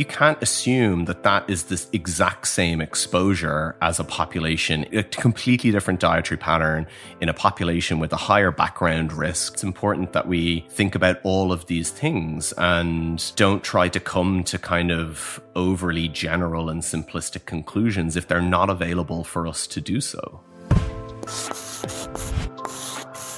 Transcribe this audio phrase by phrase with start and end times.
[0.00, 5.70] you can't assume that that is this exact same exposure as a population, a completely
[5.70, 6.86] different dietary pattern
[7.20, 9.52] in a population with a higher background risk.
[9.52, 14.42] It's important that we think about all of these things and don't try to come
[14.44, 19.82] to kind of overly general and simplistic conclusions if they're not available for us to
[19.82, 20.40] do so.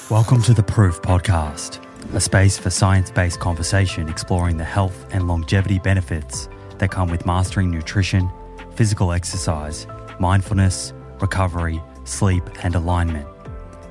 [0.08, 1.84] Welcome to the Proof Podcast
[2.14, 6.48] a space for science based conversation exploring the health and longevity benefits
[6.82, 8.28] that come with mastering nutrition,
[8.74, 9.86] physical exercise,
[10.18, 13.28] mindfulness, recovery, sleep, and alignment.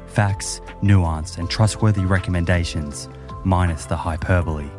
[0.08, 3.08] Facts, nuance, and trustworthy recommendations,
[3.46, 4.70] minus the hyperbole.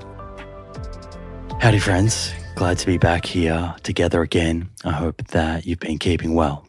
[1.58, 2.34] Howdy, friends.
[2.54, 4.68] Glad to be back here together again.
[4.84, 6.66] I hope that you've been keeping well.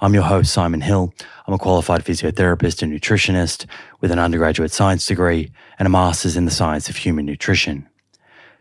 [0.00, 1.12] I'm your host, Simon Hill.
[1.46, 3.66] I'm a qualified physiotherapist and nutritionist
[4.00, 7.86] with an undergraduate science degree and a master's in the science of human nutrition.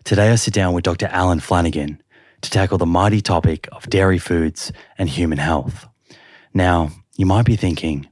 [0.04, 1.08] Today, I sit down with Dr.
[1.08, 2.02] Alan Flanagan
[2.48, 5.86] to tackle the mighty topic of dairy foods and human health.
[6.54, 8.08] Now, you might be thinking,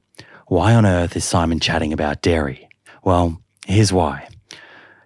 [0.46, 2.68] why on earth is Simon chatting about dairy?
[3.02, 4.28] Well, here's why.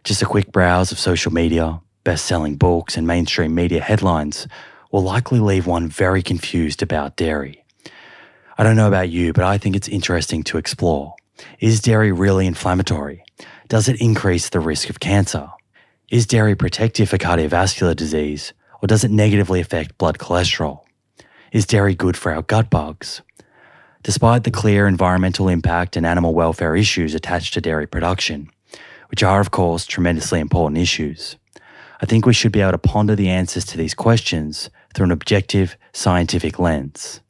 [0.02, 4.48] Just a quick browse of social media, best selling books, and mainstream media headlines
[4.90, 7.64] will likely leave one very confused about dairy.
[8.58, 11.14] I don't know about you, but I think it's interesting to explore.
[11.60, 13.22] Is dairy really inflammatory?
[13.68, 15.48] Does it increase the risk of cancer?
[16.10, 20.80] Is dairy protective for cardiovascular disease, or does it negatively affect blood cholesterol?
[21.52, 23.22] Is dairy good for our gut bugs?
[24.02, 28.50] Despite the clear environmental impact and animal welfare issues attached to dairy production,
[29.10, 31.36] which are, of course, tremendously important issues,
[32.00, 35.12] I think we should be able to ponder the answers to these questions through an
[35.12, 37.20] objective, scientific lens.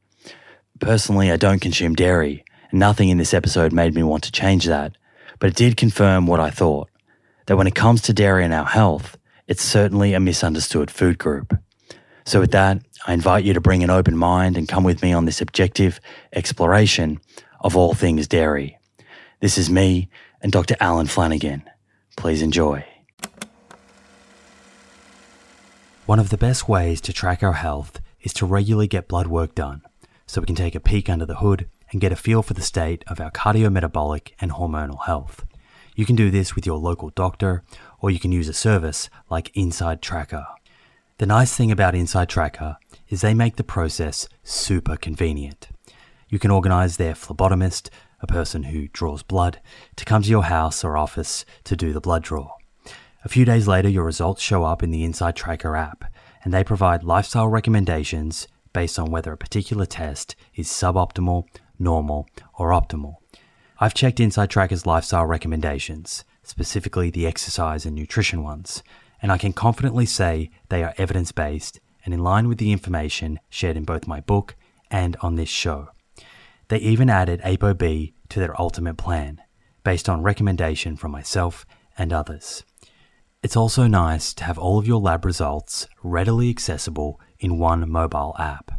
[0.78, 4.66] Personally, I don't consume dairy, and nothing in this episode made me want to change
[4.66, 4.96] that,
[5.40, 6.88] but it did confirm what I thought
[7.46, 9.18] that when it comes to dairy and our health,
[9.50, 11.58] it's certainly a misunderstood food group.
[12.24, 15.12] So, with that, I invite you to bring an open mind and come with me
[15.12, 16.00] on this objective
[16.32, 17.20] exploration
[17.58, 18.78] of all things dairy.
[19.40, 20.08] This is me
[20.40, 20.76] and Dr.
[20.78, 21.64] Alan Flanagan.
[22.16, 22.86] Please enjoy.
[26.06, 29.56] One of the best ways to track our health is to regularly get blood work
[29.56, 29.82] done
[30.26, 32.62] so we can take a peek under the hood and get a feel for the
[32.62, 35.44] state of our cardiometabolic and hormonal health.
[35.96, 37.62] You can do this with your local doctor,
[38.00, 40.46] or you can use a service like Inside Tracker.
[41.18, 42.78] The nice thing about Inside Tracker
[43.08, 45.68] is they make the process super convenient.
[46.28, 47.90] You can organize their phlebotomist,
[48.20, 49.60] a person who draws blood,
[49.96, 52.52] to come to your house or office to do the blood draw.
[53.24, 56.04] A few days later, your results show up in the Inside Tracker app,
[56.42, 61.44] and they provide lifestyle recommendations based on whether a particular test is suboptimal,
[61.78, 62.28] normal,
[62.58, 63.16] or optimal.
[63.78, 68.82] I've checked Inside Tracker's lifestyle recommendations, specifically the exercise and nutrition ones,
[69.22, 73.38] and I can confidently say they are evidence based and in line with the information
[73.48, 74.56] shared in both my book
[74.90, 75.90] and on this show.
[76.68, 79.40] They even added ApoB to their ultimate plan,
[79.84, 81.64] based on recommendation from myself
[81.96, 82.64] and others.
[83.42, 88.34] It's also nice to have all of your lab results readily accessible in one mobile
[88.38, 88.70] app,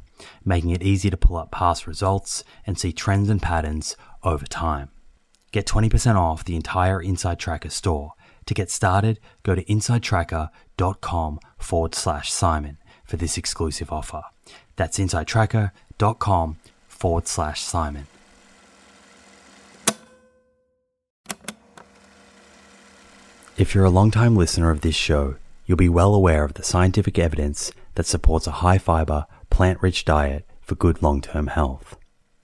[0.46, 4.90] making it easy to pull up past results and see trends and patterns over time.
[5.52, 8.14] Get 20% off the entire Inside Tracker store.
[8.46, 14.24] To get started, go to insidetracker.com forward slash Simon for this exclusive offer.
[14.76, 16.58] That's insidetracker.com
[16.88, 18.08] forward slash Simon.
[23.58, 25.36] If you're a long-time listener of this show,
[25.66, 30.06] you'll be well aware of the scientific evidence that supports a high fiber, plant rich
[30.06, 31.98] diet for good long term health.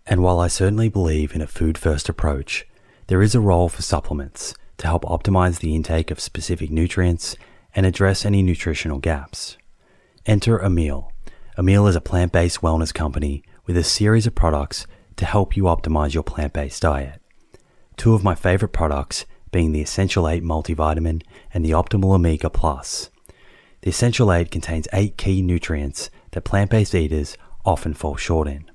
[0.05, 2.66] And while I certainly believe in a food first approach,
[3.07, 7.35] there is a role for supplements to help optimize the intake of specific nutrients
[7.73, 9.57] and address any nutritional gaps.
[10.25, 11.11] Enter Emil.
[11.57, 14.85] Emil is a plant based wellness company with a series of products
[15.15, 17.21] to help you optimize your plant based diet.
[17.95, 23.09] Two of my favorite products being the Essential 8 multivitamin and the Optimal Omega Plus.
[23.81, 28.69] The Essential 8 contains 8 key nutrients that plant based eaters often fall short in.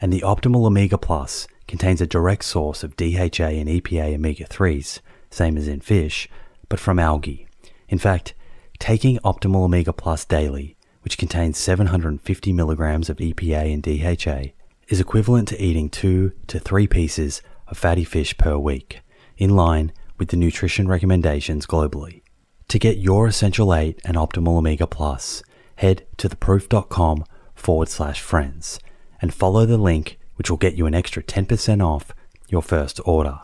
[0.00, 4.98] And the Optimal Omega Plus contains a direct source of DHA and EPA omega 3s,
[5.30, 6.28] same as in fish,
[6.68, 7.46] but from algae.
[7.88, 8.34] In fact,
[8.80, 14.52] taking Optimal Omega Plus daily, which contains 750 milligrams of EPA and DHA,
[14.88, 19.00] is equivalent to eating 2 to 3 pieces of fatty fish per week
[19.38, 22.22] in line with the nutrition recommendations globally.
[22.66, 25.44] To get your Essential 8 and Optimal Omega Plus,
[25.76, 27.24] head to theproof.com
[27.54, 28.80] forward slash friends
[29.22, 32.14] and follow the link which will get you an extra 10% off
[32.48, 33.40] your first order.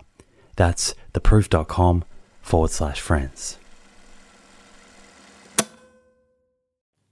[0.57, 2.05] That's theproof.com
[2.41, 3.59] forward slash friends.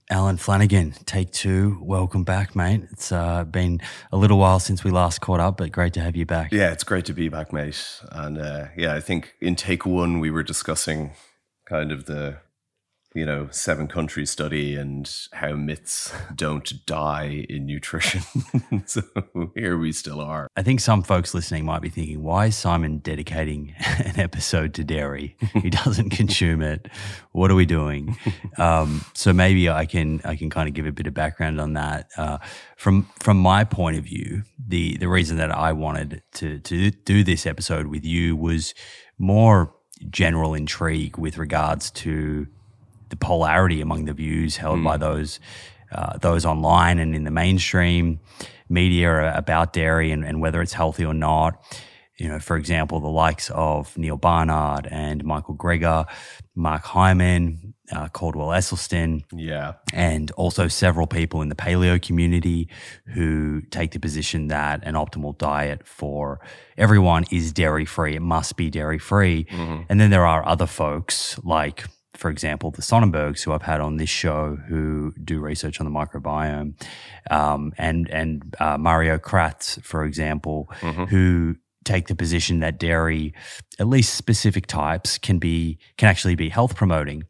[0.09, 1.77] Alan Flanagan, take two.
[1.83, 2.81] Welcome back, mate.
[2.93, 3.79] It's uh, been
[4.11, 6.51] a little while since we last caught up, but great to have you back.
[6.51, 8.01] Yeah, it's great to be back, mate.
[8.11, 11.11] And uh, yeah, I think in take one, we were discussing
[11.69, 12.37] kind of the
[13.15, 18.21] you know, seven country study and how myths don't die in nutrition.
[18.85, 19.01] so
[19.55, 20.47] here we still are.
[20.57, 24.83] I think some folks listening might be thinking, why is Simon dedicating an episode to
[24.83, 25.37] dairy?
[25.53, 26.89] He doesn't consume it.
[27.31, 28.17] What are we doing?
[28.57, 31.73] Um, so maybe I can I can kind of give a bit of background on
[31.73, 32.09] that.
[32.17, 32.37] Uh,
[32.75, 37.23] from from my point of view, the the reason that I wanted to to do
[37.23, 38.73] this episode with you was
[39.17, 39.73] more
[40.09, 42.47] general intrigue with regards to
[43.15, 44.83] the polarity among the views held mm.
[44.83, 45.39] by those
[45.91, 48.19] uh, those online and in the mainstream
[48.67, 51.63] media about dairy and, and, whether it's healthy or not.
[52.17, 56.05] You know, for example, the likes of Neil Barnard and Michael Greger,
[56.55, 62.69] Mark Hyman, uh, Caldwell Esselstyn, yeah, and also several people in the paleo community
[63.13, 66.39] who take the position that an optimal diet for
[66.77, 68.15] everyone is dairy free.
[68.15, 69.83] It must be dairy free, mm-hmm.
[69.89, 71.85] and then there are other folks like
[72.15, 75.91] for example, the Sonnenbergs, who I've had on this show, who do research on the
[75.91, 76.73] microbiome,
[77.29, 81.05] um, and and uh, Mario Kratz, for example, mm-hmm.
[81.05, 83.33] who take the position that dairy,
[83.79, 87.23] at least specific types, can be can actually be health promoting,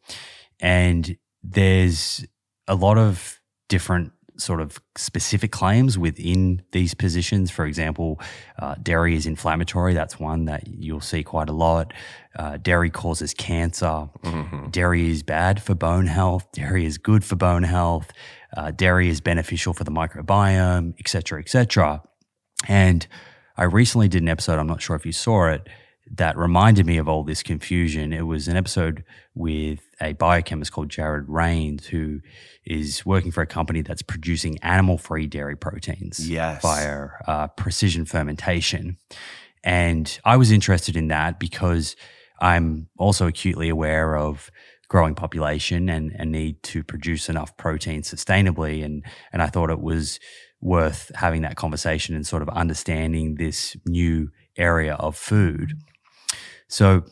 [0.59, 2.25] and there's
[2.67, 3.39] a lot of
[3.69, 7.51] different sort of specific claims within these positions.
[7.51, 8.19] For example,
[8.59, 9.93] uh, dairy is inflammatory.
[9.93, 11.93] That's one that you'll see quite a lot.
[12.35, 14.09] Uh, dairy causes cancer.
[14.23, 14.69] Mm-hmm.
[14.69, 16.51] Dairy is bad for bone health.
[16.51, 18.11] Dairy is good for bone health.
[18.55, 22.01] Uh, dairy is beneficial for the microbiome, etc., etc.
[22.67, 23.05] And
[23.57, 24.59] I recently did an episode.
[24.59, 25.67] I'm not sure if you saw it
[26.17, 28.13] that reminded me of all this confusion.
[28.13, 29.03] It was an episode
[29.33, 32.21] with a biochemist called Jared Rains, who
[32.65, 36.61] is working for a company that's producing animal free dairy proteins yes.
[36.61, 38.97] via uh, precision fermentation.
[39.63, 41.95] And I was interested in that because
[42.39, 44.51] I'm also acutely aware of
[44.87, 48.85] growing population and, a need to produce enough protein sustainably.
[48.85, 49.03] And,
[49.33, 50.19] and I thought it was
[50.61, 55.73] worth having that conversation and sort of understanding this new area of food.
[56.67, 57.03] So,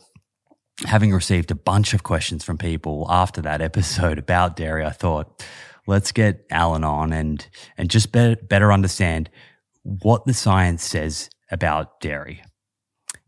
[0.86, 5.44] having received a bunch of questions from people after that episode about dairy, I thought,
[5.86, 7.46] let's get Alan on and
[7.76, 9.30] and just better, better understand
[9.82, 12.42] what the science says about dairy.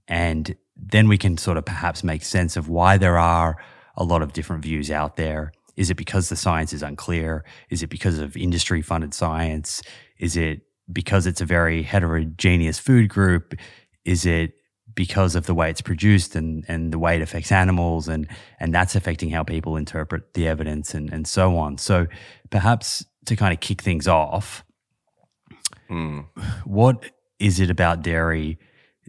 [0.08, 3.56] And then we can sort of perhaps make sense of why there are
[3.96, 5.52] a lot of different views out there.
[5.76, 7.44] Is it because the science is unclear?
[7.70, 9.82] Is it because of industry funded science?
[10.18, 13.54] Is it because it's a very heterogeneous food group?
[14.04, 14.54] Is it
[14.96, 18.26] because of the way it's produced and, and the way it affects animals and,
[18.58, 21.78] and that's affecting how people interpret the evidence and, and so on.
[21.78, 22.08] So
[22.50, 24.64] perhaps to kind of kick things off,
[25.88, 26.26] mm.
[26.64, 27.04] what
[27.38, 28.58] is it about dairy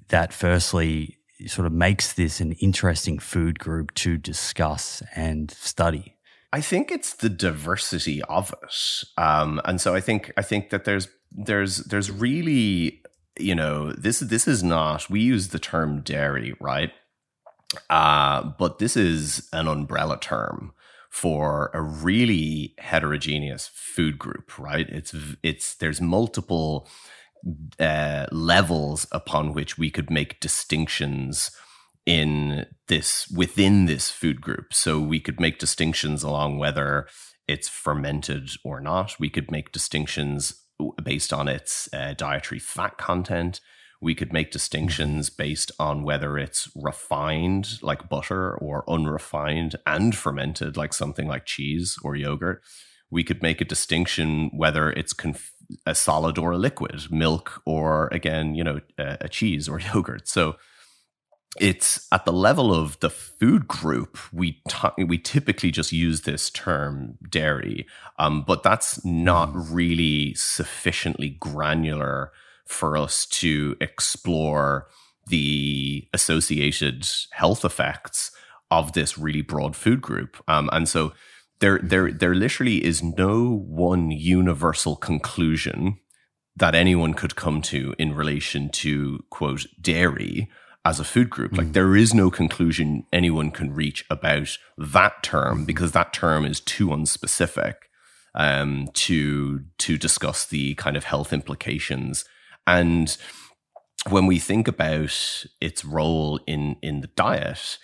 [0.09, 1.17] that firstly
[1.47, 6.17] sort of makes this an interesting food group to discuss and study?
[6.53, 10.85] I think it's the diversity of it, um, and so I think I think that
[10.85, 13.01] there's there's there's really
[13.39, 15.09] you know, this this is not.
[15.09, 16.91] We use the term dairy, right?
[17.89, 20.73] Uh, but this is an umbrella term
[21.09, 24.87] for a really heterogeneous food group, right?
[24.89, 26.87] It's it's there's multiple
[27.79, 31.51] uh, levels upon which we could make distinctions
[32.05, 34.73] in this within this food group.
[34.73, 37.07] So we could make distinctions along whether
[37.47, 39.19] it's fermented or not.
[39.19, 40.63] We could make distinctions
[41.03, 43.61] based on its uh, dietary fat content.
[43.99, 50.77] We could make distinctions based on whether it's refined, like butter, or unrefined and fermented,
[50.77, 52.61] like something like cheese or yogurt.
[53.09, 55.53] We could make a distinction whether it's conf-
[55.85, 60.27] a solid or a liquid, milk, or again, you know, a, a cheese or yogurt.
[60.27, 60.57] So
[61.59, 66.49] it's at the level of the food group we t- we typically just use this
[66.49, 67.85] term dairy
[68.19, 69.67] um, but that's not mm.
[69.71, 72.31] really sufficiently granular
[72.65, 74.87] for us to explore
[75.27, 78.31] the associated health effects
[78.71, 80.37] of this really broad food group.
[80.47, 81.13] Um, and so
[81.59, 85.97] there there there literally is no one universal conclusion
[86.55, 90.49] that anyone could come to in relation to quote dairy
[90.87, 91.51] as a food group.
[91.51, 91.57] Mm.
[91.57, 96.61] Like there is no conclusion anyone can reach about that term because that term is
[96.61, 97.75] too unspecific
[98.33, 102.23] um, to to discuss the kind of health implications.
[102.65, 103.15] And
[104.09, 107.77] when we think about its role in in the diet,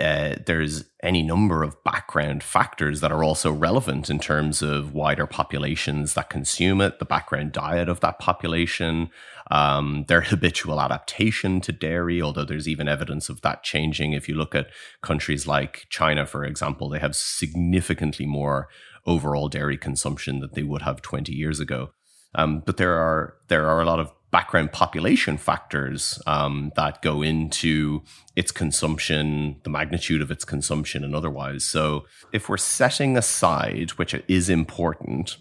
[0.00, 5.26] uh, there's any number of background factors that are also relevant in terms of wider
[5.26, 9.10] populations that consume it, the background diet of that population,
[9.50, 14.12] um, their habitual adaptation to dairy, although there's even evidence of that changing.
[14.12, 14.70] If you look at
[15.02, 18.68] countries like China, for example, they have significantly more
[19.06, 21.90] overall dairy consumption that they would have 20 years ago.
[22.34, 27.22] Um, but there are there are a lot of background population factors um, that go
[27.22, 28.02] into
[28.36, 31.64] its consumption, the magnitude of its consumption, and otherwise.
[31.64, 35.36] So, if we're setting aside, which is important,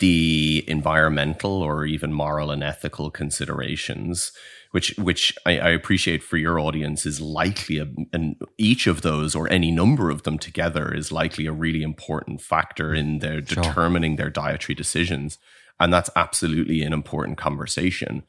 [0.00, 4.32] the environmental or even moral and ethical considerations,
[4.72, 9.34] which which I, I appreciate for your audience is likely a, and each of those
[9.34, 13.62] or any number of them together is likely a really important factor in their sure.
[13.62, 15.38] determining their dietary decisions.
[15.78, 18.24] And that's absolutely an important conversation.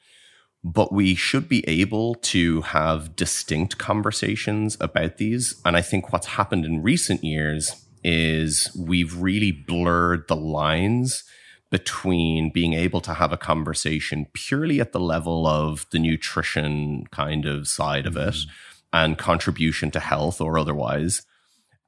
[0.63, 5.59] But we should be able to have distinct conversations about these.
[5.65, 11.23] And I think what's happened in recent years is we've really blurred the lines
[11.71, 17.45] between being able to have a conversation purely at the level of the nutrition kind
[17.45, 18.51] of side of it mm-hmm.
[18.93, 21.25] and contribution to health or otherwise,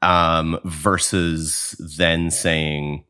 [0.02, 3.04] um, versus then saying,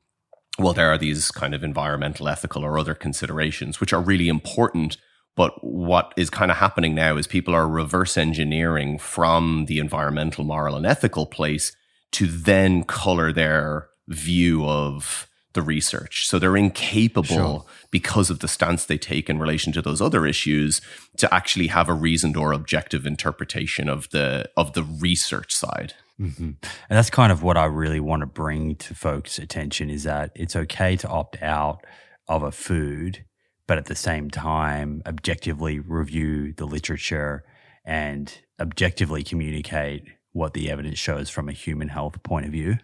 [0.57, 4.97] well, there are these kind of environmental, ethical, or other considerations, which are really important.
[5.35, 10.43] But what is kind of happening now is people are reverse engineering from the environmental,
[10.43, 11.75] moral, and ethical place
[12.13, 16.27] to then color their view of the research.
[16.27, 17.65] So they're incapable, sure.
[17.91, 20.81] because of the stance they take in relation to those other issues,
[21.17, 25.93] to actually have a reasoned or objective interpretation of the of the research side.
[26.19, 26.43] Mm-hmm.
[26.43, 30.31] And that's kind of what I really want to bring to folks' attention is that
[30.35, 31.83] it's okay to opt out
[32.27, 33.25] of a food,
[33.67, 37.43] but at the same time, objectively review the literature
[37.85, 42.77] and objectively communicate what the evidence shows from a human health point of view.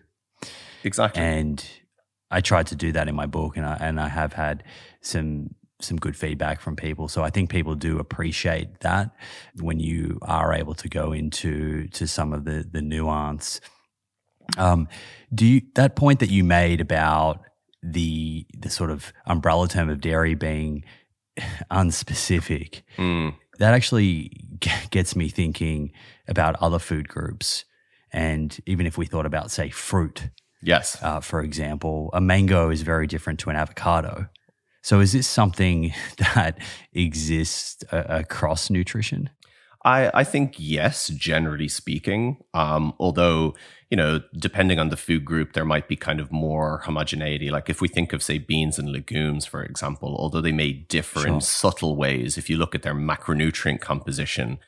[0.84, 1.22] Exactly.
[1.22, 1.66] And
[2.32, 4.64] I tried to do that in my book, and I and I have had
[5.02, 7.08] some some good feedback from people.
[7.08, 9.12] So I think people do appreciate that
[9.60, 13.62] when you are able to go into to some of the the nuance.
[14.58, 14.88] Um,
[15.34, 17.42] do you that point that you made about
[17.82, 20.84] the the sort of umbrella term of dairy being
[21.72, 22.82] unspecific?
[22.98, 23.36] Mm.
[23.60, 24.32] That actually
[24.90, 25.92] gets me thinking
[26.28, 27.66] about other food groups,
[28.12, 30.30] and even if we thought about say fruit.
[30.62, 30.98] Yes.
[31.02, 34.28] Uh, for example, a mango is very different to an avocado.
[34.82, 36.60] So is this something that
[36.94, 39.30] exists uh, across nutrition?
[39.86, 42.44] I, I think yes, generally speaking.
[42.54, 43.56] Um, although,
[43.90, 47.50] you know, depending on the food group, there might be kind of more homogeneity.
[47.50, 51.22] Like if we think of, say, beans and legumes, for example, although they may differ
[51.22, 51.30] sure.
[51.30, 54.60] in subtle ways, if you look at their macronutrient composition,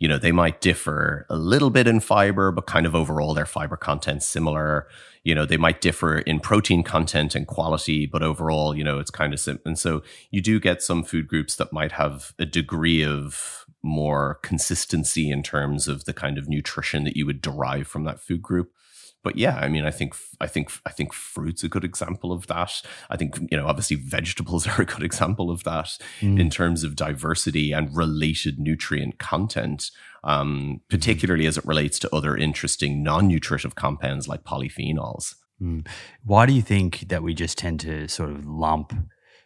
[0.00, 3.46] you know, they might differ a little bit in fiber, but kind of overall their
[3.46, 4.88] fiber content similar.
[5.22, 9.10] You know they might differ in protein content and quality but overall you know it's
[9.10, 12.46] kind of simple and so you do get some food groups that might have a
[12.46, 17.86] degree of more consistency in terms of the kind of nutrition that you would derive
[17.86, 18.72] from that food group
[19.22, 22.46] but yeah, I mean, I think I think I think fruit's a good example of
[22.46, 22.82] that.
[23.10, 26.38] I think you know, obviously, vegetables are a good example of that mm.
[26.40, 29.90] in terms of diversity and related nutrient content,
[30.24, 35.34] um, particularly as it relates to other interesting non-nutritive compounds like polyphenols.
[35.60, 35.86] Mm.
[36.24, 38.94] Why do you think that we just tend to sort of lump,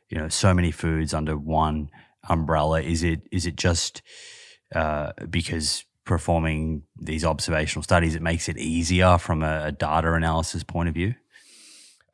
[0.09, 1.91] you know, so many foods under one
[2.29, 2.81] umbrella?
[2.81, 4.03] Is it is it just
[4.75, 10.63] uh, because performing these observational studies, it makes it easier from a, a data analysis
[10.63, 11.15] point of view?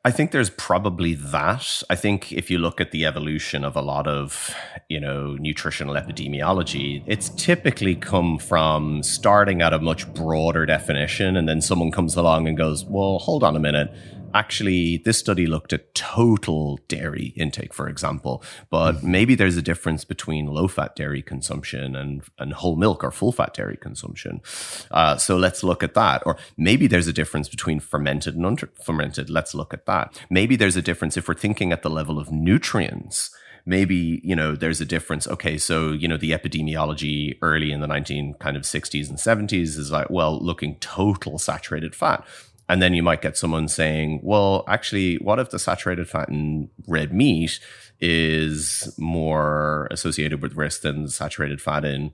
[0.03, 1.83] I think there's probably that.
[1.87, 4.55] I think if you look at the evolution of a lot of,
[4.89, 11.47] you know, nutritional epidemiology, it's typically come from starting at a much broader definition and
[11.47, 13.93] then someone comes along and goes, "Well, hold on a minute
[14.33, 19.11] actually this study looked at total dairy intake for example but mm-hmm.
[19.11, 23.31] maybe there's a difference between low fat dairy consumption and, and whole milk or full
[23.31, 24.41] fat dairy consumption.
[24.89, 26.23] Uh, so let's look at that.
[26.25, 29.29] Or maybe there's a difference between fermented and unfermented.
[29.29, 30.19] Let's look at that.
[30.29, 33.31] Maybe there's a difference if we're thinking at the level of nutrients.
[33.63, 35.27] Maybe you know there's a difference.
[35.27, 39.77] Okay so you know the epidemiology early in the 19 kind of 60s and 70s
[39.77, 42.25] is like well looking total saturated fat
[42.71, 46.69] and then you might get someone saying, well, actually, what if the saturated fat in
[46.87, 47.59] red meat
[47.99, 52.13] is more associated with risk than saturated fat in,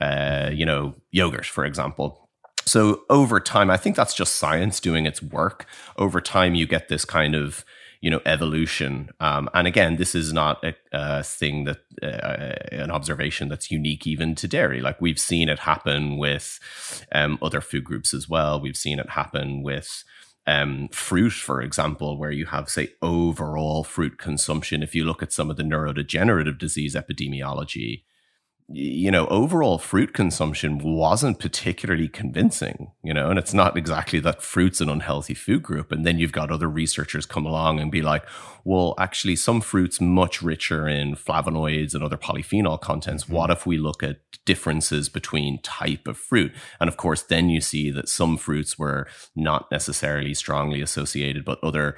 [0.00, 2.30] uh, you know, yogurt, for example?
[2.66, 5.66] So over time, I think that's just science doing its work.
[5.98, 7.64] Over time, you get this kind of
[8.06, 9.10] you know evolution.
[9.18, 14.06] Um, and again this is not a, a thing that uh, an observation that's unique
[14.06, 14.80] even to dairy.
[14.80, 16.60] Like we've seen it happen with
[17.10, 18.60] um, other food groups as well.
[18.60, 20.04] We've seen it happen with
[20.46, 24.84] um, fruit, for example, where you have, say, overall fruit consumption.
[24.84, 28.04] If you look at some of the neurodegenerative disease epidemiology,
[28.68, 34.42] you know, overall fruit consumption wasn't particularly convincing, you know, and it's not exactly that
[34.42, 35.92] fruit's an unhealthy food group.
[35.92, 38.24] And then you've got other researchers come along and be like,
[38.64, 43.24] well, actually, some fruits much richer in flavonoids and other polyphenol contents.
[43.24, 43.34] Mm-hmm.
[43.34, 46.52] What if we look at differences between type of fruit?
[46.80, 49.06] And of course, then you see that some fruits were
[49.36, 51.96] not necessarily strongly associated, but other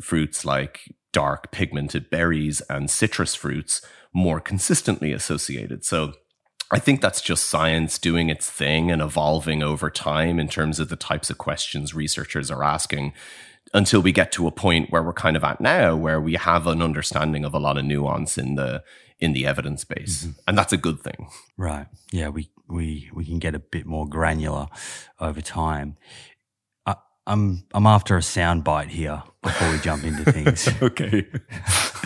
[0.00, 3.80] fruits like dark pigmented berries and citrus fruits
[4.12, 5.84] more consistently associated.
[5.84, 6.12] So
[6.70, 10.88] I think that's just science doing its thing and evolving over time in terms of
[10.88, 13.12] the types of questions researchers are asking
[13.72, 16.66] until we get to a point where we're kind of at now where we have
[16.66, 18.82] an understanding of a lot of nuance in the
[19.20, 20.38] in the evidence base mm-hmm.
[20.46, 24.06] and that's a good thing right yeah we we we can get a bit more
[24.06, 24.66] granular
[25.20, 25.96] over time
[27.26, 31.26] i'm i'm after a sound bite here before we jump into things okay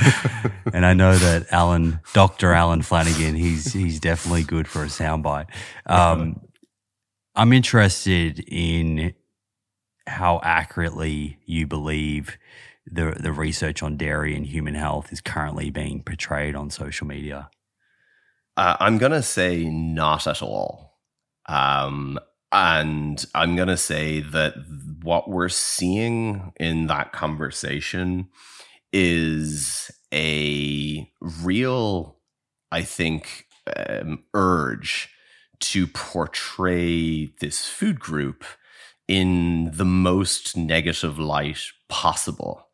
[0.72, 2.52] and I know that Alan, Dr.
[2.52, 5.46] Alan Flanagan, he's he's definitely good for a soundbite.
[5.86, 6.40] Um,
[7.34, 9.14] I'm interested in
[10.06, 12.38] how accurately you believe
[12.86, 17.50] the the research on dairy and human health is currently being portrayed on social media.
[18.56, 20.98] Uh, I'm gonna say not at all.
[21.46, 22.18] Um,
[22.50, 24.54] and I'm going to say that
[25.02, 28.28] what we're seeing in that conversation
[28.92, 32.16] is a real,
[32.72, 35.10] I think, um, urge
[35.60, 38.44] to portray this food group
[39.08, 42.66] in the most negative light possible.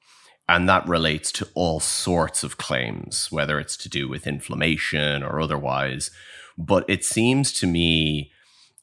[0.49, 5.41] And that relates to all sorts of claims, whether it's to do with inflammation or
[5.41, 6.11] otherwise.
[6.59, 8.31] But it seems to me,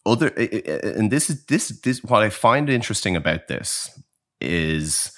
[0.05, 3.89] other, and this is this this what I find interesting about this
[4.39, 5.11] is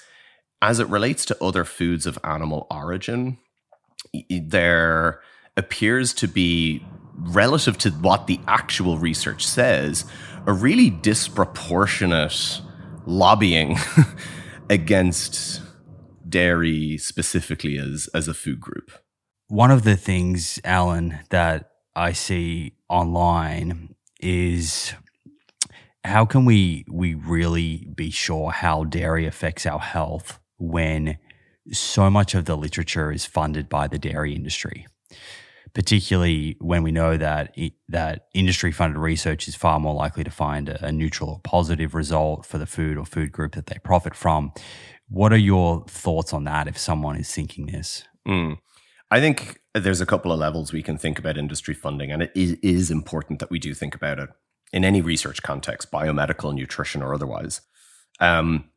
[0.64, 3.38] as it relates to other foods of animal origin,
[4.30, 5.20] there
[5.56, 6.84] appears to be,
[7.16, 10.04] relative to what the actual research says,
[10.46, 12.60] a really disproportionate
[13.06, 13.76] lobbying
[14.70, 15.60] against
[16.28, 18.90] dairy specifically as, as a food group.
[19.48, 23.93] One of the things, Alan, that I see online
[24.24, 24.94] is
[26.02, 31.18] how can we we really be sure how dairy affects our health when
[31.72, 34.86] so much of the literature is funded by the dairy industry,
[35.72, 37.56] particularly when we know that
[37.88, 41.94] that industry funded research is far more likely to find a, a neutral or positive
[41.94, 44.52] result for the food or food group that they profit from.
[45.08, 48.04] What are your thoughts on that if someone is thinking this?
[48.26, 48.58] Mm.
[49.10, 52.32] I think there's a couple of levels we can think about industry funding, and it
[52.34, 54.30] is important that we do think about it
[54.72, 57.60] in any research context, biomedical, nutrition, or otherwise.
[58.20, 58.70] Um,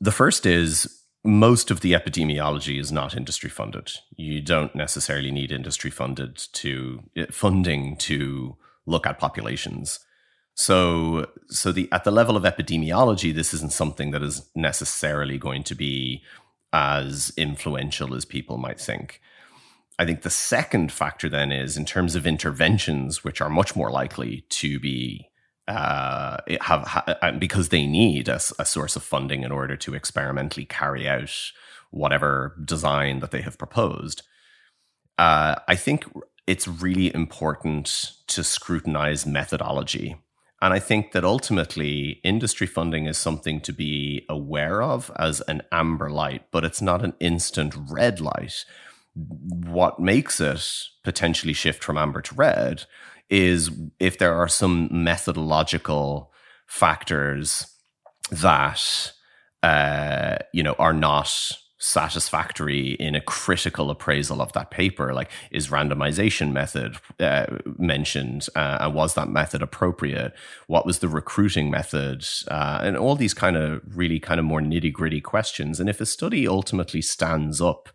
[0.00, 3.92] the first is most of the epidemiology is not industry funded.
[4.16, 10.00] You don't necessarily need industry funded to eh, funding to look at populations.
[10.54, 15.64] So, so the at the level of epidemiology, this isn't something that is necessarily going
[15.64, 16.22] to be
[16.72, 19.20] as influential as people might think.
[19.98, 23.90] I think the second factor then is in terms of interventions, which are much more
[23.90, 25.28] likely to be
[25.66, 30.64] uh, have, have because they need a, a, source of funding in order to experimentally
[30.64, 31.30] carry out
[31.90, 34.22] whatever design that they have proposed.
[35.18, 36.06] Uh, I think
[36.46, 40.16] it's really important to scrutinize methodology.
[40.62, 45.62] And I think that ultimately industry funding is something to be aware of as an
[45.70, 48.64] amber light, but it's not an instant red light.
[49.66, 50.64] What makes it
[51.04, 52.84] potentially shift from amber to red
[53.30, 56.32] is if there are some methodological
[56.66, 57.66] factors
[58.30, 59.12] that
[59.62, 61.30] uh, you know are not
[61.80, 67.46] satisfactory in a critical appraisal of that paper like is randomization method uh,
[67.78, 70.32] mentioned uh, and was that method appropriate?
[70.66, 72.26] What was the recruiting method?
[72.48, 75.78] Uh, and all these kind of really kind of more nitty gritty questions.
[75.78, 77.88] And if a study ultimately stands up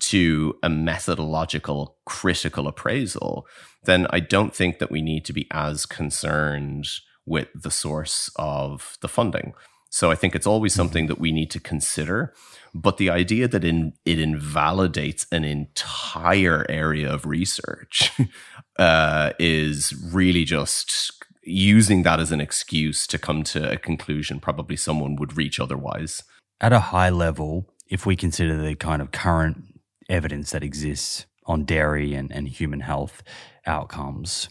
[0.00, 3.46] to a methodological critical appraisal,
[3.84, 6.86] then I don't think that we need to be as concerned
[7.26, 9.54] with the source of the funding.
[9.90, 10.80] So I think it's always mm-hmm.
[10.80, 12.34] something that we need to consider.
[12.74, 18.10] But the idea that in, it invalidates an entire area of research
[18.78, 21.12] uh, is really just
[21.44, 26.24] using that as an excuse to come to a conclusion probably someone would reach otherwise.
[26.60, 29.73] At a high level, if we consider the kind of current
[30.08, 33.22] evidence that exists on dairy and, and human health
[33.66, 34.48] outcomes,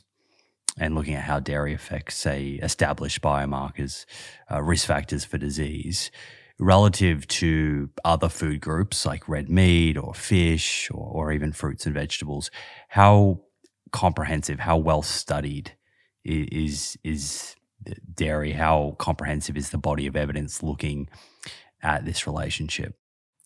[0.77, 4.05] and looking at how dairy affects, say, established biomarkers,
[4.51, 6.11] uh, risk factors for disease,
[6.59, 11.95] relative to other food groups like red meat or fish or, or even fruits and
[11.95, 12.49] vegetables,
[12.89, 13.41] how
[13.91, 15.73] comprehensive, how well studied
[16.23, 17.55] is is
[18.13, 18.53] dairy?
[18.53, 21.09] How comprehensive is the body of evidence looking
[21.81, 22.95] at this relationship?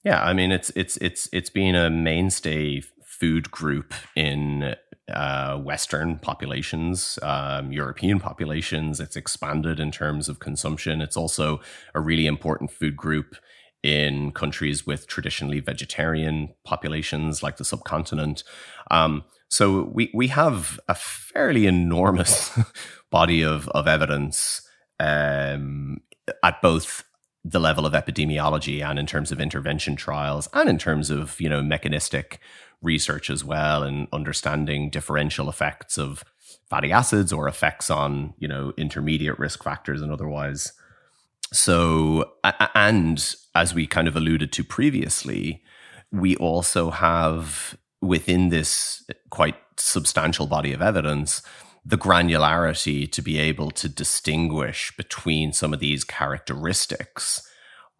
[0.07, 4.73] Yeah, I mean it's it's it's it's been a mainstay food group in
[5.13, 9.01] uh, Western populations, um, European populations.
[9.01, 11.01] It's expanded in terms of consumption.
[11.01, 11.59] It's also
[11.93, 13.35] a really important food group
[13.83, 18.45] in countries with traditionally vegetarian populations like the subcontinent.
[18.89, 22.57] Um, so we we have a fairly enormous
[23.11, 24.61] body of of evidence
[25.01, 25.97] um,
[26.43, 27.03] at both
[27.43, 31.49] the level of epidemiology and in terms of intervention trials and in terms of you
[31.49, 32.39] know mechanistic
[32.81, 36.23] research as well and understanding differential effects of
[36.69, 40.73] fatty acids or effects on you know intermediate risk factors and otherwise.
[41.53, 45.63] So and as we kind of alluded to previously
[46.11, 51.41] we also have within this quite substantial body of evidence
[51.87, 57.49] the granularity to be able to distinguish between some of these characteristics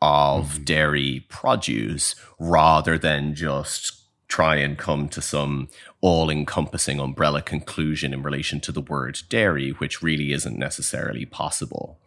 [0.02, 0.64] of mm-hmm.
[0.66, 5.70] dairy produce rather than just try and come to some
[6.02, 11.98] all encompassing umbrella conclusion in relation to the word dairy, which really isn't necessarily possible.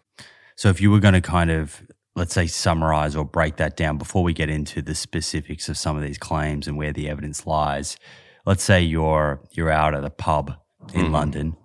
[0.56, 1.80] So, if you were going to kind of,
[2.14, 5.96] let's say, summarize or break that down before we get into the specifics of some
[5.96, 7.96] of these claims and where the evidence lies,
[8.44, 10.56] let's say you're you're out at a pub
[10.92, 11.14] in mm-hmm.
[11.14, 11.56] London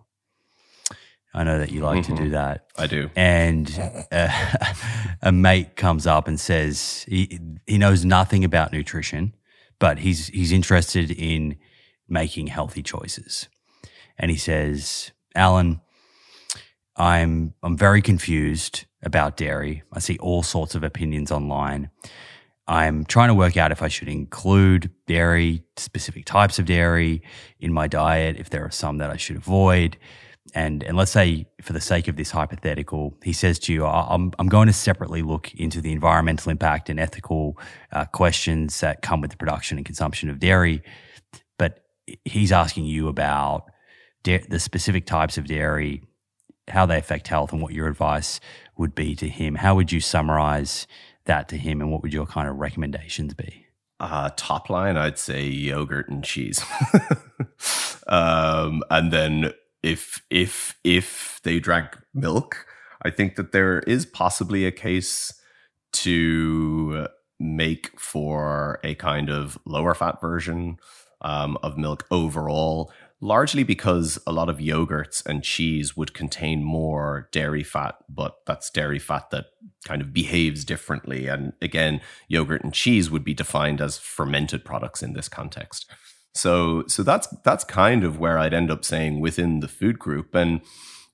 [1.35, 2.15] I know that you like mm-hmm.
[2.15, 2.31] to do mm-hmm.
[2.31, 2.65] that.
[2.77, 3.09] I do.
[3.13, 4.29] And uh,
[5.21, 9.35] a mate comes up and says he he knows nothing about nutrition,
[9.77, 11.57] but he's he's interested in
[12.07, 13.49] making healthy choices.
[14.17, 15.81] And he says, "Alan,
[16.95, 19.83] I'm I'm very confused about dairy.
[19.91, 21.89] I see all sorts of opinions online.
[22.65, 27.21] I'm trying to work out if I should include dairy, specific types of dairy
[27.59, 29.97] in my diet, if there are some that I should avoid."
[30.55, 34.31] And and let's say for the sake of this hypothetical, he says to you, "I'm
[34.39, 37.59] I'm going to separately look into the environmental impact and ethical
[37.91, 40.81] uh, questions that come with the production and consumption of dairy,"
[41.59, 41.83] but
[42.23, 43.69] he's asking you about
[44.23, 46.01] da- the specific types of dairy,
[46.69, 48.39] how they affect health, and what your advice
[48.77, 49.55] would be to him.
[49.55, 50.87] How would you summarize
[51.25, 53.65] that to him, and what would your kind of recommendations be?
[53.99, 56.63] Uh, top line, I'd say yogurt and cheese.
[58.07, 59.53] um, and then
[59.85, 62.65] if if if they drank milk,
[63.03, 65.31] I think that there is possibly a case
[65.93, 67.07] to
[67.39, 70.77] make for a kind of lower fat version
[71.21, 77.29] um, of milk overall, largely because a lot of yogurts and cheese would contain more
[77.31, 79.45] dairy fat, but that's dairy fat that
[79.85, 81.27] kind of behaves differently.
[81.27, 85.85] And again, yogurt and cheese would be defined as fermented products in this context.
[86.35, 90.35] So so that's that's kind of where I'd end up saying within the food group
[90.35, 90.61] and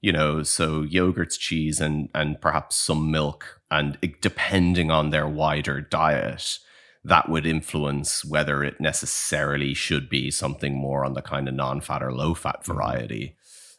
[0.02, 5.80] you know so yogurts cheese and and perhaps some milk and depending on their wider
[5.80, 6.58] diet
[7.04, 12.04] that would influence whether it necessarily should be something more on the kind of non-fat
[12.04, 12.74] or low-fat mm-hmm.
[12.74, 13.36] variety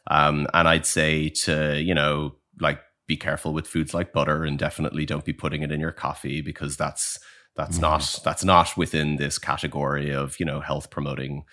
[0.07, 4.57] um, and I'd say to you know like be careful with foods like butter and
[4.57, 7.19] definitely don't be putting it in your coffee because that's
[7.55, 11.43] that's mm not that's not within this category of you know health promoting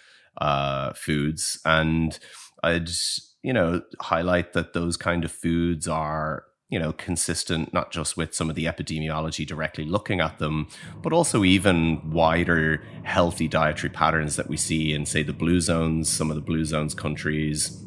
[0.41, 1.61] uh, foods.
[1.65, 2.19] And
[2.63, 2.91] I'd
[3.43, 8.35] you know highlight that those kind of foods are you know consistent not just with
[8.35, 10.69] some of the epidemiology directly looking at them
[11.03, 16.09] but also even wider healthy dietary patterns that we see in say the blue zones
[16.09, 17.85] some of the blue zones countries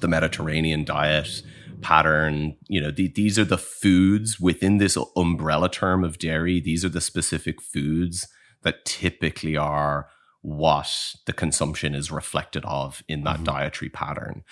[0.00, 1.42] the mediterranean diet
[1.80, 2.56] pattern.
[2.68, 6.60] You know, the, these are the foods within this umbrella term of dairy.
[6.60, 8.26] These are the specific foods
[8.62, 10.08] that typically are
[10.42, 13.44] what the consumption is reflected of in that mm-hmm.
[13.44, 14.44] dietary pattern.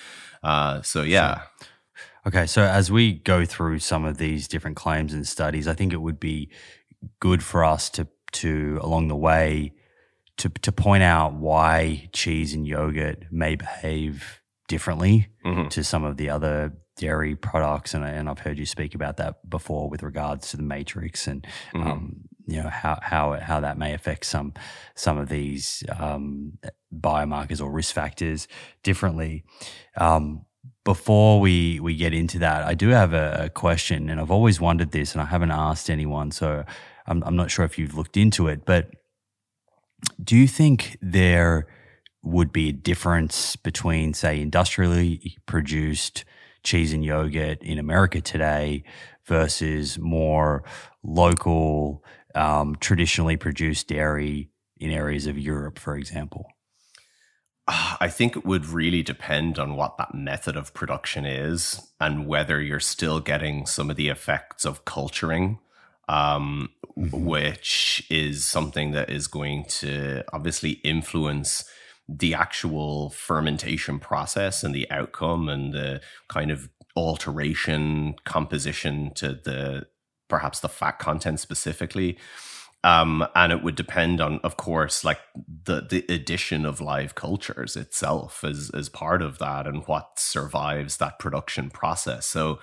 [0.42, 1.42] Uh, so, yeah.
[1.60, 1.66] So,
[2.26, 2.46] okay.
[2.46, 6.02] So, as we go through some of these different claims and studies, I think it
[6.02, 6.50] would be
[7.20, 9.72] good for us to, to along the way,
[10.38, 15.68] to, to point out why cheese and yogurt may behave differently mm-hmm.
[15.68, 19.48] to some of the other dairy products, and, and I've heard you speak about that
[19.48, 21.86] before with regards to the matrix and mm-hmm.
[21.86, 24.52] um, you know how how how that may affect some
[24.94, 26.58] some of these um,
[26.94, 28.48] biomarkers or risk factors
[28.82, 29.44] differently.
[29.96, 30.44] Um,
[30.84, 34.60] before we we get into that, I do have a, a, question, and I've always
[34.60, 36.64] wondered this, and I haven't asked anyone, so
[37.06, 38.90] I'm, I'm not sure if you've looked into it, but
[40.22, 41.66] do you think there
[42.22, 46.24] would be a difference between, say, industrially produced
[46.64, 48.82] cheese and yogurt in America today
[49.26, 50.64] versus more
[51.02, 52.02] local,
[52.34, 56.46] um, traditionally produced dairy in areas of Europe, for example?
[57.66, 62.60] I think it would really depend on what that method of production is and whether
[62.60, 65.60] you're still getting some of the effects of culturing,
[66.06, 67.24] um, mm-hmm.
[67.24, 71.64] which is something that is going to obviously influence
[72.08, 79.86] the actual fermentation process and the outcome and the kind of alteration composition to the
[80.28, 82.18] perhaps the fat content specifically
[82.84, 85.18] um, and it would depend on, of course, like
[85.64, 90.98] the the addition of live cultures itself as as part of that, and what survives
[90.98, 92.26] that production process.
[92.26, 92.60] So,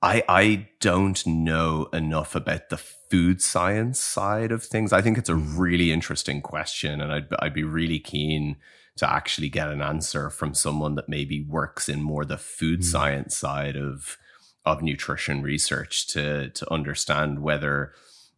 [0.00, 4.92] I I don't know enough about the food science side of things.
[4.92, 8.56] I think it's a really interesting question, and I'd I'd be really keen
[8.96, 12.84] to actually get an answer from someone that maybe works in more the food mm.
[12.84, 14.16] science side of
[14.64, 17.92] of nutrition research to to understand whether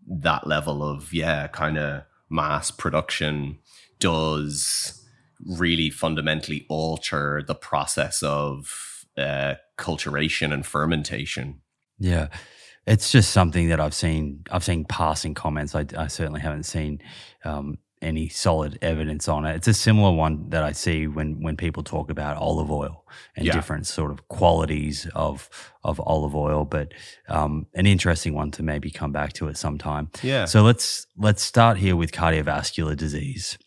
[0.07, 3.59] that level of yeah kind of mass production
[3.99, 5.05] does
[5.45, 11.61] really fundamentally alter the process of uh, culturation and fermentation.
[11.99, 12.29] Yeah,
[12.87, 14.45] it's just something that I've seen.
[14.51, 15.75] I've seen passing comments.
[15.75, 17.01] I, I certainly haven't seen
[17.45, 19.57] um, any solid evidence on it.
[19.57, 23.05] It's a similar one that I see when when people talk about olive oil
[23.37, 23.53] and yeah.
[23.53, 25.49] different sort of qualities of
[25.85, 26.93] of olive oil, but
[27.29, 30.11] um, an interesting one to maybe come back to at some time.
[30.23, 30.47] Yeah.
[30.47, 33.59] So let's let's start here with cardiovascular disease.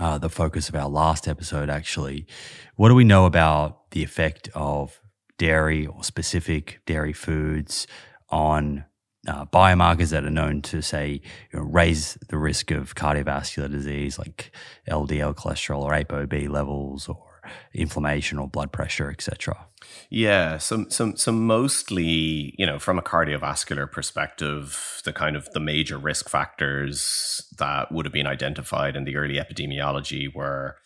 [0.00, 2.26] Uh, the focus of our last episode, actually.
[2.74, 5.00] What do we know about the effect of
[5.38, 7.86] dairy or specific dairy foods
[8.28, 8.84] on
[9.26, 11.20] uh, biomarkers that are known to say
[11.52, 14.52] you know, raise the risk of cardiovascular disease like
[14.88, 17.34] LDL cholesterol or ApoB levels or
[17.72, 19.66] inflammation or blood pressure, etc.
[20.10, 25.60] Yeah, so, so, so mostly, you know, from a cardiovascular perspective, the kind of the
[25.60, 30.76] major risk factors that would have been identified in the early epidemiology were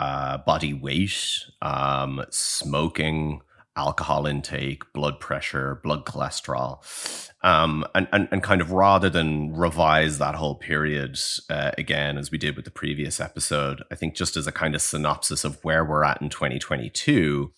[0.00, 3.40] uh, body weight, um, smoking,
[3.78, 6.82] alcohol intake, blood pressure, blood cholesterol.
[7.44, 12.32] Um, and, and, and kind of rather than revise that whole period uh, again, as
[12.32, 15.62] we did with the previous episode, I think just as a kind of synopsis of
[15.62, 17.52] where we're at in 2022,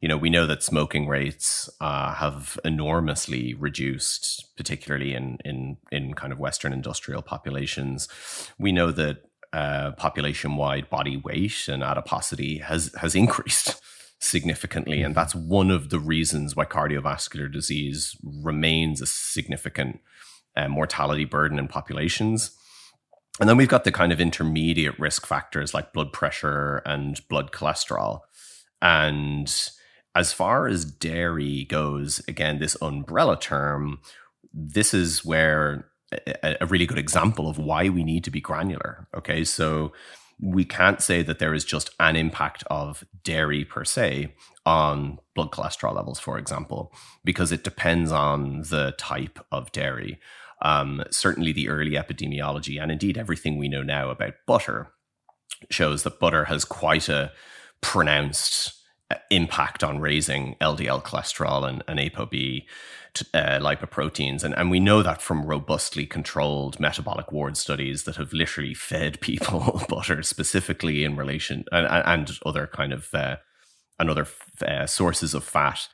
[0.00, 6.14] you know, we know that smoking rates uh, have enormously reduced, particularly in, in, in
[6.14, 8.08] kind of Western industrial populations.
[8.58, 9.18] We know that
[9.56, 13.80] uh, population wide body weight and adiposity has, has increased
[14.20, 15.00] significantly.
[15.00, 15.20] And mm-hmm.
[15.20, 20.00] that's one of the reasons why cardiovascular disease remains a significant
[20.56, 22.50] uh, mortality burden in populations.
[23.40, 27.50] And then we've got the kind of intermediate risk factors like blood pressure and blood
[27.50, 28.20] cholesterol.
[28.82, 29.50] And
[30.14, 34.00] as far as dairy goes, again, this umbrella term,
[34.52, 39.08] this is where a, a really good example of why we need to be granular.
[39.14, 39.44] Okay.
[39.44, 39.92] So
[40.40, 45.50] we can't say that there is just an impact of dairy per se on blood
[45.50, 46.92] cholesterol levels, for example,
[47.24, 50.18] because it depends on the type of dairy.
[50.62, 54.88] Um, certainly, the early epidemiology and indeed everything we know now about butter
[55.70, 57.32] shows that butter has quite a
[57.80, 58.74] pronounced
[59.10, 62.64] uh, impact on raising LDL cholesterol and, and ApoB
[63.34, 64.44] uh, lipoproteins.
[64.44, 69.20] And, and we know that from robustly controlled metabolic ward studies that have literally fed
[69.20, 73.36] people butter specifically in relation and, and other kind of uh,
[73.98, 74.26] and other
[74.66, 75.88] uh, sources of fat.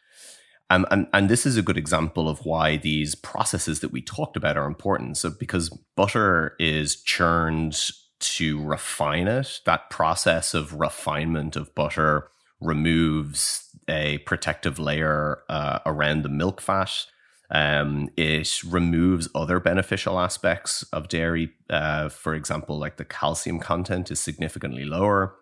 [0.70, 4.36] Um, and, and this is a good example of why these processes that we talked
[4.36, 5.18] about are important.
[5.18, 7.78] So, because butter is churned
[8.20, 12.28] to refine it, that process of refinement of butter
[12.60, 17.06] removes a protective layer uh, around the milk fat.
[17.52, 21.50] Um, it removes other beneficial aspects of dairy.
[21.68, 25.34] Uh, for example, like the calcium content is significantly lower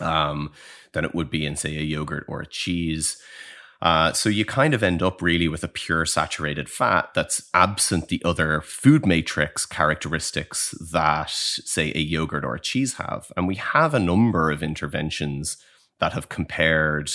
[0.00, 0.52] um,
[0.92, 3.16] than it would be in, say, a yogurt or a cheese.
[3.80, 8.08] Uh, so you kind of end up really with a pure saturated fat that's absent
[8.08, 13.32] the other food matrix characteristics that, say, a yogurt or a cheese have.
[13.36, 15.56] And we have a number of interventions
[16.00, 17.10] that have compared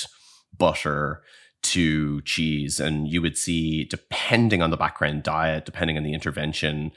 [0.57, 1.21] butter
[1.63, 2.79] to cheese.
[2.79, 6.91] And you would see, depending on the background diet, depending on the intervention,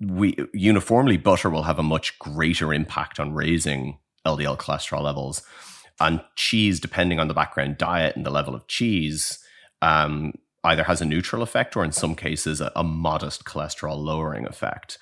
[0.00, 5.42] we uniformly butter will have a much greater impact on raising LDL cholesterol levels.
[5.98, 9.38] And cheese, depending on the background diet and the level of cheese,
[9.80, 14.46] um, either has a neutral effect or in some cases a, a modest cholesterol lowering
[14.46, 14.98] effect.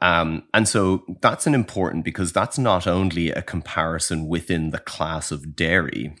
[0.00, 5.30] Um, and so that's an important because that's not only a comparison within the class
[5.30, 6.14] of dairy,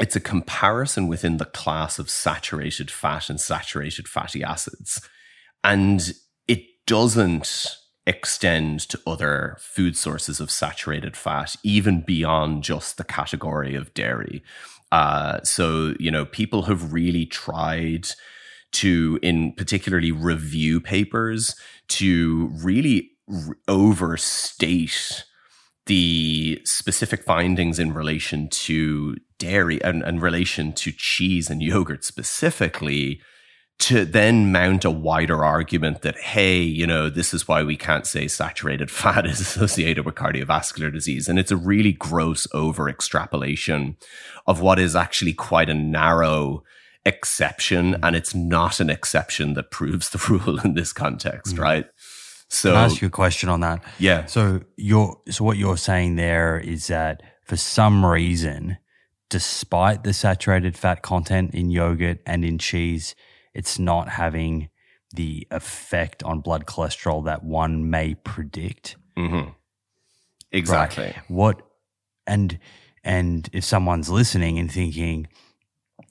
[0.00, 5.06] it's a comparison within the class of saturated fat and saturated fatty acids.
[5.62, 6.12] And
[6.48, 7.76] it doesn't
[8.06, 14.42] extend to other food sources of saturated fat, even beyond just the category of dairy.
[14.90, 18.08] Uh, so, you know, people have really tried
[18.72, 21.54] to, in particularly review papers,
[21.88, 23.10] to really
[23.68, 25.24] overstate
[25.86, 33.20] the specific findings in relation to dairy and in relation to cheese and yogurt specifically
[33.78, 38.06] to then mount a wider argument that hey you know this is why we can't
[38.06, 43.96] say saturated fat is associated with cardiovascular disease and it's a really gross over extrapolation
[44.46, 46.62] of what is actually quite a narrow
[47.04, 51.62] exception and it's not an exception that proves the rule in this context mm-hmm.
[51.62, 51.86] right
[52.52, 53.82] so Can I ask you a question on that.
[53.98, 54.26] Yeah.
[54.26, 58.76] So you're so what you're saying there is that for some reason,
[59.32, 63.14] despite the saturated fat content in yogurt and in cheese,
[63.54, 64.68] it's not having
[65.14, 68.96] the effect on blood cholesterol that one may predict.
[69.16, 69.48] Mm-hmm.
[70.52, 71.04] Exactly.
[71.04, 71.16] Right.
[71.28, 71.62] What
[72.26, 72.58] and
[73.02, 75.28] and if someone's listening and thinking,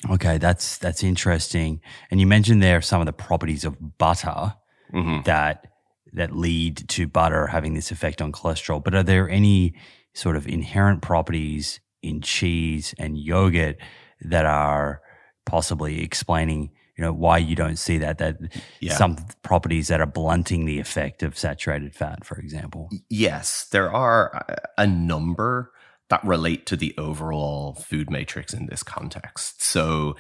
[0.10, 1.80] okay, that's that's interesting,
[2.10, 4.56] and you mentioned there some of the properties of butter
[4.92, 5.22] mm-hmm.
[5.26, 5.68] that
[6.14, 8.84] that lead to butter having this effect on cholesterol.
[8.84, 9.76] But are there any
[10.16, 13.78] sort of inherent properties in cheese and yogurt
[14.22, 15.02] that are
[15.46, 18.38] possibly explaining you know why you don't see that that
[18.80, 18.96] yeah.
[18.96, 24.46] some properties that are blunting the effect of saturated fat for example yes there are
[24.78, 25.72] a number
[26.10, 30.16] that relate to the overall food matrix in this context so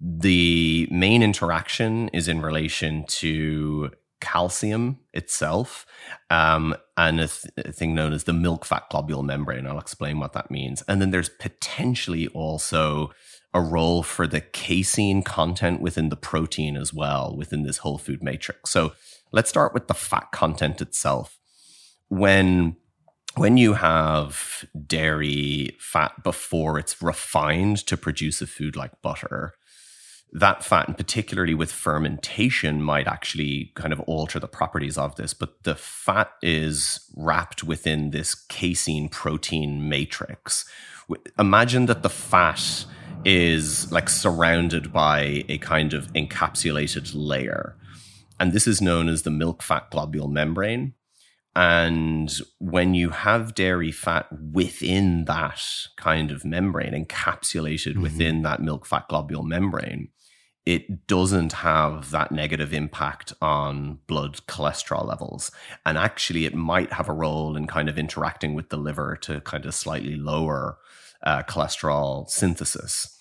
[0.00, 5.86] the main interaction is in relation to calcium itself
[6.30, 9.66] um, and a, th- a, thing known as the milk fat globule membrane.
[9.66, 10.82] I'll explain what that means.
[10.88, 13.10] And then there's potentially also
[13.52, 18.22] a role for the casein content within the protein as well within this whole food
[18.22, 18.70] matrix.
[18.70, 18.92] So
[19.32, 21.38] let's start with the fat content itself.
[22.08, 22.76] When
[23.36, 29.54] when you have dairy fat before it's refined to produce a food like butter,
[30.32, 35.34] that fat, and particularly with fermentation, might actually kind of alter the properties of this.
[35.34, 40.64] But the fat is wrapped within this casein protein matrix.
[41.38, 42.84] Imagine that the fat
[43.24, 47.76] is like surrounded by a kind of encapsulated layer.
[48.38, 50.94] And this is known as the milk fat globule membrane.
[51.56, 55.60] And when you have dairy fat within that
[55.96, 58.02] kind of membrane, encapsulated mm-hmm.
[58.02, 60.08] within that milk fat globule membrane,
[60.64, 65.50] it doesn't have that negative impact on blood cholesterol levels.
[65.84, 69.40] And actually, it might have a role in kind of interacting with the liver to
[69.40, 70.78] kind of slightly lower
[71.24, 73.18] uh, cholesterol synthesis.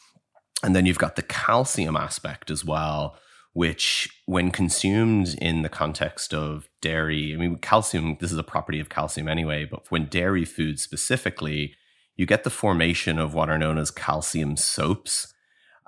[0.61, 3.17] And then you've got the calcium aspect as well,
[3.59, 8.79] which, when consumed in the context of dairy, I mean, calcium, this is a property
[8.79, 11.75] of calcium anyway, but when dairy food specifically,
[12.15, 15.33] you get the formation of what are known as calcium soaps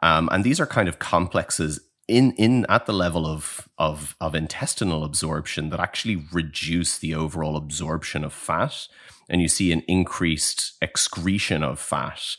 [0.02, 4.36] um, and these are kind of complexes in in at the level of of of
[4.36, 8.88] intestinal absorption that actually reduce the overall absorption of fat,
[9.30, 12.36] and you see an increased excretion of fat.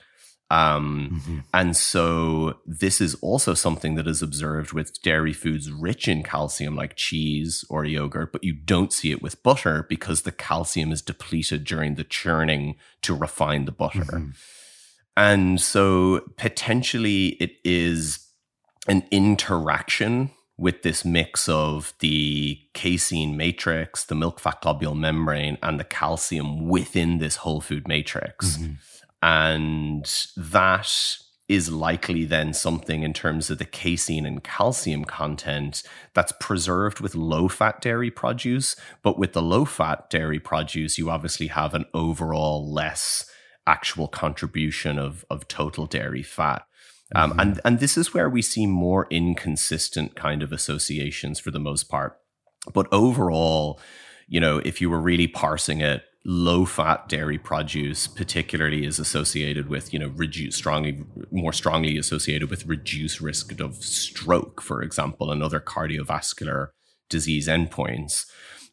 [0.53, 1.39] Um, mm-hmm.
[1.55, 6.77] And so this is also something that is observed with dairy foods rich in calcium,
[6.77, 11.01] like cheese or yogurt, but you don't see it with butter because the calcium is
[11.01, 14.05] depleted during the churning to refine the butter.
[14.05, 14.31] Mm-hmm.
[15.17, 18.19] And so potentially it is
[18.87, 25.81] an interaction with this mix of the casein matrix, the milk fat globule membrane, and
[25.81, 28.59] the calcium within this whole food matrix.
[28.59, 28.73] Mm-hmm.
[29.23, 30.05] And
[30.37, 30.93] that
[31.49, 35.83] is likely then something in terms of the casein and calcium content
[36.15, 38.75] that's preserved with low fat dairy produce.
[39.03, 43.29] But with the low fat dairy produce, you obviously have an overall less
[43.67, 46.67] actual contribution of of total dairy fat.
[47.15, 47.41] Um, mm-hmm.
[47.41, 51.85] and and this is where we see more inconsistent kind of associations for the most
[51.85, 52.19] part.
[52.73, 53.81] But overall,
[54.27, 59.69] you know, if you were really parsing it, low fat dairy produce particularly is associated
[59.69, 61.03] with you know reduce strongly
[61.33, 66.69] more strongly associated with reduced risk of stroke for example and other cardiovascular
[67.09, 68.27] disease endpoints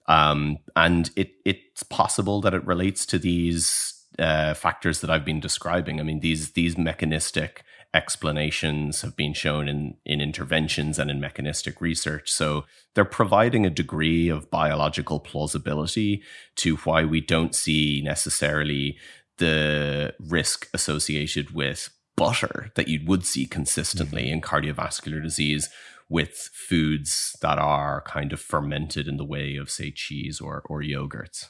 [0.10, 5.40] um, and it it's possible that it relates to these uh, factors that I've been
[5.40, 6.00] describing.
[6.00, 11.82] I mean, these these mechanistic explanations have been shown in, in interventions and in mechanistic
[11.82, 12.32] research.
[12.32, 16.22] So they're providing a degree of biological plausibility
[16.58, 18.98] to why we don't see necessarily
[19.38, 24.34] the risk associated with butter that you would see consistently mm-hmm.
[24.34, 25.70] in cardiovascular disease
[26.10, 30.82] with foods that are kind of fermented in the way of, say, cheese or, or
[30.82, 31.50] yogurts.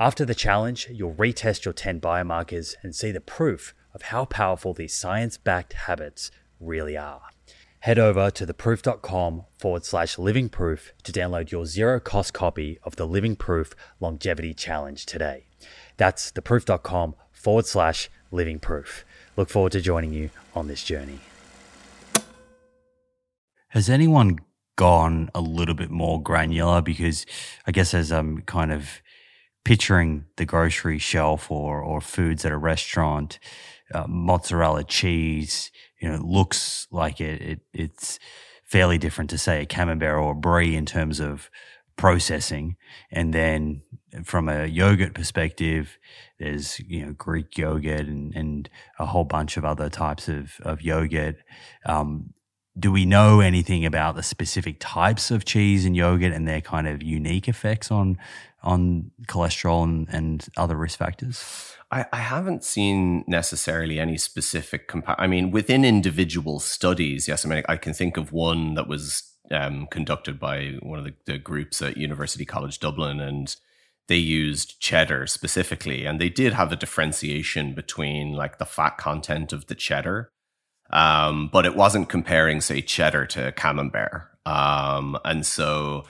[0.00, 4.74] After the challenge, you'll retest your 10 biomarkers and see the proof of how powerful
[4.74, 7.22] these science backed habits really are.
[7.78, 12.96] Head over to theproof.com forward slash living proof to download your zero cost copy of
[12.96, 15.46] the Living Proof Longevity Challenge today.
[15.96, 19.04] That's theproof.com forward slash living proof.
[19.36, 21.20] Look forward to joining you on this journey.
[23.68, 24.38] Has anyone
[24.76, 26.80] gone a little bit more granular?
[26.80, 27.26] Because
[27.66, 29.02] I guess as I'm kind of
[29.64, 33.38] picturing the grocery shelf or or foods at a restaurant,
[33.92, 38.18] uh, mozzarella cheese, you know, looks like it, it it's
[38.64, 41.50] fairly different to say a camembert or a brie in terms of
[41.96, 42.76] processing.
[43.10, 43.82] And then
[44.24, 45.98] from a yogurt perspective,
[46.38, 50.82] there's you know Greek yogurt and, and a whole bunch of other types of of
[50.82, 51.36] yogurt.
[51.86, 52.34] Um,
[52.76, 56.88] do we know anything about the specific types of cheese and yogurt and their kind
[56.88, 58.18] of unique effects on
[58.64, 61.76] on cholesterol and, and other risk factors?
[61.90, 67.44] I, I, haven't seen necessarily any specific compa- I mean, within individual studies, yes.
[67.44, 71.14] I mean, I can think of one that was um, conducted by one of the,
[71.26, 73.54] the groups at University College Dublin, and
[74.08, 79.52] they used cheddar specifically, and they did have a differentiation between like the fat content
[79.52, 80.30] of the cheddar
[80.90, 84.28] um, but it wasn't comparing, say, cheddar to camembert.
[84.46, 86.04] Um, and so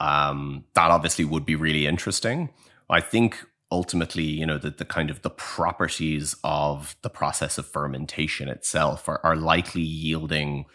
[0.00, 2.50] um, that obviously would be really interesting.
[2.88, 7.66] I think ultimately, you know, that the kind of the properties of the process of
[7.66, 10.66] fermentation itself are, are likely yielding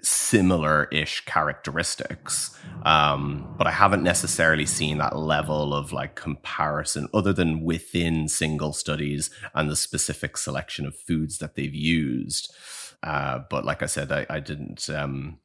[0.00, 7.64] similar-ish characteristics um, but i haven't necessarily seen that level of like comparison other than
[7.64, 12.54] within single studies and the specific selection of foods that they've used
[13.02, 14.88] uh, but like I said, I, I didn't.
[14.90, 15.38] Um,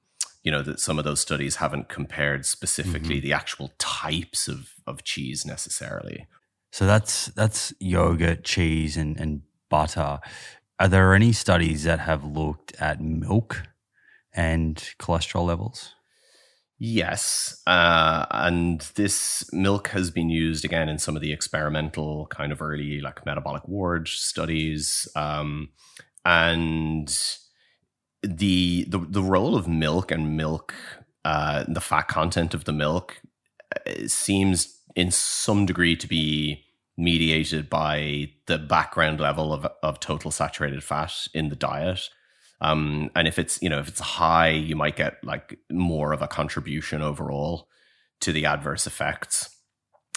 [0.44, 3.28] you know that some of those studies haven't compared specifically mm-hmm.
[3.28, 6.28] the actual types of of cheese necessarily.
[6.72, 10.20] So that's that's yogurt, cheese, and, and butter.
[10.80, 13.64] Are there any studies that have looked at milk
[14.34, 15.94] and cholesterol levels?
[16.80, 17.62] Yes.
[17.68, 22.62] Uh, and this milk has been used again in some of the experimental kind of
[22.62, 25.08] early like metabolic ward studies.
[25.16, 25.70] Um,
[26.26, 27.08] and
[28.24, 30.74] the, the the role of milk and milk,
[31.26, 33.22] uh, the fat content of the milk
[33.76, 36.64] uh, seems in some degree to be
[36.98, 42.10] mediated by the background level of, of total saturated fat in the diet.
[42.62, 46.22] Um, and if it's you know if it's high, you might get like more of
[46.22, 47.68] a contribution overall
[48.22, 49.50] to the adverse effects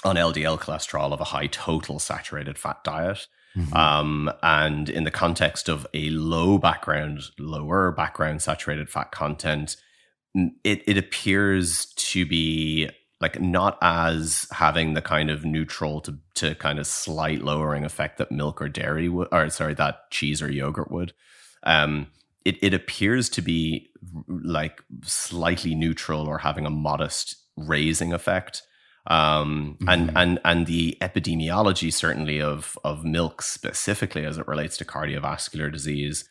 [0.04, 3.26] on LDL cholesterol of a high total saturated fat diet.
[3.56, 3.74] Mm-hmm.
[3.74, 9.76] Um, and in the context of a low background, lower background saturated fat content,
[10.62, 12.90] it, it appears to be
[13.20, 18.18] like not as having the kind of neutral to, to kind of slight lowering effect
[18.18, 21.14] that milk or dairy would, or sorry, that cheese or yogurt would.
[21.62, 22.08] Um,
[22.44, 23.88] it, it appears to be
[24.28, 28.62] like slightly neutral or having a modest raising effect.
[29.08, 29.88] Um, mm-hmm.
[29.88, 35.70] and and and the epidemiology certainly of of milk specifically as it relates to cardiovascular
[35.70, 36.28] disease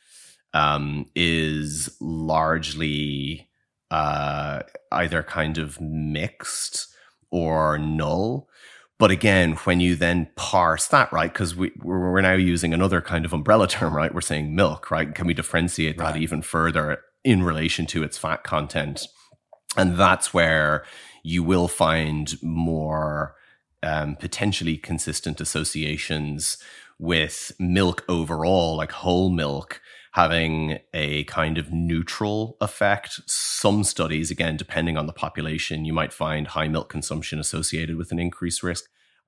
[0.53, 3.49] um, is largely
[3.91, 4.61] uh,
[4.91, 6.88] either kind of mixed
[7.30, 8.49] or null.
[8.97, 13.26] But again, when you then parse that, right, because we, we're now using another kind
[13.26, 14.13] of umbrella term, right?
[14.13, 15.13] We're saying milk, right?
[15.13, 16.13] Can we differentiate right.
[16.13, 19.07] that even further in relation to its fat content?
[19.78, 20.86] And that's where
[21.26, 23.36] you will find more
[23.82, 26.59] um, potentially consistent associations
[26.99, 33.19] with milk overall, like whole milk, having a kind of neutral effect.
[33.26, 38.11] Some studies, again, depending on the population, you might find high milk consumption associated with
[38.11, 38.86] an increased risk.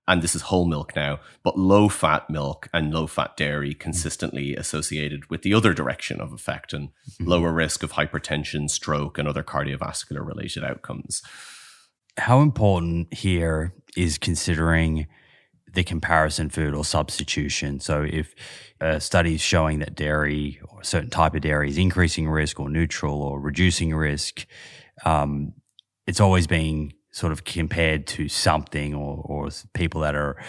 [0.07, 4.55] And this is whole milk now, but low fat milk and low fat dairy consistently
[4.55, 7.27] associated with the other direction of effect and mm-hmm.
[7.27, 11.23] lower risk of hypertension, stroke, and other cardiovascular related outcomes.
[12.17, 15.07] How important here is considering
[15.73, 17.79] the comparison food or substitution.
[17.79, 18.33] So if
[18.81, 22.59] a study is showing that dairy or a certain type of dairy is increasing risk
[22.59, 24.47] or neutral or reducing risk,
[25.05, 25.53] um,
[26.07, 30.41] it's always being sort of compared to something or, or people that are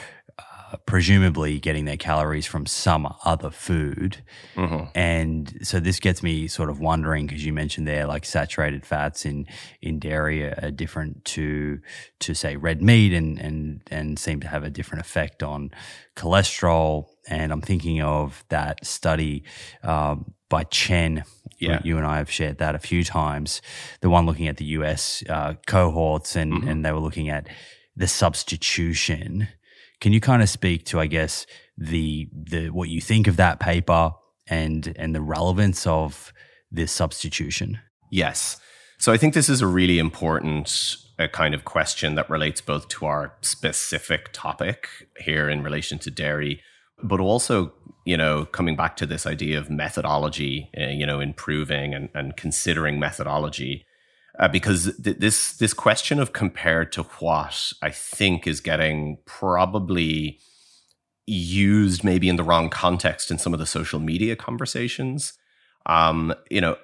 [0.86, 4.18] presumably getting their calories from some other food.
[4.56, 4.84] Mm-hmm.
[4.94, 9.24] And so this gets me sort of wondering because you mentioned there like saturated fats
[9.24, 9.46] in
[9.80, 11.80] in dairy are different to
[12.20, 15.70] to say red meat and and and seem to have a different effect on
[16.16, 17.06] cholesterol.
[17.28, 19.44] And I'm thinking of that study
[19.82, 21.24] um, by Chen.
[21.58, 21.80] Yeah.
[21.82, 23.60] You and I have shared that a few times.
[24.00, 26.68] The one looking at the US uh, cohorts and, mm-hmm.
[26.68, 27.48] and they were looking at
[27.96, 29.48] the substitution
[30.00, 31.46] can you kind of speak to, I guess,
[31.76, 34.12] the the what you think of that paper
[34.46, 36.32] and and the relevance of
[36.70, 37.78] this substitution?
[38.10, 38.60] Yes.
[38.98, 42.60] So I think this is a really important a uh, kind of question that relates
[42.60, 44.88] both to our specific topic
[45.18, 46.62] here in relation to dairy,
[47.02, 47.72] but also,
[48.04, 52.36] you know, coming back to this idea of methodology, uh, you know, improving and, and
[52.36, 53.84] considering methodology
[54.38, 60.38] uh, because th- this this question of compared to what I think is getting probably
[61.26, 65.34] used maybe in the wrong context in some of the social media conversations.
[65.86, 66.76] Um, you know,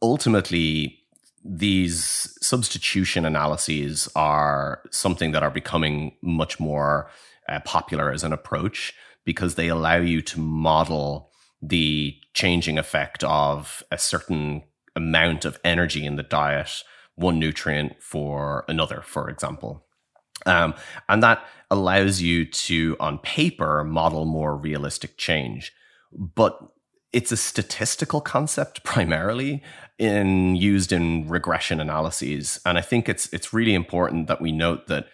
[0.00, 0.98] ultimately,
[1.44, 7.10] these substitution analyses are something that are becoming much more
[7.48, 8.94] uh, popular as an approach
[9.24, 14.62] because they allow you to model the changing effect of a certain
[14.96, 16.82] amount of energy in the diet
[17.16, 19.84] one nutrient for another, for example.
[20.46, 20.74] Um,
[21.08, 25.72] and that allows you to, on paper, model more realistic change.
[26.12, 26.58] But
[27.12, 29.62] it's a statistical concept primarily
[29.98, 32.60] in used in regression analyses.
[32.64, 35.06] And I think it's it's really important that we note that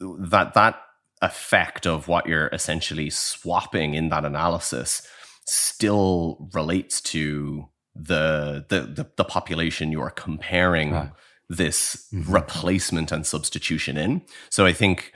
[0.00, 0.80] that that
[1.22, 5.06] effect of what you're essentially swapping in that analysis
[5.46, 11.10] still relates to the the the, the population you are comparing right
[11.48, 12.32] this mm-hmm.
[12.32, 14.22] replacement and substitution in.
[14.50, 15.12] So I think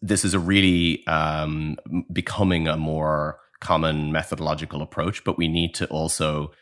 [0.00, 1.76] this is a really um,
[2.12, 6.52] becoming a more common methodological approach, but we need to also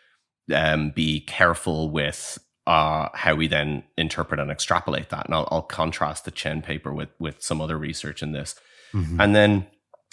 [0.54, 5.26] um, be careful with uh, how we then interpret and extrapolate that.
[5.26, 8.56] And I'll, I'll, contrast the Chen paper with with some other research in this.
[8.92, 9.20] Mm-hmm.
[9.20, 9.66] And then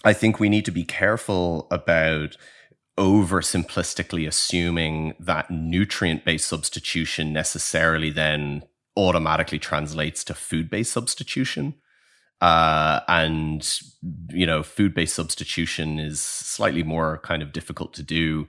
[0.03, 2.37] I think we need to be careful about
[2.97, 8.63] oversimplistically assuming that nutrient based substitution necessarily then
[8.95, 11.75] automatically translates to food based substitution.
[12.43, 13.79] Uh, and
[14.31, 18.47] you know, food-based substitution is slightly more kind of difficult to do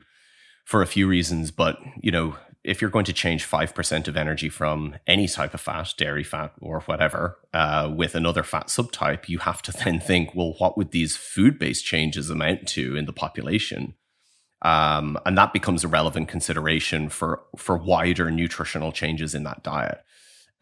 [0.65, 1.53] for a few reasons.
[1.53, 5.55] But you know, if you're going to change five percent of energy from any type
[5.55, 10.01] of fat, dairy fat or whatever, uh, with another fat subtype, you have to then
[10.01, 13.95] think, well, what would these food-based changes amount to in the population?
[14.63, 20.01] Um, and that becomes a relevant consideration for for wider nutritional changes in that diet.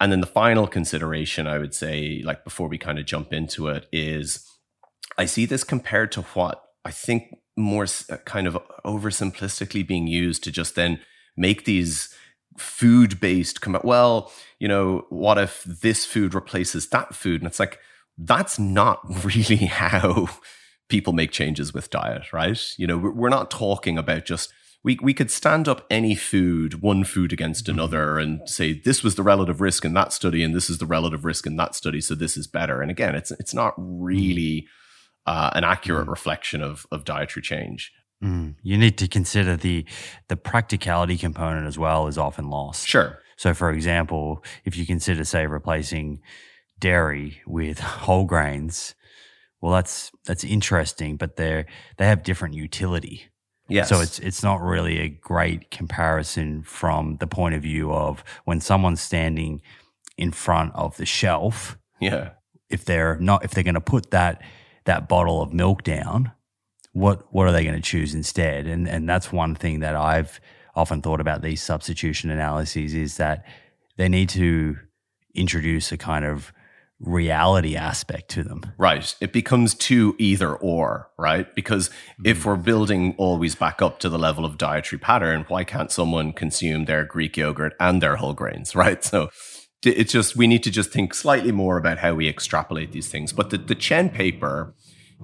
[0.03, 3.69] And then the final consideration, I would say, like before we kind of jump into
[3.69, 4.45] it, is
[5.17, 10.43] I see this compared to what I think more uh, kind of oversimplistically being used
[10.45, 11.01] to just then
[11.37, 12.15] make these
[12.59, 17.59] food based come well you know what if this food replaces that food and it's
[17.59, 17.79] like
[18.19, 20.29] that's not really how
[20.93, 22.61] people make changes with diet, right?
[22.77, 24.53] You know, we're not talking about just
[24.85, 27.79] we we could stand up any food, one food against mm-hmm.
[27.79, 30.87] another, and say this was the relative risk in that study, and this is the
[30.87, 32.83] relative risk in that study, so this is better.
[32.83, 34.67] And again, it's it's not really
[35.27, 36.11] uh, an accurate mm.
[36.11, 37.93] reflection of of dietary change.
[38.23, 38.55] Mm.
[38.63, 39.85] You need to consider the
[40.29, 42.87] the practicality component as well is often lost.
[42.87, 43.19] Sure.
[43.37, 46.21] So, for example, if you consider, say, replacing
[46.79, 48.95] dairy with whole grains,
[49.61, 51.67] well, that's that's interesting, but they're
[51.97, 53.32] they have different utility.
[53.73, 53.89] Yes.
[53.89, 58.61] So it's it's not really a great comparison from the point of view of when
[58.61, 59.63] someone's standing
[60.17, 61.79] in front of the shelf.
[62.01, 62.31] Yeah.
[62.69, 64.43] If they're not if they're going to put that
[64.85, 66.33] that bottle of milk down,
[66.93, 68.67] what what are they going to choose instead?
[68.67, 70.41] And and that's one thing that I've
[70.75, 73.45] often thought about these substitution analyses is that
[73.97, 74.77] they need to
[75.35, 76.53] introduce a kind of
[77.03, 78.63] reality aspect to them.
[78.79, 79.15] Right.
[79.21, 81.53] It becomes too either or, right?
[81.55, 82.27] Because mm-hmm.
[82.27, 86.33] if we're building always back up to the level of dietary pattern, why can't someone
[86.33, 89.03] consume their Greek yogurt and their whole grains, right?
[89.05, 89.29] So
[89.85, 93.33] it's just, we need to just think slightly more about how we extrapolate these things.
[93.33, 94.75] But the, the Chen paper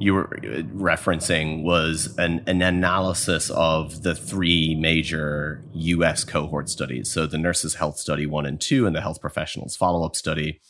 [0.00, 7.10] you were uh, referencing was an, an analysis of the three major US cohort studies.
[7.10, 10.60] So the Nurses Health Study 1 and 2 and the Health Professionals Follow Up Study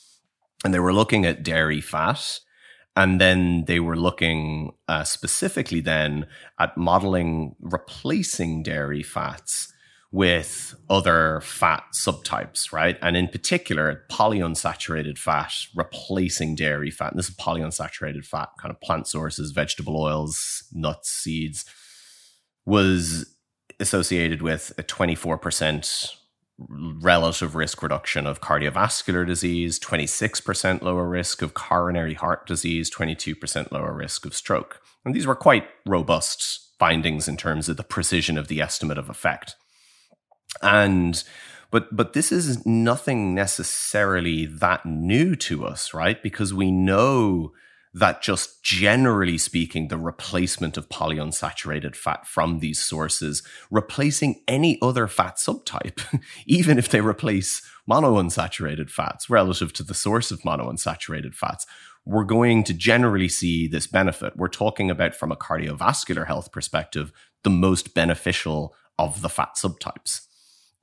[0.65, 2.41] and they were looking at dairy fat
[2.97, 6.27] and then they were looking uh, specifically then
[6.59, 9.73] at modeling replacing dairy fats
[10.11, 12.99] with other fat subtypes, right?
[13.01, 17.13] And in particular, polyunsaturated fat replacing dairy fat.
[17.13, 21.67] And this is polyunsaturated fat, kind of plant sources, vegetable oils, nuts, seeds,
[22.67, 23.37] was
[23.79, 26.17] associated with a 24%
[26.59, 33.93] relative risk reduction of cardiovascular disease, 26% lower risk of coronary heart disease, 22% lower
[33.93, 34.81] risk of stroke.
[35.05, 39.09] And these were quite robust findings in terms of the precision of the estimate of
[39.09, 39.55] effect.
[40.63, 41.23] And
[41.71, 46.23] but but this is nothing necessarily that new to us, right?
[46.23, 47.53] Because we know
[47.95, 55.07] that just generally speaking, the replacement of polyunsaturated fat from these sources, replacing any other
[55.07, 56.01] fat subtype,
[56.47, 61.67] even if they replace monounsaturated fats relative to the source of monounsaturated fats,
[62.05, 64.37] we're going to generally see this benefit.
[64.37, 67.13] We're talking about, from a cardiovascular health perspective,
[67.45, 70.28] the most beneficial of the fat subtypes.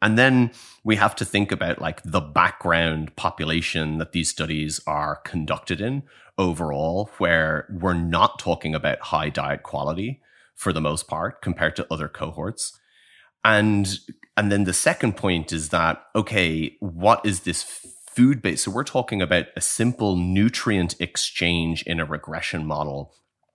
[0.06, 0.52] And then
[0.84, 6.04] we have to think about like the background population that these studies are conducted in
[6.38, 10.22] overall, where we're not talking about high diet quality
[10.54, 12.80] for the most part compared to other cohorts.
[13.44, 13.98] And
[14.38, 17.64] and then the second point is that okay, what is this
[18.08, 18.62] food base?
[18.62, 23.12] So we're talking about a simple nutrient exchange in a regression model.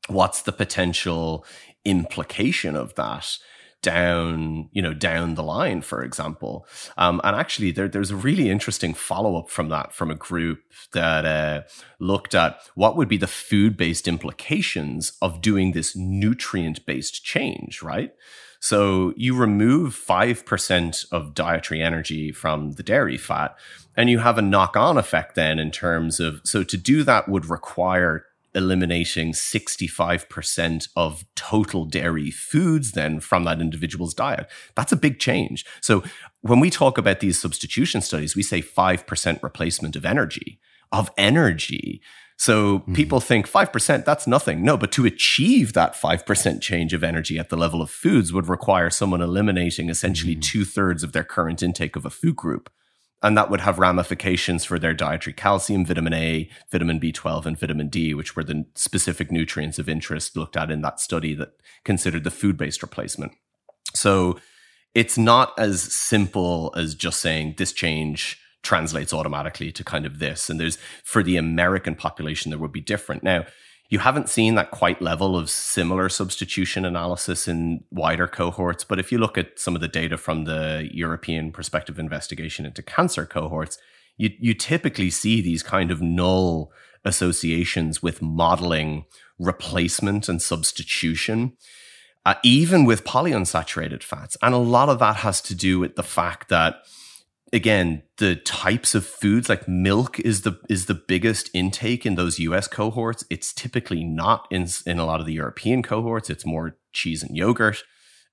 [0.08, 1.46] What's the potential
[1.84, 3.38] implication of that?
[3.82, 6.66] Down, you know, down the line, for example.
[6.96, 10.60] Um, and actually, there, there's a really interesting follow up from that from a group
[10.92, 11.62] that uh,
[11.98, 17.82] looked at what would be the food based implications of doing this nutrient based change,
[17.82, 18.12] right?
[18.60, 23.56] So you remove 5% of dietary energy from the dairy fat,
[23.96, 27.26] and you have a knock on effect then in terms of, so to do that
[27.26, 34.50] would require eliminating 65% of total dairy foods then from that individual's diet.
[34.74, 35.64] That's a big change.
[35.80, 36.02] So
[36.40, 42.00] when we talk about these substitution studies, we say 5% replacement of energy, of energy.
[42.36, 42.94] So mm-hmm.
[42.94, 44.64] people think 5%, that's nothing.
[44.64, 48.48] No, but to achieve that 5% change of energy at the level of foods would
[48.48, 50.40] require someone eliminating essentially mm-hmm.
[50.40, 52.70] two thirds of their current intake of a food group
[53.22, 57.88] and that would have ramifications for their dietary calcium, vitamin A, vitamin B12, and vitamin
[57.88, 61.52] D, which were the specific nutrients of interest looked at in that study that
[61.84, 63.32] considered the food based replacement.
[63.94, 64.38] So
[64.94, 70.50] it's not as simple as just saying this change translates automatically to kind of this.
[70.50, 73.22] And there's for the American population, there would be different.
[73.22, 73.44] Now,
[73.90, 78.84] you haven't seen that quite level of similar substitution analysis in wider cohorts.
[78.84, 82.84] But if you look at some of the data from the European prospective investigation into
[82.84, 83.78] cancer cohorts,
[84.16, 86.72] you, you typically see these kind of null
[87.04, 89.06] associations with modeling
[89.40, 91.54] replacement and substitution,
[92.24, 94.36] uh, even with polyunsaturated fats.
[94.40, 96.76] And a lot of that has to do with the fact that
[97.52, 102.38] again the types of foods like milk is the is the biggest intake in those
[102.38, 103.24] US cohorts.
[103.30, 106.30] It's typically not in in a lot of the European cohorts.
[106.30, 107.82] It's more cheese and yogurt.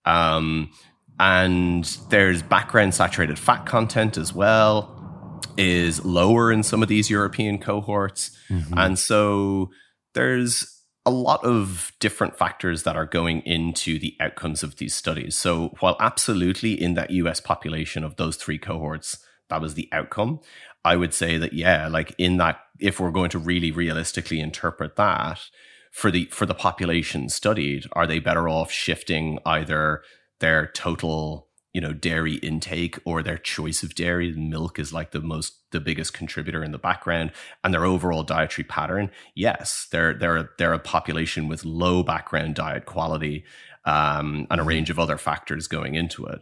[0.06, 0.72] Um,
[1.20, 4.94] and there's background saturated fat content as well
[5.58, 8.38] is lower in some of these European cohorts.
[8.50, 8.78] Mm-hmm.
[8.78, 9.70] and so
[10.14, 10.77] there's
[11.08, 15.38] a lot of different factors that are going into the outcomes of these studies.
[15.38, 19.18] So, while absolutely in that US population of those three cohorts,
[19.50, 20.42] that was the outcome,
[20.84, 24.98] I would say that, yeah, like in that, if we're going to really realistically interpret
[24.98, 25.40] that
[25.92, 30.04] for the for the population studied, are they better off shifting either
[30.40, 31.47] their total
[31.78, 35.80] you know dairy intake or their choice of dairy milk is like the most the
[35.80, 37.32] biggest contributor in the background
[37.64, 42.88] and their overall dietary pattern yes they're they're they're a population with low background diet
[42.88, 43.46] quality
[43.86, 44.70] um, and a mm-hmm.
[44.70, 46.40] range of other factors going into it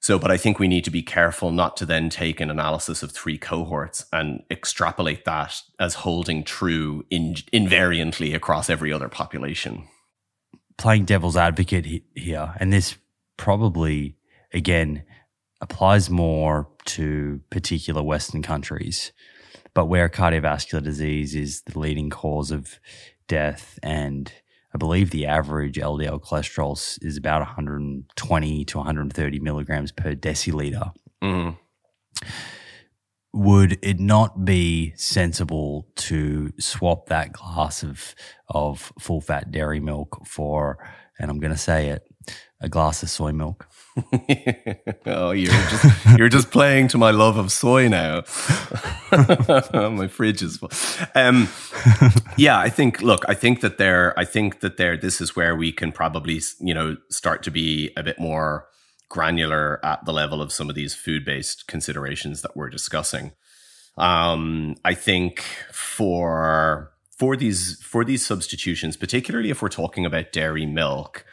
[0.00, 3.02] so but i think we need to be careful not to then take an analysis
[3.02, 9.88] of three cohorts and extrapolate that as holding true in, invariantly across every other population
[10.76, 12.98] playing devil's advocate here and this
[13.38, 14.17] probably
[14.52, 15.04] again,
[15.60, 19.12] applies more to particular Western countries.
[19.74, 22.80] But where cardiovascular disease is the leading cause of
[23.28, 24.32] death, and
[24.74, 26.72] I believe the average LDL cholesterol
[27.02, 30.92] is about 120 to 130 milligrams per deciliter.
[31.22, 31.56] Mm.
[33.34, 38.14] Would it not be sensible to swap that glass of
[38.48, 40.78] of full fat dairy milk for,
[41.20, 42.02] and I'm going to say it,
[42.60, 43.67] a glass of soy milk?
[45.06, 48.22] oh, you're just you're just playing to my love of soy now.
[49.72, 50.70] my fridge is full.
[51.14, 51.48] Um,
[52.36, 53.02] yeah, I think.
[53.02, 54.18] Look, I think that there.
[54.18, 54.96] I think that there.
[54.96, 58.68] This is where we can probably, you know, start to be a bit more
[59.08, 63.32] granular at the level of some of these food based considerations that we're discussing.
[63.96, 65.42] Um, I think
[65.72, 71.24] for for these for these substitutions, particularly if we're talking about dairy milk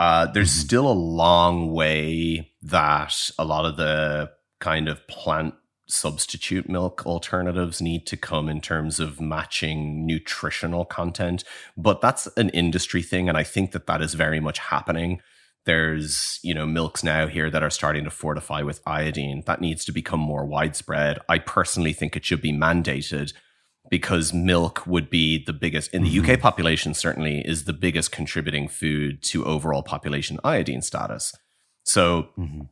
[0.00, 0.66] uh, there's mm-hmm.
[0.66, 5.52] still a long way that a lot of the kind of plant
[5.86, 11.44] substitute milk alternatives need to come in terms of matching nutritional content.
[11.76, 13.28] But that's an industry thing.
[13.28, 15.20] And I think that that is very much happening.
[15.66, 19.42] There's, you know, milks now here that are starting to fortify with iodine.
[19.44, 21.18] That needs to become more widespread.
[21.28, 23.34] I personally think it should be mandated
[23.90, 26.32] because milk would be the biggest in the mm-hmm.
[26.32, 31.34] UK population certainly is the biggest contributing food to overall population iodine status.
[31.82, 32.62] So mm-hmm.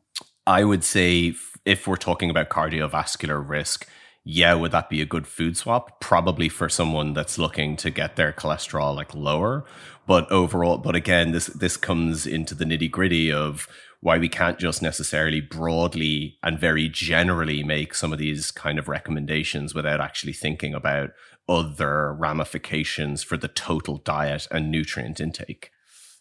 [0.47, 3.87] I would say if we're talking about cardiovascular risk,
[4.25, 6.01] yeah, would that be a good food swap?
[6.01, 9.65] Probably for someone that's looking to get their cholesterol like lower.
[10.07, 13.69] But overall, but again, this this comes into the nitty gritty of
[14.01, 18.89] why we can't just necessarily broadly and very generally make some of these kind of
[18.89, 21.11] recommendations without actually thinking about
[21.49, 25.71] other ramifications for the total diet and nutrient intake.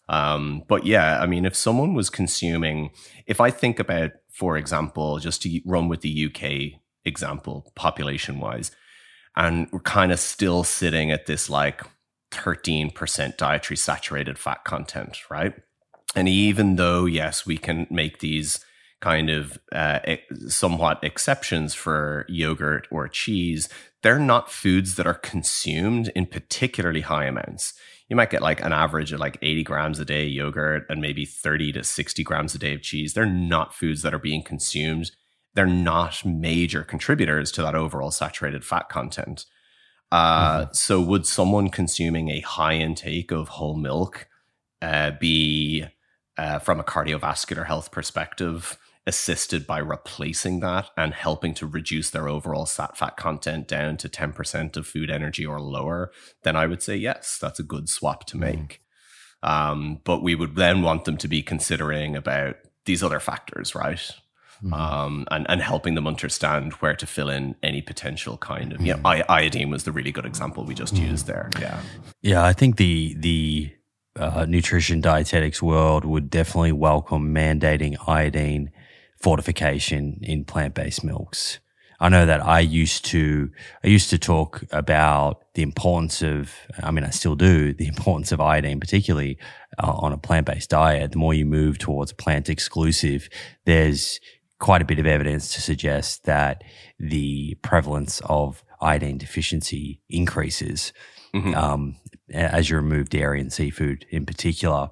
[0.08, 2.90] Um, but yeah, I mean, if someone was consuming,
[3.26, 8.70] if I think about, for example, just to run with the UK example, population wise,
[9.36, 11.82] and we're kind of still sitting at this like
[12.32, 15.54] 13% dietary saturated fat content, right?
[16.14, 18.64] And even though, yes, we can make these
[19.00, 20.00] kind of uh,
[20.48, 23.68] somewhat exceptions for yogurt or cheese,
[24.02, 27.74] they're not foods that are consumed in particularly high amounts.
[28.08, 31.24] You might get like an average of like 80 grams a day yogurt and maybe
[31.24, 33.12] 30 to 60 grams a day of cheese.
[33.12, 35.10] They're not foods that are being consumed.
[35.54, 39.44] They're not major contributors to that overall saturated fat content.
[40.10, 40.72] Uh, mm-hmm.
[40.72, 44.26] So, would someone consuming a high intake of whole milk
[44.80, 45.84] uh, be
[46.38, 52.28] uh, from a cardiovascular health perspective, assisted by replacing that and helping to reduce their
[52.28, 56.12] overall sat fat content down to 10% of food energy or lower,
[56.44, 58.40] then I would say yes, that's a good swap to mm.
[58.40, 58.80] make.
[59.42, 59.50] Mm.
[59.50, 64.10] Um, but we would then want them to be considering about these other factors, right?
[64.62, 64.74] Mm-hmm.
[64.74, 68.86] Um, and, and helping them understand where to fill in any potential kind of, mm-hmm.
[68.86, 71.10] you know, iodine was the really good example we just mm-hmm.
[71.10, 71.48] used there.
[71.60, 71.80] Yeah.
[72.22, 72.44] Yeah.
[72.44, 73.72] I think the, the,
[74.18, 78.70] uh, nutrition dietetics world would definitely welcome mandating iodine
[79.20, 81.58] fortification in plant based milks.
[82.00, 83.50] I know that I used to,
[83.82, 88.30] I used to talk about the importance of, I mean, I still do, the importance
[88.30, 89.38] of iodine, particularly
[89.82, 91.12] uh, on a plant based diet.
[91.12, 93.28] The more you move towards plant exclusive,
[93.64, 94.20] there's
[94.58, 96.62] quite a bit of evidence to suggest that
[96.98, 100.92] the prevalence of iodine deficiency increases
[101.34, 101.54] mm-hmm.
[101.54, 101.96] um,
[102.32, 104.90] as you remove dairy and seafood in particular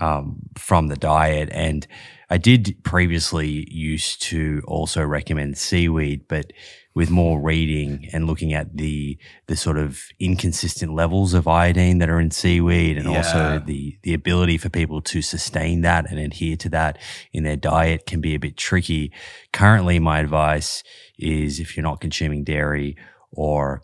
[0.00, 1.48] um, from the diet.
[1.52, 1.86] And
[2.30, 6.52] I did previously used to also recommend seaweed, but
[6.94, 12.08] with more reading and looking at the the sort of inconsistent levels of iodine that
[12.08, 13.16] are in seaweed and yeah.
[13.16, 16.98] also the the ability for people to sustain that and adhere to that
[17.32, 19.12] in their diet can be a bit tricky.
[19.52, 20.84] Currently my advice
[21.18, 22.96] is if you're not consuming dairy
[23.32, 23.82] or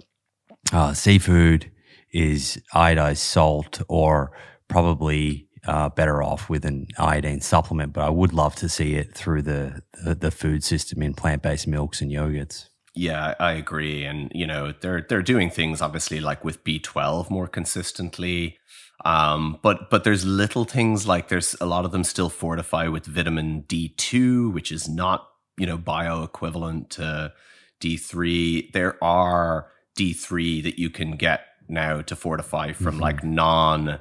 [0.72, 1.70] uh, seafood
[2.12, 4.32] is iodized salt or
[4.68, 9.14] probably uh, better off with an iodine supplement, but I would love to see it
[9.14, 12.66] through the, the, the food system in plant based milks and yogurts.
[12.94, 17.30] Yeah, I agree, and you know they're they're doing things obviously like with B twelve
[17.30, 18.58] more consistently,
[19.04, 23.06] um, but but there's little things like there's a lot of them still fortify with
[23.06, 27.32] vitamin D two, which is not you know bioequivalent to
[27.78, 28.70] D three.
[28.72, 33.02] There are D three that you can get now to fortify from mm-hmm.
[33.02, 34.00] like non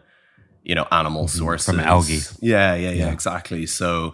[0.63, 1.37] you know animal mm-hmm.
[1.37, 2.19] sources from algae.
[2.41, 3.65] Yeah, yeah, yeah, yeah, exactly.
[3.65, 4.13] So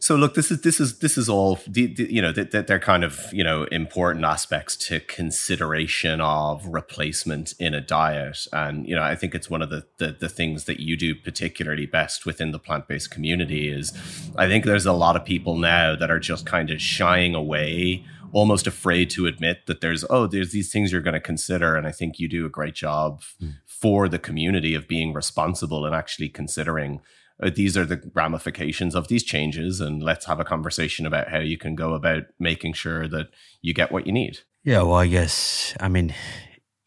[0.00, 3.20] so look, this is this is this is all you know that they're kind of
[3.32, 9.16] you know important aspects to consideration of replacement in a diet, and you know I
[9.16, 12.58] think it's one of the, the the things that you do particularly best within the
[12.58, 13.92] plant based community is
[14.36, 18.04] I think there's a lot of people now that are just kind of shying away
[18.32, 21.86] almost afraid to admit that there's oh there's these things you're going to consider and
[21.86, 23.54] i think you do a great job mm.
[23.66, 27.00] for the community of being responsible and actually considering
[27.42, 31.38] uh, these are the ramifications of these changes and let's have a conversation about how
[31.38, 33.28] you can go about making sure that
[33.62, 36.14] you get what you need yeah well i guess i mean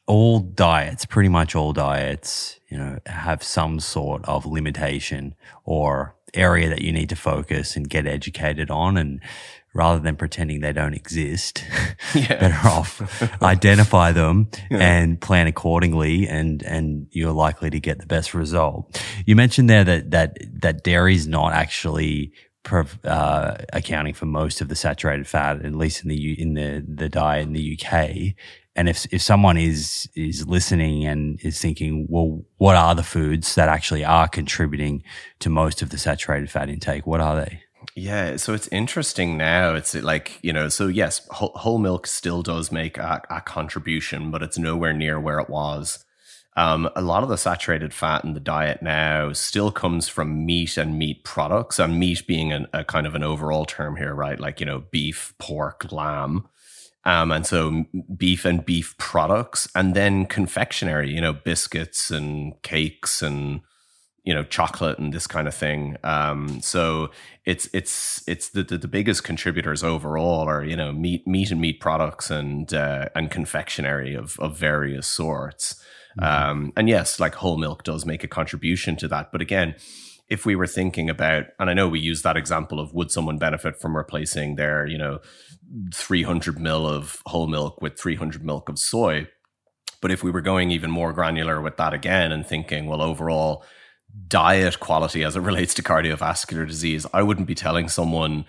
[0.08, 6.70] all diets pretty much all diets you know have some sort of limitation or area
[6.70, 9.22] that you need to focus and get educated on and
[9.74, 11.64] rather than pretending they don't exist,
[12.16, 12.40] yeah.
[12.40, 14.78] better off identify them yeah.
[14.80, 19.02] and plan accordingly and, and you're likely to get the best result.
[19.26, 22.34] You mentioned there that, that, that dairy is not actually
[23.04, 27.10] uh, accounting for most of the saturated fat, at least in the, in the, the
[27.10, 28.36] diet in the UK.
[28.76, 33.56] And if, if someone is, is listening and is thinking, well, what are the foods
[33.56, 35.04] that actually are contributing
[35.40, 37.06] to most of the saturated fat intake?
[37.06, 37.64] What are they?
[37.96, 39.76] Yeah, so it's interesting now.
[39.76, 44.42] It's like, you know, so yes, whole, milk still does make a, a, contribution, but
[44.42, 46.06] it's nowhere near where it was.
[46.56, 50.78] Um, a lot of the saturated fat in the diet now still comes from meat
[50.78, 54.40] and meat products, and meat being an, a kind of an overall term here, right?
[54.40, 56.48] Like, you know, beef, pork, lamb.
[57.04, 57.86] Um, and so
[58.16, 63.62] beef and beef products, and then confectionery, you know, biscuits and cakes and
[64.24, 65.98] you know chocolate and this kind of thing.
[66.04, 67.10] Um, so
[67.46, 71.62] it's it's it's the, the, the biggest contributors overall are you know meat meat and
[71.62, 75.82] meat products and uh, and confectionery of of various sorts.
[76.20, 76.50] Mm-hmm.
[76.50, 79.32] um, and yes like whole milk does make a contribution to that.
[79.32, 79.76] But again
[80.28, 83.38] if we were thinking about and i know we use that example of would someone
[83.38, 85.20] benefit from replacing their you know
[85.94, 89.28] 300 mil of whole milk with 300 milk of soy?
[90.02, 93.64] But if we were going even more granular with that again and thinking well overall
[94.28, 98.46] diet quality as it relates to cardiovascular disease, I wouldn't be telling someone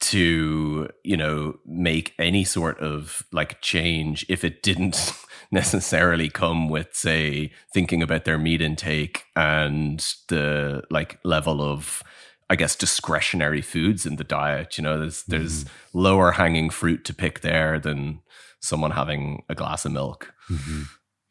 [0.00, 5.12] to, you know, make any sort of like change if it didn't
[5.50, 12.02] necessarily come with, say, thinking about their meat intake and the like level of
[12.50, 14.78] I guess discretionary foods in the diet.
[14.78, 15.68] You know, there's there's mm.
[15.92, 18.20] lower hanging fruit to pick there than
[18.60, 20.32] someone having a glass of milk.
[20.50, 20.82] Mm-hmm.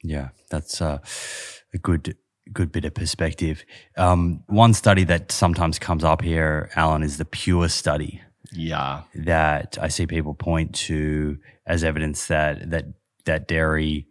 [0.03, 0.99] Yeah, that's uh,
[1.73, 2.17] a good
[2.53, 3.65] good bit of perspective.
[3.97, 8.21] Um, one study that sometimes comes up here, Alan, is the PURE study.
[8.51, 12.85] Yeah, that I see people point to as evidence that that
[13.25, 14.07] that dairy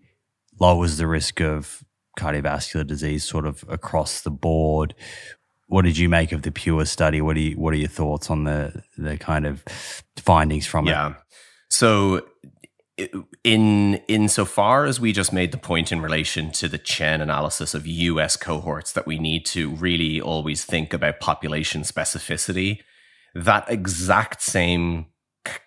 [0.61, 1.83] lowers the risk of
[2.19, 4.95] cardiovascular disease, sort of across the board.
[5.69, 7.21] What did you make of the PURE study?
[7.21, 9.65] What do you, what are your thoughts on the the kind of
[10.17, 11.07] findings from yeah.
[11.07, 11.11] it?
[11.11, 11.15] Yeah.
[11.69, 12.27] So
[13.45, 17.87] in insofar as we just made the point in relation to the Chen analysis of
[17.87, 22.81] US cohorts that we need to really always think about population specificity,
[23.35, 25.07] that exact same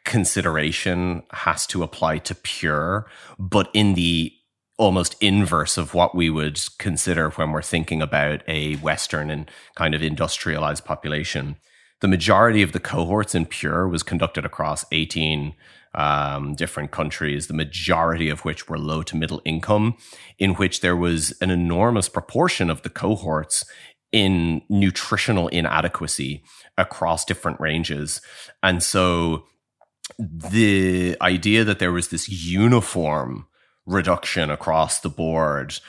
[0.06, 3.06] consideration has to apply to PURE,
[3.38, 4.34] but in the
[4.78, 9.94] almost inverse of what we would consider when we're thinking about a Western and kind
[9.94, 11.58] of industrialized population.
[12.00, 15.54] The majority of the cohorts in PURE was conducted across 18
[15.96, 19.96] um, different countries, the majority of which were low to middle income,
[20.38, 23.66] in which there was an enormous proportion of the cohorts
[24.12, 26.44] in nutritional inadequacy
[26.78, 28.22] across different ranges.
[28.64, 29.46] And so
[30.18, 33.46] the idea that there was this uniform
[33.90, 35.80] reduction across the board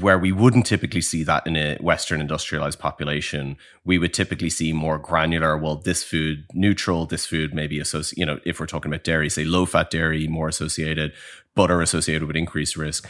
[0.00, 3.56] where we wouldn't typically see that in a western industrialized population.
[3.84, 8.26] We would typically see more granular well this food neutral this food maybe associated you
[8.26, 11.12] know if we're talking about dairy say low fat dairy more associated
[11.54, 13.08] butter associated with increased risk.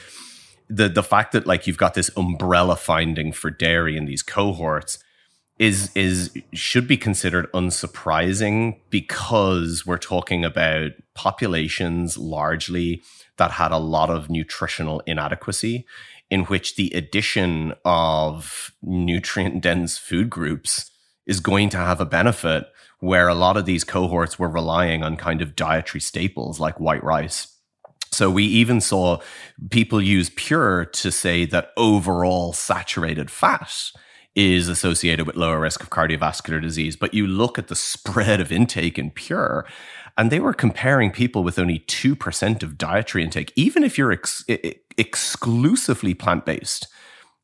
[0.70, 4.99] The the fact that like you've got this umbrella finding for dairy in these cohorts
[5.59, 13.03] is is should be considered unsurprising because we're talking about populations largely
[13.39, 15.86] that had a lot of nutritional inadequacy
[16.30, 20.91] in which the addition of nutrient dense food groups
[21.26, 22.66] is going to have a benefit
[23.01, 27.03] where a lot of these cohorts were relying on kind of dietary staples like white
[27.03, 27.59] rice
[28.11, 29.20] so we even saw
[29.70, 33.93] people use PURE to say that overall saturated fat
[34.34, 36.97] is associated with lower risk of cardiovascular disease.
[36.97, 39.66] But you look at the spread of intake in PURE,
[40.18, 43.52] and they were comparing people with only 2% of dietary intake.
[43.54, 44.44] Even if you're ex-
[44.98, 46.88] exclusively plant based,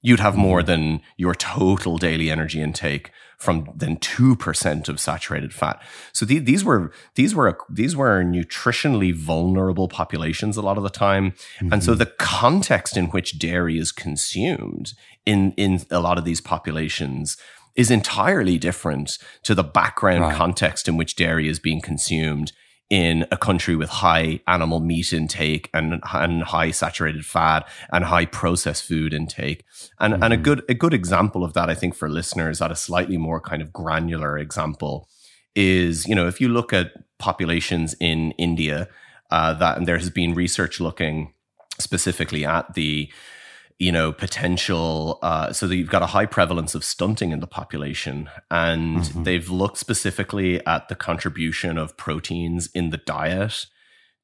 [0.02, 0.66] you'd have more mm-hmm.
[0.66, 5.80] than your total daily energy intake from than 2% of saturated fat.
[6.12, 10.90] So the, these were these were these were nutritionally vulnerable populations a lot of the
[10.90, 11.32] time.
[11.58, 11.72] Mm-hmm.
[11.72, 12.00] And so mm-hmm.
[12.00, 14.94] the context in which dairy is consumed
[15.24, 17.36] in in a lot of these populations
[17.76, 20.36] is entirely different to the background right.
[20.36, 22.52] context in which dairy is being consumed
[22.90, 28.26] in a country with high animal meat intake and, and high saturated fat and high
[28.26, 29.64] processed food intake.
[29.98, 30.22] And, mm-hmm.
[30.22, 30.42] and a mm-hmm.
[30.42, 33.62] good, a good example of that, I think for listeners at a slightly more kind
[33.62, 35.08] of granular example
[35.54, 38.88] is, you know, if you look at populations in India,
[39.30, 41.32] uh, that, and there has been research looking
[41.78, 43.10] specifically at the
[43.78, 47.46] you know potential uh, so that you've got a high prevalence of stunting in the
[47.46, 49.22] population and mm-hmm.
[49.24, 53.66] they've looked specifically at the contribution of proteins in the diet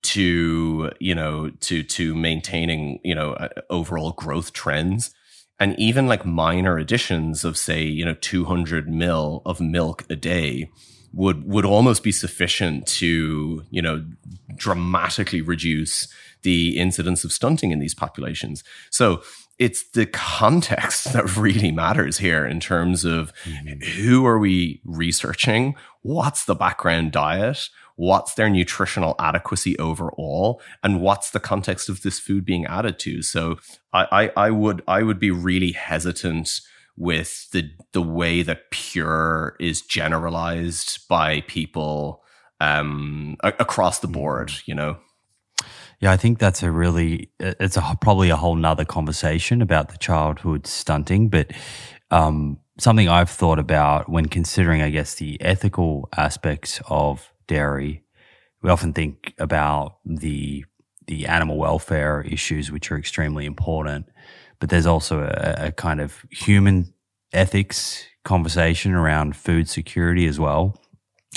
[0.02, 5.12] to you know to to maintaining you know uh, overall growth trends
[5.58, 10.70] and even like minor additions of say you know 200 mil of milk a day
[11.12, 14.04] would would almost be sufficient to you know
[14.56, 16.08] dramatically reduce
[16.42, 18.64] the incidence of stunting in these populations.
[18.90, 19.22] So
[19.58, 23.80] it's the context that really matters here in terms of mm-hmm.
[24.00, 25.76] who are we researching?
[26.02, 27.68] What's the background diet?
[27.96, 30.62] What's their nutritional adequacy overall?
[30.82, 33.20] And what's the context of this food being added to?
[33.20, 33.58] So
[33.92, 36.48] I, I, I would I would be really hesitant
[36.96, 42.22] with the the way that PURE is generalized by people
[42.60, 44.70] um, across the board, mm-hmm.
[44.70, 44.96] you know.
[46.00, 49.98] Yeah, I think that's a really it's a probably a whole nother conversation about the
[49.98, 51.50] childhood stunting, but
[52.10, 58.02] um, something I've thought about when considering, I guess, the ethical aspects of dairy.
[58.62, 60.64] We often think about the
[61.06, 64.06] the animal welfare issues, which are extremely important,
[64.60, 66.94] but there's also a, a kind of human
[67.32, 70.79] ethics conversation around food security as well.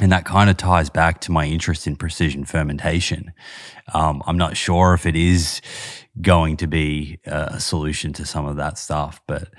[0.01, 3.31] And that kind of ties back to my interest in precision fermentation.
[3.93, 5.61] Um, I'm not sure if it is
[6.19, 9.49] going to be a solution to some of that stuff, but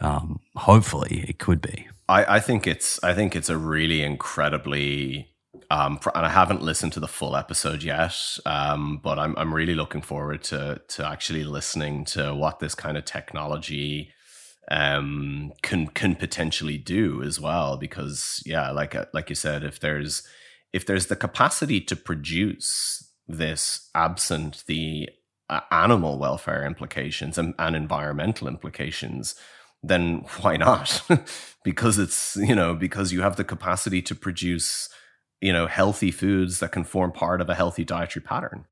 [0.00, 1.88] um, hopefully it could be.
[2.08, 5.28] I, I, think it's I think it's a really incredibly
[5.70, 8.14] um, and I haven't listened to the full episode yet,
[8.46, 12.96] um, but I'm I'm really looking forward to to actually listening to what this kind
[12.96, 14.12] of technology
[14.70, 17.76] um, can can potentially do as well.
[17.76, 20.22] Because yeah, like uh, like you said, if there's
[20.72, 25.08] if there's the capacity to produce this absent the
[25.50, 29.34] uh, animal welfare implications and, and environmental implications,
[29.82, 31.02] then why not?
[31.64, 34.88] because it's you know because you have the capacity to produce
[35.40, 38.66] you know healthy foods that can form part of a healthy dietary pattern.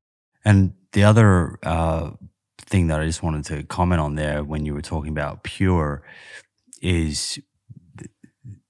[0.45, 2.11] And the other uh,
[2.59, 6.03] thing that I just wanted to comment on there when you were talking about PURE
[6.81, 7.39] is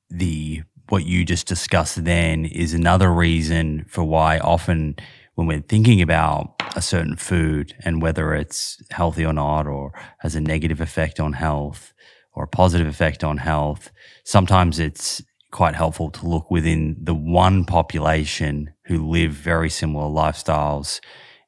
[0.10, 4.96] the what you just discussed then is another reason for why often
[5.36, 10.36] when we're thinking about a certain food and whether it's healthy or not or has
[10.36, 11.94] a negative effect on health
[12.34, 13.92] or a positive effect on health
[14.24, 15.22] sometimes it's
[15.52, 21.00] quite helpful to look within the one population who live very similar lifestyles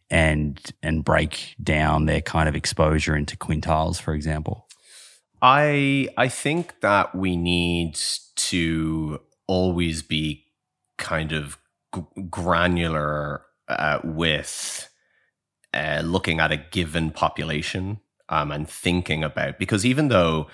[0.10, 4.68] and and break down their kind of exposure into quintiles, for example?
[5.41, 7.99] I I think that we need
[8.36, 10.45] to always be
[10.97, 11.57] kind of
[11.95, 14.89] g- granular uh, with
[15.74, 17.99] uh, looking at a given population
[18.30, 20.47] um, and thinking about because even though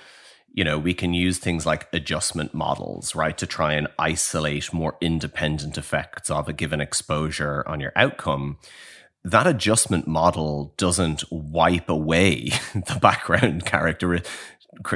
[0.54, 4.98] you know we can use things like adjustment models right to try and isolate more
[5.02, 8.58] independent effects of a given exposure on your outcome
[9.26, 14.22] that adjustment model doesn't wipe away the background character,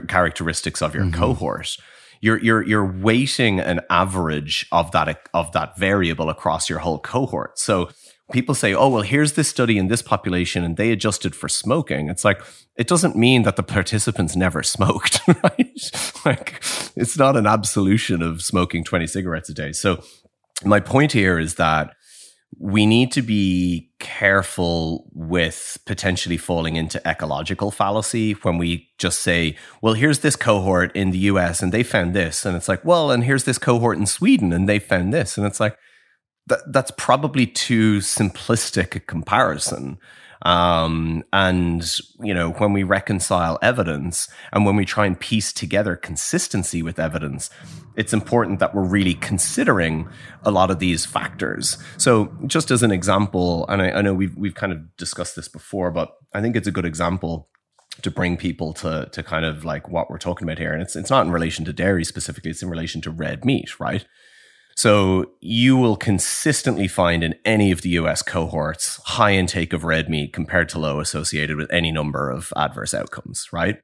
[0.08, 1.20] characteristics of your mm-hmm.
[1.20, 1.78] cohort
[2.22, 7.58] you're you're you're weighting an average of that of that variable across your whole cohort.
[7.58, 7.90] So
[8.32, 12.10] people say, "Oh, well, here's this study in this population, and they adjusted for smoking."
[12.10, 12.42] It's like
[12.76, 16.16] it doesn't mean that the participants never smoked, right?
[16.26, 16.62] like
[16.96, 19.72] it's not an absolution of smoking 20 cigarettes a day.
[19.72, 20.04] So
[20.66, 21.96] my point here is that
[22.58, 29.56] we need to be careful with potentially falling into ecological fallacy when we just say,
[29.82, 32.46] well, here's this cohort in the US and they found this.
[32.46, 35.38] And it's like, well, and here's this cohort in Sweden and they found this.
[35.38, 35.78] And it's like,
[36.48, 39.98] that, that's probably too simplistic a comparison.
[40.44, 41.84] Um, and,
[42.22, 47.00] you know, when we reconcile evidence and when we try and piece together consistency with
[47.00, 47.50] evidence,
[47.96, 50.08] it's important that we're really considering
[50.44, 51.78] a lot of these factors.
[51.98, 55.50] So, just as an example, and I, I know we've, we've kind of discussed this
[55.50, 57.50] before, but I think it's a good example
[58.02, 60.96] to bring people to to kind of like what we're talking about here and it's
[60.96, 64.06] it's not in relation to dairy specifically it's in relation to red meat right
[64.80, 70.08] so you will consistently find in any of the US cohorts high intake of red
[70.08, 73.82] meat compared to low associated with any number of adverse outcomes, right?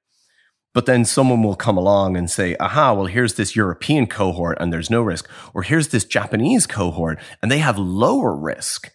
[0.74, 4.72] But then someone will come along and say, aha, well, here's this European cohort and
[4.72, 5.30] there's no risk.
[5.54, 8.90] Or here's this Japanese cohort and they have lower risk,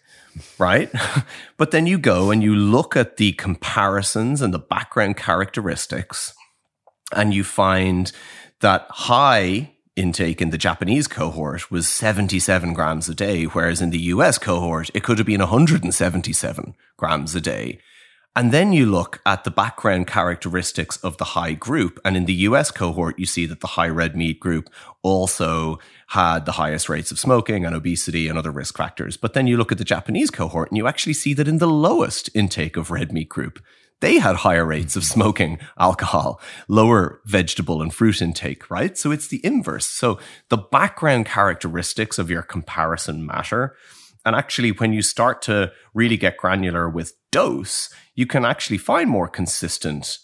[0.57, 0.91] right?
[1.57, 6.33] but then you go and you look at the comparisons and the background characteristics
[7.15, 8.11] and you find
[8.61, 13.99] that high intake in the Japanese cohort was 77 grams a day, whereas in the
[14.15, 17.79] US cohort, it could have been 177 grams a day.
[18.35, 21.99] And then you look at the background characteristics of the high group.
[22.03, 24.69] And in the US cohort, you see that the high red meat group
[25.03, 29.17] also had the highest rates of smoking and obesity and other risk factors.
[29.17, 31.67] But then you look at the Japanese cohort and you actually see that in the
[31.67, 33.59] lowest intake of red meat group,
[34.01, 38.97] they had higher rates of smoking, alcohol, lower vegetable and fruit intake, right?
[38.97, 39.85] So it's the inverse.
[39.85, 43.75] So the background characteristics of your comparison matter.
[44.25, 49.09] And actually, when you start to really get granular with dose, you can actually find
[49.09, 50.19] more consistent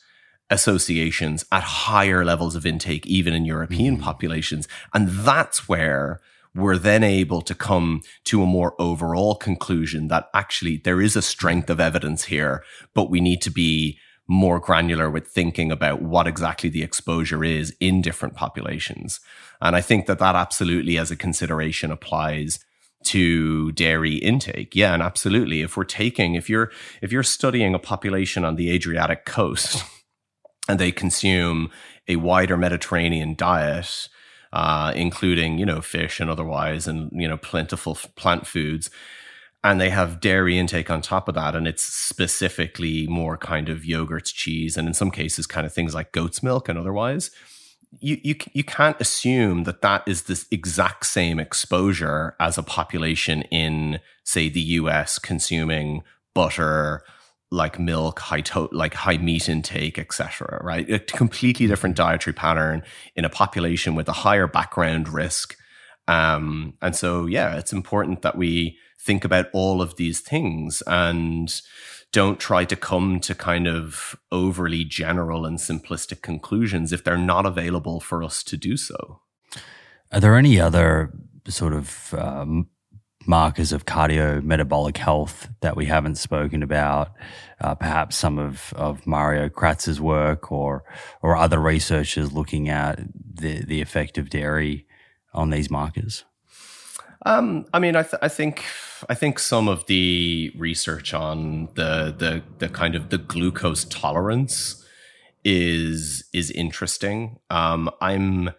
[0.49, 4.01] associations at higher levels of intake, even in European mm.
[4.01, 4.67] populations.
[4.93, 6.21] And that's where
[6.57, 11.21] we're then able to come to a more overall conclusion that actually there is a
[11.21, 12.63] strength of evidence here,
[12.95, 17.75] but we need to be more granular with thinking about what exactly the exposure is
[17.79, 19.19] in different populations.
[19.61, 22.59] And I think that that absolutely as a consideration applies
[23.03, 24.75] to dairy intake.
[24.75, 25.61] Yeah, and absolutely.
[25.61, 29.83] If we're taking, if you're, if you're studying a population on the Adriatic coast
[30.67, 31.69] and they consume
[32.07, 34.09] a wider Mediterranean diet,
[34.53, 38.89] uh, including you know fish and otherwise, and you know plentiful plant foods.
[39.63, 43.79] And they have dairy intake on top of that, and it's specifically more kind of
[43.79, 47.31] yogurts, cheese, and in some cases, kind of things like goat's milk and otherwise.
[47.99, 53.43] You you you can't assume that that is this exact same exposure as a population
[53.43, 55.19] in, say, the U.S.
[55.19, 57.03] consuming butter,
[57.51, 60.59] like milk, high to- like high meat intake, etc.
[60.63, 62.83] Right, a completely different dietary pattern
[63.15, 65.55] in a population with a higher background risk.
[66.07, 71.61] Um, and so, yeah, it's important that we think about all of these things and
[72.11, 77.45] don't try to come to kind of overly general and simplistic conclusions if they're not
[77.45, 79.21] available for us to do so.
[80.11, 81.11] Are there any other
[81.47, 82.69] sort of um,
[83.27, 87.11] markers of cardio metabolic health that we haven't spoken about,
[87.61, 90.83] uh, perhaps some of, of Mario Kratz's work or
[91.21, 92.99] or other researchers looking at
[93.35, 94.85] the, the effect of dairy
[95.33, 96.23] on these markers?
[97.25, 98.63] Um, I mean, I, th- I think
[99.09, 104.85] I think some of the research on the the the kind of the glucose tolerance
[105.43, 107.39] is is interesting.
[107.49, 108.51] Um, I'm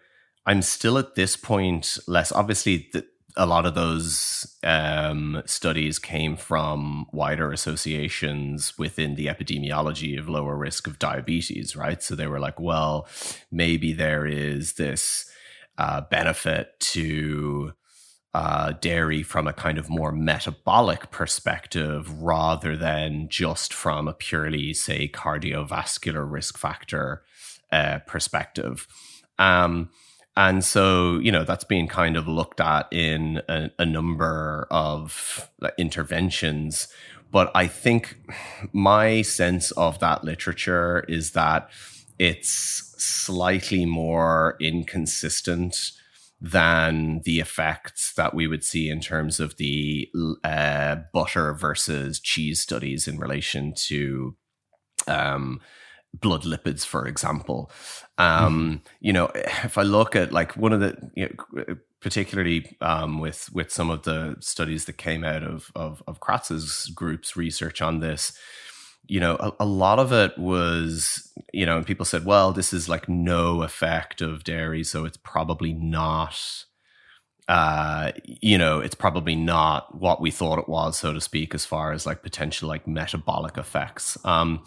[0.45, 3.05] I'm still at this point less obviously the,
[3.37, 10.55] a lot of those um, studies came from wider associations within the epidemiology of lower
[10.55, 12.01] risk of diabetes, right?
[12.01, 13.07] So they were like, well,
[13.51, 15.29] maybe there is this
[15.77, 17.73] uh, benefit to
[18.33, 24.73] uh, dairy from a kind of more metabolic perspective rather than just from a purely,
[24.73, 27.23] say, cardiovascular risk factor
[27.71, 28.87] uh, perspective.
[29.37, 29.89] Um,
[30.39, 35.49] and so, you know, that's being kind of looked at in a, a number of
[35.77, 36.87] interventions.
[37.29, 38.17] But I think
[38.71, 41.69] my sense of that literature is that
[42.17, 45.91] it's slightly more inconsistent
[46.39, 50.07] than the effects that we would see in terms of the
[50.45, 54.37] uh, butter versus cheese studies in relation to
[55.05, 55.59] um,
[56.13, 57.71] blood lipids, for example.
[58.17, 58.89] Um, mm.
[58.99, 63.49] You know, if I look at like one of the, you know, particularly um, with
[63.53, 67.99] with some of the studies that came out of of, of Kratz's group's research on
[67.99, 68.33] this,
[69.07, 72.73] you know, a, a, lot of it was, you know, and people said, well, this
[72.73, 76.65] is like no effect of dairy, so it's probably not.
[77.47, 81.65] Uh, you know, it's probably not what we thought it was, so to speak, as
[81.65, 84.19] far as like potential like metabolic effects.
[84.23, 84.63] Um,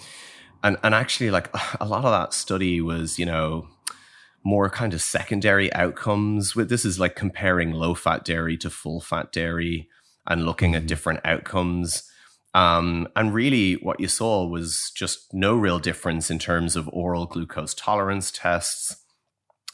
[0.62, 3.68] and and actually like a lot of that study was you know
[4.44, 9.00] more kind of secondary outcomes with this is like comparing low fat dairy to full
[9.00, 9.88] fat dairy
[10.26, 10.78] and looking mm-hmm.
[10.82, 12.08] at different outcomes.
[12.54, 17.24] Um, and really what you saw was just no real difference in terms of oral
[17.26, 18.96] glucose tolerance tests.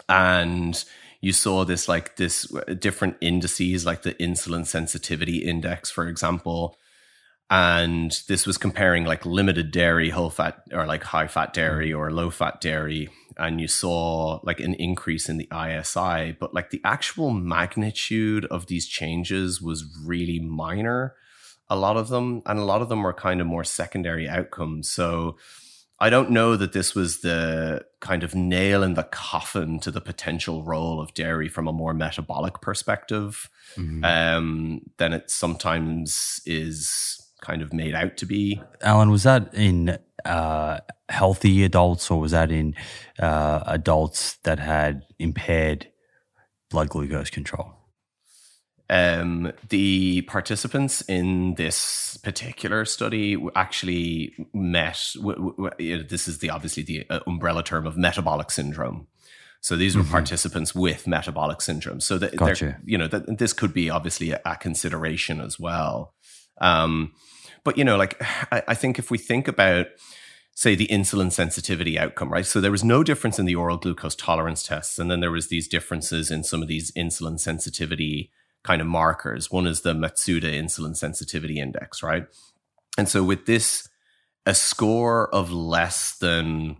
[0.09, 0.83] And
[1.21, 6.77] you saw this like this uh, different indices like the insulin sensitivity index for example
[7.51, 12.11] and this was comparing like limited dairy whole fat or like high fat dairy or
[12.11, 13.09] low fat dairy
[13.39, 18.67] and you saw like an increase in the ISI but like the actual magnitude of
[18.67, 21.15] these changes was really minor
[21.71, 24.91] a lot of them and a lot of them were kind of more secondary outcomes
[24.91, 25.37] so
[26.01, 30.01] I don't know that this was the kind of nail in the coffin to the
[30.01, 34.05] potential role of dairy from a more metabolic perspective mm-hmm.
[34.05, 38.63] um, than it sometimes is kind of made out to be.
[38.83, 40.79] Alan, was that in uh,
[41.09, 42.75] healthy adults or was that in
[43.19, 45.89] uh, adults that had impaired
[46.71, 47.75] blood glucose control?
[48.91, 54.99] Um, the participants in this particular study actually met.
[55.17, 59.07] W- w- this is the obviously the uh, umbrella term of metabolic syndrome.
[59.61, 60.13] So these were mm-hmm.
[60.13, 62.01] participants with metabolic syndrome.
[62.01, 62.79] So that gotcha.
[62.85, 66.15] you know that this could be obviously a, a consideration as well.
[66.61, 67.13] Um,
[67.69, 68.17] but you know, like
[68.53, 69.89] I, I think if we think about
[70.55, 72.47] say the insulin sensitivity outcome, right?
[72.47, 75.49] So there was no difference in the oral glucose tolerance tests, and then there was
[75.49, 78.33] these differences in some of these insulin sensitivity
[78.65, 79.53] kind of markers.
[79.53, 82.27] One is the Matsuda insulin sensitivity index, right?
[82.97, 83.89] And so with this,
[84.47, 86.79] a score of less than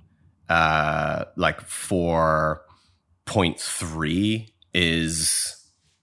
[0.49, 2.63] uh, like four
[3.27, 5.55] point three is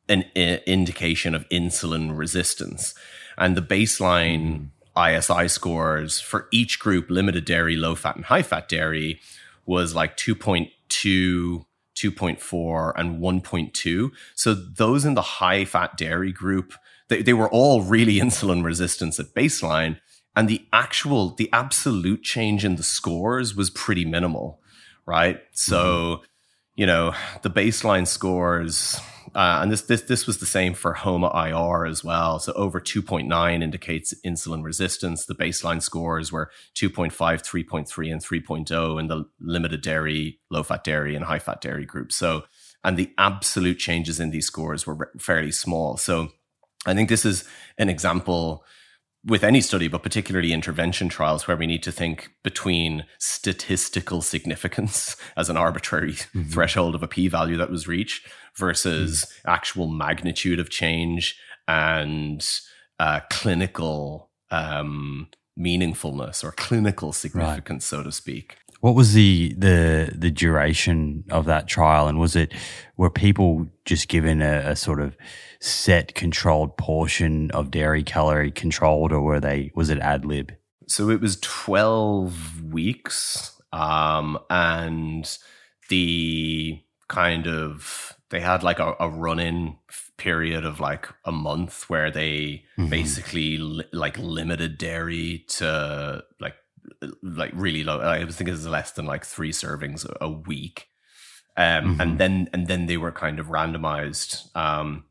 [0.08, 2.94] an I- indication of insulin resistance
[3.38, 8.70] and the baseline ISI scores for each group, limited dairy, low fat, and high fat
[8.70, 9.20] dairy,
[9.66, 11.66] was like 2.2,
[11.96, 14.12] 2.4, and 1.2.
[14.36, 16.74] So those in the high fat dairy group,
[17.10, 20.00] they, they were all really insulin resistance at baseline.
[20.36, 24.60] And the actual, the absolute change in the scores was pretty minimal,
[25.06, 25.40] right?
[25.52, 26.24] So, mm-hmm.
[26.76, 29.00] you know, the baseline scores,
[29.36, 32.40] uh, and this, this this was the same for HOMA IR as well.
[32.40, 35.26] So over 2.9 indicates insulin resistance.
[35.26, 41.16] The baseline scores were 2.5, 3.3, and 3.0 in the limited dairy, low fat dairy,
[41.16, 42.16] and high fat dairy groups.
[42.16, 42.46] So,
[42.86, 45.98] and the absolute changes in these scores were fairly small.
[45.98, 46.30] So,
[46.86, 47.44] I think this is
[47.78, 48.64] an example
[49.26, 55.18] with any study, but particularly intervention trials, where we need to think between statistical significance
[55.36, 56.44] as an arbitrary mm-hmm.
[56.44, 58.26] threshold of a p value that was reached
[58.58, 59.50] versus mm-hmm.
[59.50, 61.38] actual magnitude of change
[61.68, 62.48] and
[63.00, 65.28] uh, clinical um,
[65.60, 67.98] meaningfulness or clinical significance, right.
[68.00, 68.58] so to speak.
[68.82, 72.54] What was the the the duration of that trial, and was it
[72.98, 75.18] were people just given a, a sort of
[75.60, 80.54] set controlled portion of dairy calorie controlled, or were they was it ad lib?
[80.88, 85.36] So it was twelve weeks, um, and
[85.90, 89.78] the kind of they had like a, a run in
[90.18, 92.90] period of like a month where they mm-hmm.
[92.90, 96.56] basically li- like limited dairy to like
[97.24, 98.02] like really low.
[98.02, 100.90] I think it's less than like three servings a week.
[101.56, 102.02] Um, mm-hmm.
[102.02, 104.54] and then and then they were kind of randomized.
[104.54, 105.06] Um,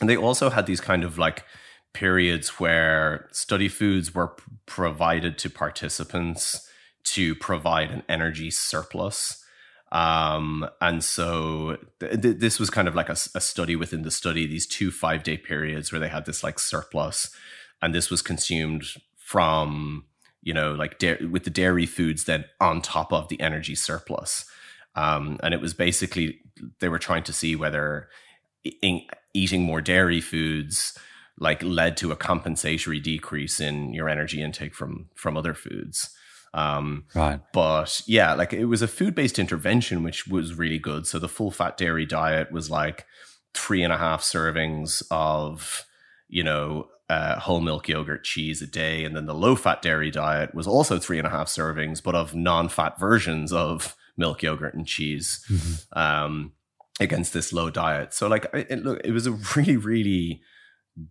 [0.00, 1.44] and they also had these kind of like
[1.92, 6.70] periods where study foods were p- provided to participants
[7.02, 9.44] to provide an energy surplus.
[9.90, 14.10] Um, and so th- th- this was kind of like a, a study within the
[14.10, 17.30] study, these two five day periods where they had this like surplus,
[17.80, 18.84] and this was consumed
[19.16, 20.04] from
[20.42, 24.44] you know, like da- with the dairy foods then on top of the energy surplus.
[24.94, 26.40] Um, and it was basically
[26.80, 28.08] they were trying to see whether
[29.34, 30.96] eating more dairy foods
[31.38, 36.10] like led to a compensatory decrease in your energy intake from from other foods.
[36.54, 37.40] Um, right.
[37.52, 41.06] But yeah, like it was a food based intervention, which was really good.
[41.06, 43.06] So the full fat dairy diet was like
[43.54, 45.84] three and a half servings of,
[46.28, 49.04] you know, uh, whole milk yogurt cheese a day.
[49.04, 52.14] And then the low fat dairy diet was also three and a half servings, but
[52.14, 55.98] of non fat versions of milk yogurt and cheese mm-hmm.
[55.98, 56.52] um,
[57.00, 58.12] against this low diet.
[58.12, 60.42] So, like, it, look, it was a really, really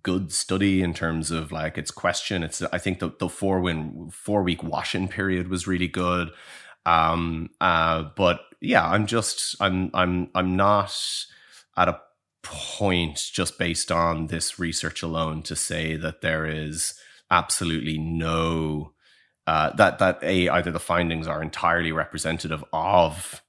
[0.03, 2.43] good study in terms of like its question.
[2.43, 6.29] It's I think the the four win four week washing period was really good.
[6.85, 10.95] Um uh but yeah, I'm just I'm I'm I'm not
[11.75, 11.99] at a
[12.43, 16.93] point just based on this research alone to say that there is
[17.29, 18.93] absolutely no
[19.45, 23.41] uh, that that a either the findings are entirely representative of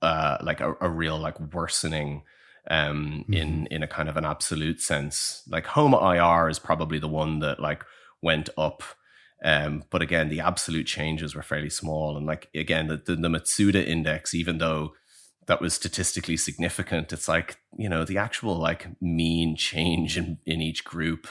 [0.00, 2.22] uh, like a, a real like worsening
[2.68, 3.32] um, mm-hmm.
[3.34, 5.42] in in a kind of an absolute sense.
[5.48, 7.84] Like HOMA IR is probably the one that like
[8.22, 8.82] went up.
[9.42, 12.16] Um, but again, the absolute changes were fairly small.
[12.16, 14.92] And like again, the, the, the Matsuda index, even though
[15.46, 20.60] that was statistically significant, it's like, you know, the actual like mean change in, in
[20.60, 21.26] each group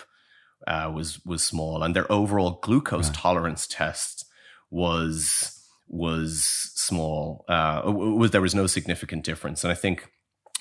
[0.67, 1.83] uh, was was small.
[1.83, 4.25] And their overall glucose tolerance test
[4.71, 5.55] was
[5.87, 7.45] was small.
[7.47, 9.63] Uh, was there was no significant difference.
[9.63, 10.09] And I think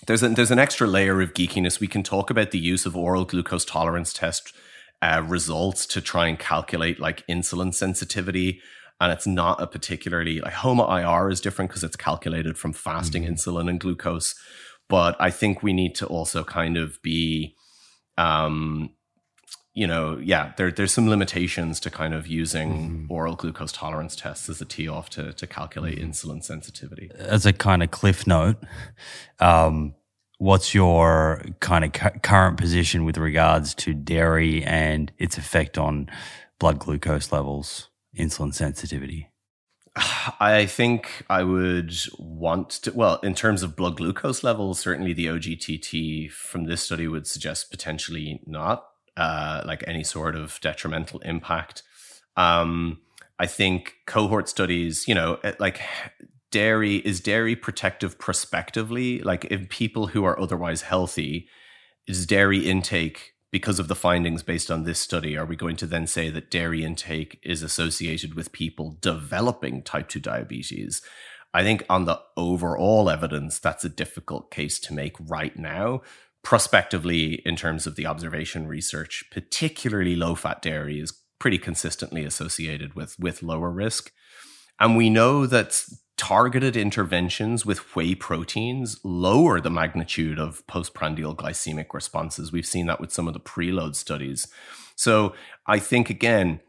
[0.06, 1.80] there's a, there's an extra layer of geekiness.
[1.80, 4.54] We can talk about the use of oral glucose tolerance test
[5.02, 8.60] uh, results to try and calculate like insulin sensitivity.
[9.00, 13.24] And it's not a particularly like HOMA IR is different because it's calculated from fasting
[13.24, 13.34] mm-hmm.
[13.34, 14.34] insulin and glucose.
[14.88, 17.54] But I think we need to also kind of be,
[18.16, 18.90] um,
[19.78, 23.12] you know, yeah, there, there's some limitations to kind of using mm-hmm.
[23.12, 26.10] oral glucose tolerance tests as a tee off to, to calculate mm-hmm.
[26.10, 27.12] insulin sensitivity.
[27.14, 28.56] As a kind of cliff note,
[29.38, 29.94] um,
[30.38, 36.10] what's your kind of cu- current position with regards to dairy and its effect on
[36.58, 37.88] blood glucose levels,
[38.18, 39.28] insulin sensitivity?
[40.40, 45.26] I think I would want to, well, in terms of blood glucose levels, certainly the
[45.26, 48.84] OGTT from this study would suggest potentially not
[49.18, 51.82] uh, like any sort of detrimental impact.
[52.36, 53.00] Um,
[53.38, 55.80] I think cohort studies, you know, like
[56.50, 59.20] dairy is dairy protective prospectively.
[59.20, 61.48] Like if people who are otherwise healthy,
[62.06, 65.36] is dairy intake because of the findings based on this study?
[65.36, 70.08] Are we going to then say that dairy intake is associated with people developing type
[70.08, 71.02] two diabetes?
[71.52, 76.02] I think on the overall evidence, that's a difficult case to make right now
[76.42, 82.94] prospectively in terms of the observation research, particularly low fat dairy is pretty consistently associated
[82.94, 84.12] with with lower risk.
[84.80, 85.84] And we know that
[86.16, 92.52] targeted interventions with whey proteins lower the magnitude of postprandial glycemic responses.
[92.52, 94.48] We've seen that with some of the preload studies.
[94.96, 95.34] So
[95.66, 96.60] I think again,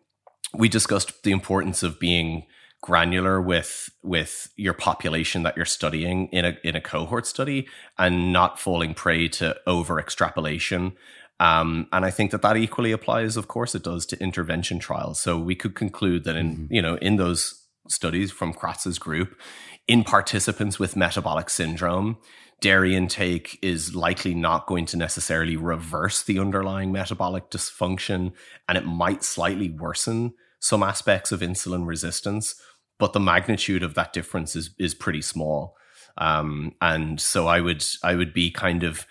[0.54, 2.46] we discussed the importance of being
[2.82, 8.32] granular with with your population that you're studying in a in a cohort study and
[8.32, 10.94] not falling prey to over extrapolation
[11.40, 15.20] um, and I think that that equally applies, of course, it does to intervention trials.
[15.20, 16.74] So we could conclude that in mm-hmm.
[16.74, 19.40] you know in those studies from Kratz's group,
[19.88, 22.18] in participants with metabolic syndrome,
[22.60, 28.34] dairy intake is likely not going to necessarily reverse the underlying metabolic dysfunction,
[28.68, 32.62] and it might slightly worsen some aspects of insulin resistance
[33.00, 35.76] but the magnitude of that difference is is pretty small.
[36.18, 39.08] Um, and so I would I would be kind of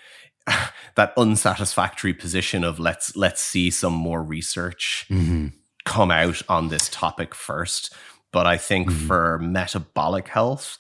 [0.94, 5.48] that unsatisfactory position of let's let's see some more research mm-hmm.
[5.85, 7.93] come out on this topic first.
[8.31, 9.06] But I think mm-hmm.
[9.06, 10.78] for metabolic health,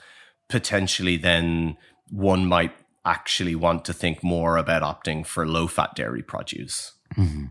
[0.48, 1.76] potentially then
[2.10, 2.72] one might
[3.04, 6.92] actually want to think more about opting for low fat dairy produce.
[7.16, 7.46] Mm-hmm.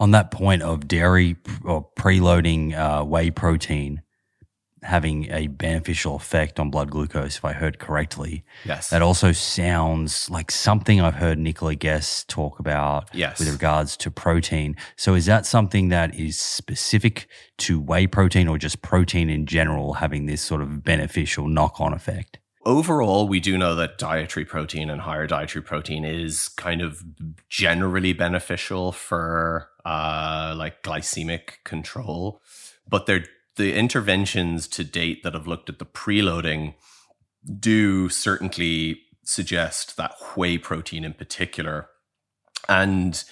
[0.00, 4.02] On that point of dairy or preloading uh, whey protein,
[4.82, 8.44] having a beneficial effect on blood glucose, if I heard correctly.
[8.64, 8.90] Yes.
[8.90, 13.38] That also sounds like something I've heard Nicola Guess talk about yes.
[13.38, 14.76] with regards to protein.
[14.96, 17.28] So is that something that is specific
[17.58, 21.92] to whey protein or just protein in general having this sort of beneficial knock on
[21.92, 22.38] effect?
[22.64, 27.02] Overall, we do know that dietary protein and higher dietary protein is kind of
[27.48, 32.40] generally beneficial for uh, like glycemic control,
[32.88, 33.24] but there
[33.56, 36.74] the interventions to date that have looked at the preloading
[37.58, 41.88] do certainly suggest that whey protein in particular.
[42.68, 43.22] And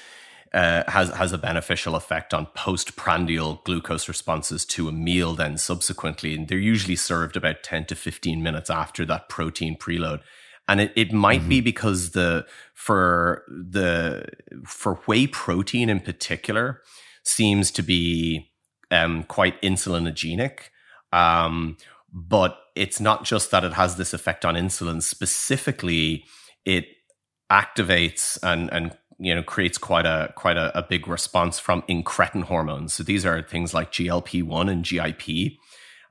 [0.53, 5.35] uh, has has a beneficial effect on postprandial glucose responses to a meal.
[5.35, 10.21] Then subsequently, and they're usually served about ten to fifteen minutes after that protein preload.
[10.67, 11.49] And it, it might mm-hmm.
[11.49, 14.27] be because the for the
[14.67, 16.83] for whey protein in particular
[17.23, 18.50] seems to be
[18.91, 20.71] um, quite insulinogenic.
[21.13, 21.77] Um,
[22.13, 25.03] but it's not just that it has this effect on insulin.
[25.03, 26.25] Specifically,
[26.65, 26.87] it
[27.51, 32.45] activates and and you know creates quite a quite a, a big response from incretin
[32.45, 32.95] hormones.
[32.95, 35.53] So these are things like GLP one and GIP,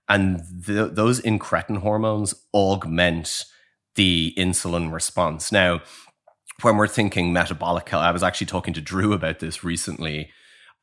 [0.08, 3.46] and those incretin hormones augment
[3.96, 5.52] the insulin response.
[5.52, 5.82] Now,
[6.62, 10.32] when we're thinking metabolic health, I was actually talking to Drew about this recently.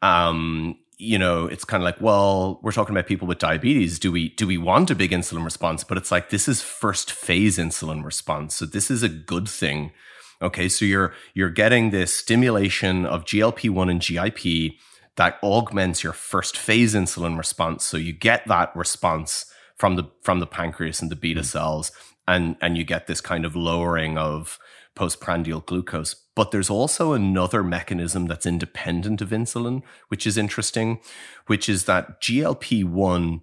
[0.02, 3.98] Um, you know, it's kind of like, well, we're talking about people with diabetes.
[3.98, 5.84] Do we do we want a big insulin response?
[5.84, 8.56] But it's like this is first phase insulin response.
[8.56, 9.92] So this is a good thing.
[10.40, 14.78] Okay, so you're you're getting this stimulation of GLP-1 and GIP
[15.16, 17.84] that augments your first phase insulin response.
[17.84, 19.46] So you get that response
[19.76, 21.44] from the from the pancreas and the beta mm.
[21.44, 21.92] cells
[22.26, 24.58] and and you get this kind of lowering of
[24.94, 26.16] postprandial glucose.
[26.36, 31.00] But there's also another mechanism that's independent of insulin, which is interesting,
[31.46, 33.40] which is that GLP 1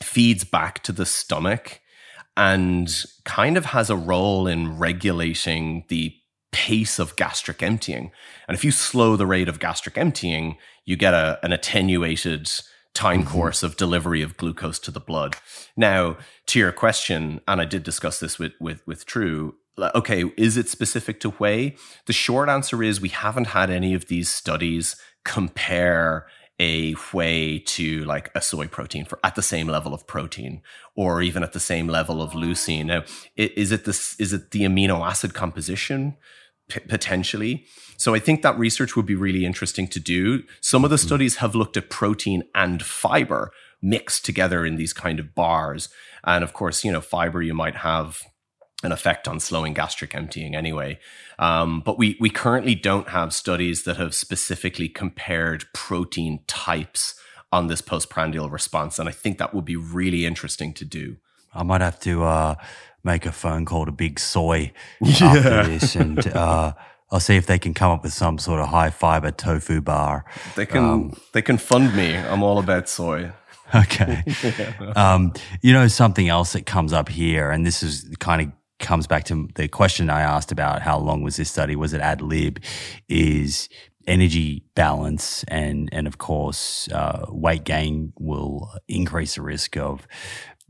[0.00, 1.80] feeds back to the stomach
[2.36, 2.88] and
[3.24, 6.14] kind of has a role in regulating the
[6.52, 8.12] pace of gastric emptying.
[8.46, 12.50] And if you slow the rate of gastric emptying, you get a, an attenuated
[12.92, 13.30] time mm-hmm.
[13.30, 15.36] course of delivery of glucose to the blood.
[15.76, 16.16] Now,
[16.46, 20.68] to your question, and I did discuss this with with with Drew, okay, is it
[20.68, 21.76] specific to whey?
[22.06, 26.26] The short answer is we haven't had any of these studies compare
[26.60, 30.62] a whey to like a soy protein for at the same level of protein
[30.94, 32.86] or even at the same level of leucine.
[32.86, 33.02] Now,
[33.36, 36.16] is it this is it the amino acid composition
[36.68, 37.66] p- potentially?
[37.96, 40.44] So I think that research would be really interesting to do.
[40.60, 41.06] Some of the mm-hmm.
[41.06, 43.50] studies have looked at protein and fiber
[43.82, 45.88] mixed together in these kind of bars.
[46.24, 48.22] And of course, you know, fiber you might have
[48.84, 50.98] an effect on slowing gastric emptying anyway.
[51.38, 57.14] Um, but we we currently don't have studies that have specifically compared protein types
[57.50, 61.16] on this postprandial response, and I think that would be really interesting to do.
[61.54, 62.54] I might have to uh,
[63.04, 65.26] make a phone call to Big Soy yeah.
[65.26, 66.72] after this, and uh,
[67.10, 70.24] I'll see if they can come up with some sort of high fiber tofu bar.
[70.56, 72.16] They can um, they can fund me.
[72.16, 73.32] I'm all about soy.
[73.74, 74.24] Okay.
[74.42, 74.92] yeah.
[74.96, 75.32] um,
[75.62, 78.52] you know something else that comes up here, and this is kind of
[78.84, 81.74] comes back to the question I asked about how long was this study?
[81.74, 82.60] Was it ad lib?
[83.08, 83.68] Is
[84.06, 90.06] energy balance and and of course uh, weight gain will increase the risk of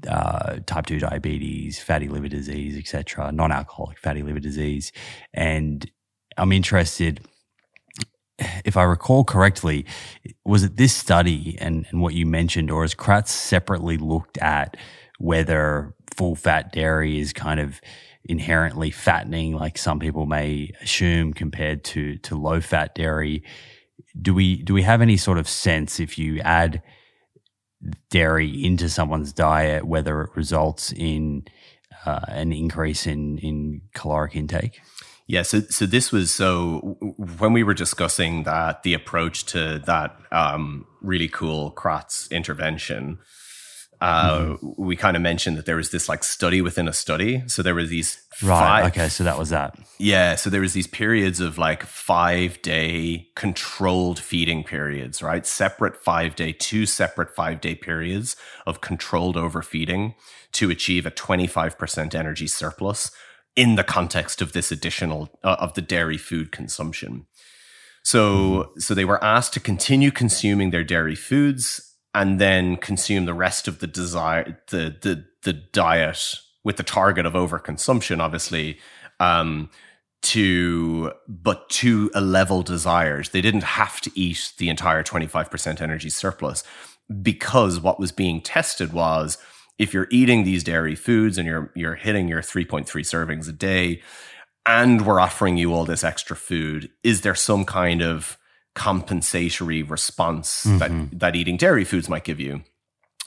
[0.08, 4.92] uh, type 2 diabetes fatty liver disease etc non-alcoholic fatty liver disease
[5.32, 5.90] and
[6.36, 7.20] i'm interested
[8.64, 9.84] if i recall correctly
[10.44, 14.76] was it this study and, and what you mentioned or has Kratz separately looked at
[15.18, 17.80] whether full fat dairy is kind of
[18.24, 23.42] inherently fattening, like some people may assume, compared to to low fat dairy.
[24.20, 26.82] Do we do we have any sort of sense if you add
[28.10, 31.44] dairy into someone's diet, whether it results in
[32.06, 34.80] uh, an increase in in caloric intake?
[35.26, 36.96] Yeah, so so this was so
[37.38, 43.18] when we were discussing that the approach to that um, really cool Kratz intervention
[44.04, 44.68] uh, mm-hmm.
[44.76, 47.42] we kind of mentioned that there was this like study within a study.
[47.46, 48.60] So there were these right.
[48.60, 49.78] Five, okay, so that was that.
[49.98, 55.46] Yeah, so there was these periods of like five day controlled feeding periods, right?
[55.46, 58.36] Separate five day, two separate five day periods
[58.66, 60.14] of controlled overfeeding
[60.52, 63.10] to achieve a twenty five percent energy surplus
[63.56, 67.24] in the context of this additional uh, of the dairy food consumption.
[68.02, 68.80] So, mm-hmm.
[68.80, 73.68] so they were asked to continue consuming their dairy foods and then consume the rest
[73.68, 78.78] of the desire the the the diet with the target of overconsumption, obviously.
[79.20, 79.70] Um,
[80.22, 83.28] to but to a level desires.
[83.28, 86.64] They didn't have to eat the entire 25% energy surplus
[87.20, 89.36] because what was being tested was
[89.78, 94.00] if you're eating these dairy foods and you're you're hitting your 3.3 servings a day
[94.64, 98.38] and we're offering you all this extra food, is there some kind of
[98.74, 100.78] compensatory response mm-hmm.
[100.78, 102.62] that that eating dairy foods might give you.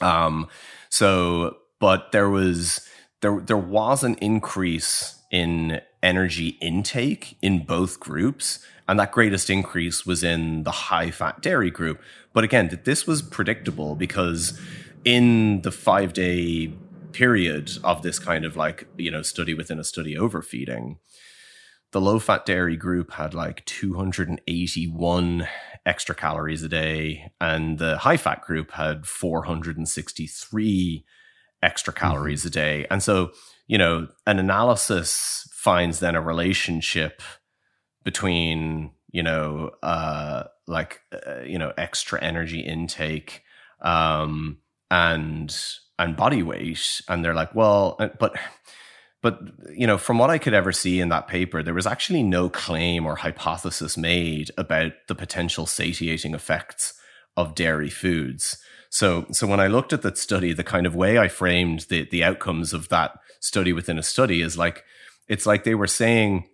[0.02, 0.48] Um,
[0.90, 2.88] so, but there was
[3.22, 10.06] there there was an increase in energy intake in both groups, and that greatest increase
[10.06, 12.02] was in the high fat dairy group.
[12.34, 14.60] But again, this was predictable because
[15.04, 16.74] in the five day
[17.14, 21.00] period of this kind of like you know study within a study overfeeding
[21.92, 25.48] the low fat dairy group had like 281
[25.86, 31.06] extra calories a day, and the high fat group had 463
[31.64, 32.06] extra mm-hmm.
[32.06, 32.48] calories mm-hmm.
[32.48, 32.88] a day.
[32.92, 33.32] And so,
[33.68, 37.22] you know, an analysis finds then a relationship
[38.04, 43.44] between, you know, uh, like, uh, you know, extra energy intake
[43.82, 44.58] um,
[44.92, 45.56] and
[46.00, 48.38] and body weight, and they're like, well, uh, but
[49.22, 49.40] but
[49.76, 52.50] you know, from what I could ever see in that paper, there was actually no
[52.50, 56.94] claim or hypothesis made about the potential satiating effects
[57.36, 58.58] of dairy foods.
[58.90, 62.08] So, so when I looked at that study, the kind of way I framed the
[62.10, 64.84] the outcomes of that study within a study is like
[65.28, 66.48] it's like they were saying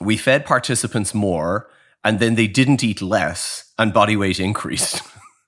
[0.00, 1.68] we fed participants more
[2.04, 5.02] and then they didn't eat less and body weight increased.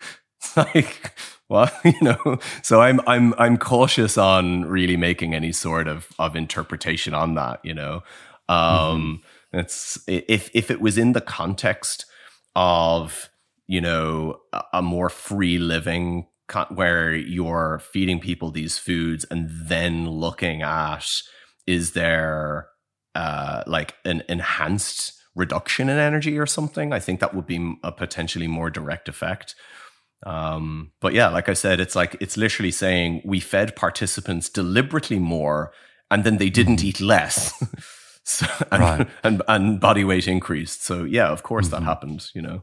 [0.57, 1.13] like
[1.49, 6.37] well, you know, so I'm I'm I'm cautious on really making any sort of of
[6.37, 7.61] interpretation on that.
[7.65, 8.03] You know,
[8.49, 9.23] um,
[9.53, 9.59] mm-hmm.
[9.59, 12.07] it's if if it was in the context
[12.55, 13.31] of
[13.67, 16.27] you know a, a more free living
[16.71, 21.23] where you're feeding people these foods and then looking at
[21.67, 22.69] is there
[23.15, 27.93] uh, like an enhanced reduction in energy or something i think that would be a
[27.93, 29.55] potentially more direct effect
[30.25, 35.19] um, but yeah, like I said, it's like it's literally saying we fed participants deliberately
[35.19, 35.73] more,
[36.11, 36.89] and then they didn't mm-hmm.
[36.89, 37.53] eat less,
[38.25, 39.09] so, and, right.
[39.23, 40.85] and and body weight increased.
[40.85, 41.77] So yeah, of course mm-hmm.
[41.77, 42.31] that happened.
[42.35, 42.63] You know.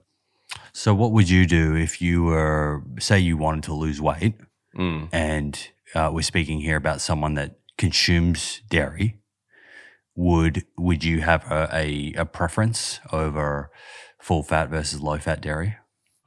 [0.74, 4.36] So what would you do if you were, say, you wanted to lose weight,
[4.78, 5.10] mm.
[5.12, 9.20] and uh, we're speaking here about someone that consumes dairy?
[10.16, 13.70] Would would you have a, a, a preference over
[14.20, 15.78] full fat versus low fat dairy?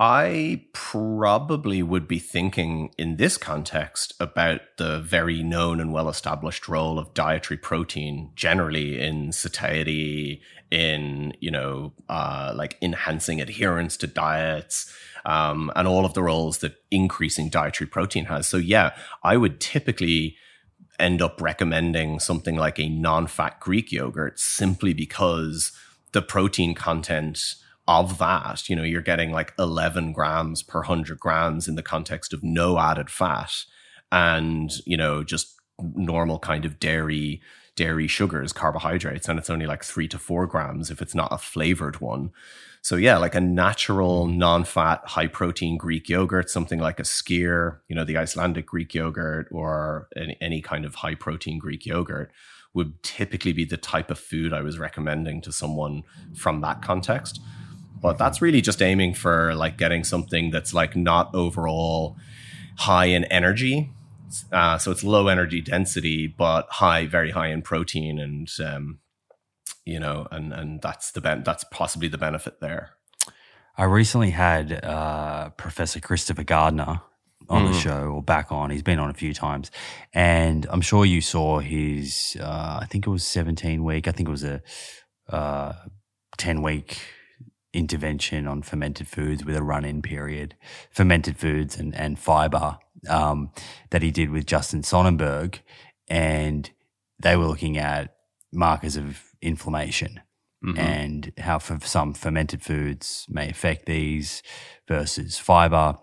[0.01, 6.69] I probably would be thinking in this context about the very known and well established
[6.69, 14.07] role of dietary protein generally in satiety, in, you know, uh, like enhancing adherence to
[14.07, 14.95] diets,
[15.25, 18.47] um, and all of the roles that increasing dietary protein has.
[18.47, 20.37] So, yeah, I would typically
[21.01, 25.73] end up recommending something like a non fat Greek yogurt simply because
[26.13, 27.57] the protein content
[27.89, 32.33] of that, you know, you're getting like 11 grams per 100 grams in the context
[32.33, 33.51] of no added fat
[34.13, 37.41] and, you know, just normal kind of dairy
[37.75, 41.39] dairy sugars, carbohydrates, and it's only like three to four grams if it's not a
[41.39, 42.31] flavored one.
[42.83, 44.39] So yeah, like a natural, mm-hmm.
[44.39, 50.09] non-fat, high-protein Greek yogurt, something like a skyr, you know, the Icelandic Greek yogurt, or
[50.17, 52.33] any, any kind of high-protein Greek yogurt,
[52.75, 56.35] would typically be the type of food I was recommending to someone mm-hmm.
[56.35, 57.41] from that context.
[58.01, 62.17] But that's really just aiming for like getting something that's like not overall
[62.79, 63.93] high in energy.
[64.53, 68.99] Uh, so it's low energy density, but high, very high in protein, and um,
[69.85, 72.91] you know, and and that's the ben- that's possibly the benefit there.
[73.77, 77.01] I recently had uh, Professor Christopher Gardner
[77.49, 77.73] on mm.
[77.73, 78.71] the show or back on.
[78.71, 79.71] He's been on a few times,
[80.13, 82.37] and I'm sure you saw his.
[82.39, 84.07] Uh, I think it was 17 week.
[84.09, 84.61] I think it was a
[85.31, 85.73] uh,
[86.37, 87.01] 10 week
[87.73, 90.55] intervention on fermented foods with a run in period,
[90.91, 92.79] fermented foods and, and fiber
[93.09, 93.51] um,
[93.91, 95.61] that he did with Justin Sonnenberg.
[96.09, 96.71] And
[97.21, 98.15] they were looking at
[98.53, 100.21] markers of inflammation
[100.65, 100.79] mm-hmm.
[100.79, 104.43] and how for some fermented foods may affect these
[104.87, 105.97] versus fiber.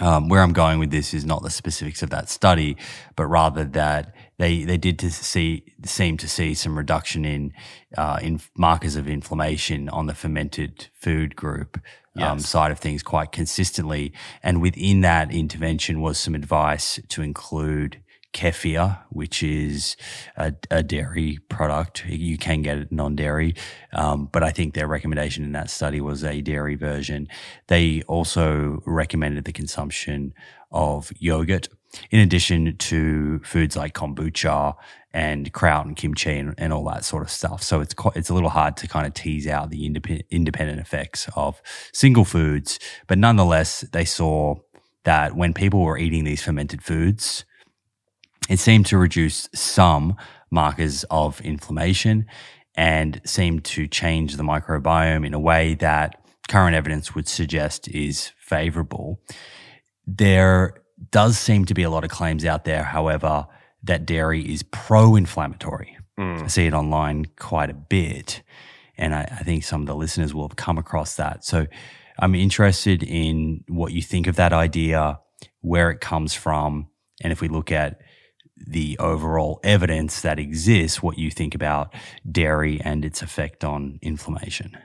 [0.00, 2.76] Um, where I'm going with this is not the specifics of that study,
[3.14, 7.52] but rather that they they did to see seem to see some reduction in
[7.96, 11.82] uh, in markers of inflammation on the fermented food group um,
[12.20, 12.30] yes.
[12.30, 14.12] um, side of things quite consistently,
[14.42, 18.00] and within that intervention was some advice to include
[18.34, 19.96] kefir, which is
[20.36, 22.04] a, a, dairy product.
[22.06, 23.54] You can get it non-dairy,
[23.92, 27.28] um, but I think their recommendation in that study was a dairy version.
[27.68, 30.34] They also recommended the consumption
[30.72, 31.68] of yogurt
[32.10, 34.74] in addition to foods like kombucha
[35.12, 37.62] and kraut and kimchi and, and, all that sort of stuff.
[37.62, 40.80] So it's quite, it's a little hard to kind of tease out the independent, independent
[40.80, 41.62] effects of
[41.92, 44.56] single foods, but nonetheless, they saw
[45.04, 47.44] that when people were eating these fermented foods,
[48.48, 50.16] it seemed to reduce some
[50.50, 52.26] markers of inflammation
[52.74, 58.32] and seemed to change the microbiome in a way that current evidence would suggest is
[58.38, 59.20] favorable.
[60.06, 60.74] There
[61.10, 63.46] does seem to be a lot of claims out there, however,
[63.82, 65.96] that dairy is pro inflammatory.
[66.18, 66.44] Mm.
[66.44, 68.42] I see it online quite a bit.
[68.96, 71.44] And I, I think some of the listeners will have come across that.
[71.44, 71.66] So
[72.18, 75.18] I'm interested in what you think of that idea,
[75.60, 76.88] where it comes from,
[77.22, 78.00] and if we look at
[78.56, 81.92] the overall evidence that exists, what you think about
[82.30, 84.76] dairy and its effect on inflammation.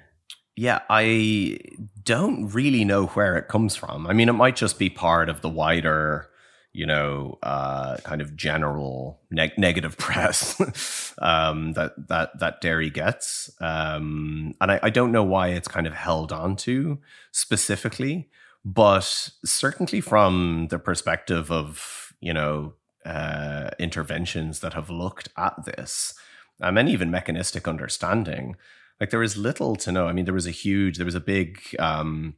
[0.59, 1.57] Yeah, I
[2.03, 4.05] don't really know where it comes from.
[4.05, 6.29] I mean, it might just be part of the wider,
[6.73, 13.49] you know, uh, kind of general neg- negative press um, that that that dairy gets,
[13.61, 16.99] um, and I, I don't know why it's kind of held on to
[17.31, 18.27] specifically,
[18.65, 22.73] but certainly from the perspective of you know
[23.05, 26.15] uh, interventions that have looked at this,
[26.59, 28.57] um, and even mechanistic understanding
[28.99, 30.07] like there was little to know.
[30.07, 32.35] I mean, there was a huge, there was a big um,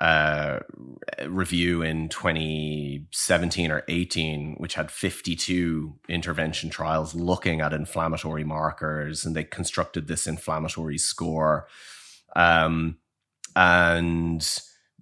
[0.00, 0.60] uh,
[1.26, 9.36] review in 2017 or 18, which had 52 intervention trials looking at inflammatory markers, and
[9.36, 11.68] they constructed this inflammatory score.
[12.34, 12.98] Um,
[13.56, 14.46] and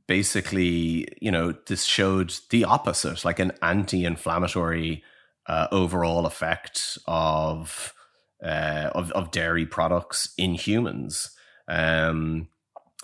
[0.06, 5.04] basically, you know, this showed the opposite, like an anti-inflammatory
[5.46, 7.94] uh, overall effect of
[8.42, 11.30] uh, of, of dairy products in humans,
[11.68, 12.48] um,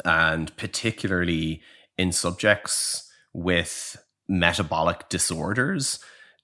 [0.05, 1.63] and particularly
[1.97, 3.97] in subjects with
[4.29, 5.99] metabolic disorders.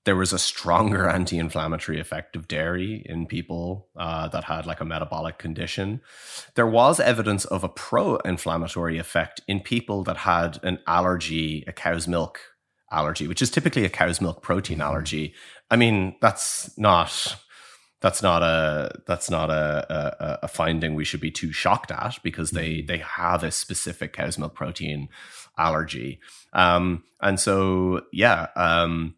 [0.04, 4.80] There was a stronger anti inflammatory effect of dairy in people uh, that had like
[4.80, 6.00] a metabolic condition.
[6.54, 11.72] There was evidence of a pro inflammatory effect in people that had an allergy, a
[11.72, 12.40] cow's milk
[12.90, 15.34] allergy, which is typically a cow's milk protein allergy.
[15.70, 17.36] I mean, that's not
[18.00, 22.18] that's not a that's not a, a, a finding we should be too shocked at
[22.22, 22.86] because they mm-hmm.
[22.86, 25.08] they have a specific cow's milk protein
[25.58, 26.20] allergy
[26.52, 29.14] um, and so yeah um,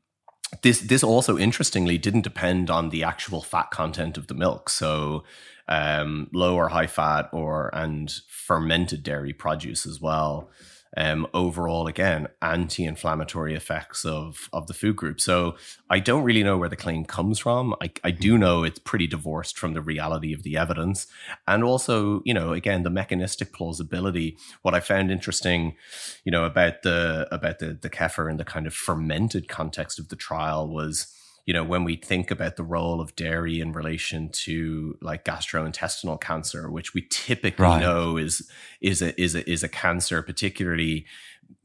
[0.62, 5.24] this this also interestingly didn't depend on the actual fat content of the milk so
[5.68, 10.50] um, low or high fat or and fermented dairy produce as well
[10.96, 15.20] um, overall, again, anti-inflammatory effects of of the food group.
[15.20, 15.56] So
[15.88, 17.74] I don't really know where the claim comes from.
[17.80, 21.06] I, I do know it's pretty divorced from the reality of the evidence,
[21.46, 24.36] and also, you know, again, the mechanistic plausibility.
[24.62, 25.76] What I found interesting,
[26.24, 30.08] you know, about the about the the kefir and the kind of fermented context of
[30.08, 31.06] the trial was
[31.44, 36.20] you know, when we think about the role of dairy in relation to like gastrointestinal
[36.20, 37.80] cancer, which we typically right.
[37.80, 38.48] know is
[38.80, 41.04] is a is a is a cancer, particularly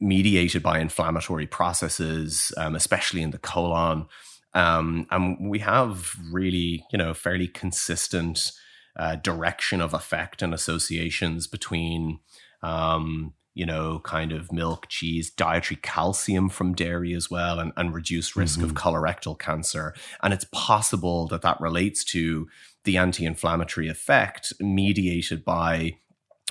[0.00, 4.06] mediated by inflammatory processes, um, especially in the colon.
[4.54, 8.50] Um, and we have really, you know, fairly consistent
[8.96, 12.18] uh, direction of effect and associations between
[12.62, 17.92] um, you know, kind of milk, cheese, dietary calcium from dairy as well, and, and
[17.92, 18.68] reduced risk mm-hmm.
[18.68, 19.92] of colorectal cancer.
[20.22, 22.46] And it's possible that that relates to
[22.84, 25.96] the anti inflammatory effect mediated by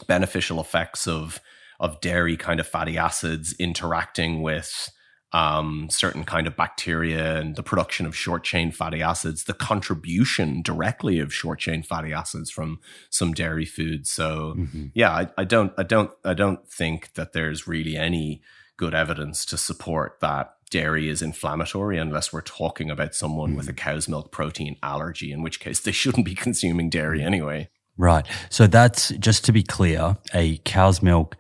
[0.08, 1.40] beneficial effects of
[1.80, 4.90] of dairy kind of fatty acids interacting with
[5.34, 10.62] um, certain kind of bacteria and the production of short chain fatty acids, the contribution
[10.62, 12.80] directly of short chain fatty acids from
[13.10, 14.10] some dairy foods.
[14.10, 14.86] So mm-hmm.
[14.94, 18.42] yeah, I, I, don't, I don't, I don't think that there's really any
[18.78, 23.58] good evidence to support that dairy is inflammatory unless we're talking about someone mm-hmm.
[23.58, 23.90] with a mm-hmm.
[23.90, 27.28] cow's milk protein allergy, in which case they shouldn't be consuming dairy mm-hmm.
[27.28, 27.70] anyway.
[27.98, 28.26] Right.
[28.50, 31.36] So that's just to be clear, a cow's milk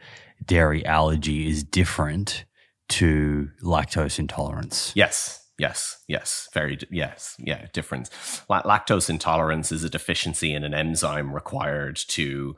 [0.45, 2.45] dairy allergy is different
[2.89, 4.91] to lactose intolerance.
[4.95, 5.43] Yes.
[5.59, 8.11] Yes, yes, very, yes, yeah, difference.
[8.47, 12.55] lactose intolerance is a deficiency in an enzyme required to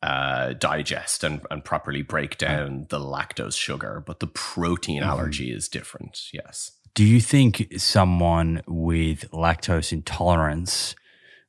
[0.00, 5.10] uh, digest and, and properly break down the lactose sugar, but the protein mm-hmm.
[5.10, 6.28] allergy is different.
[6.32, 6.70] Yes.
[6.94, 10.94] Do you think someone with lactose intolerance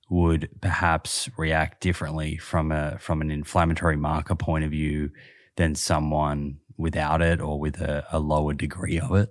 [0.10, 5.12] would perhaps react differently from a from an inflammatory marker point of view
[5.58, 9.30] than someone without it or with a, a lower degree of it?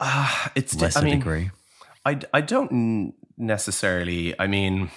[0.00, 1.50] Uh, it's less I mean, degree.
[2.04, 4.38] I, I don't necessarily.
[4.38, 4.90] I mean,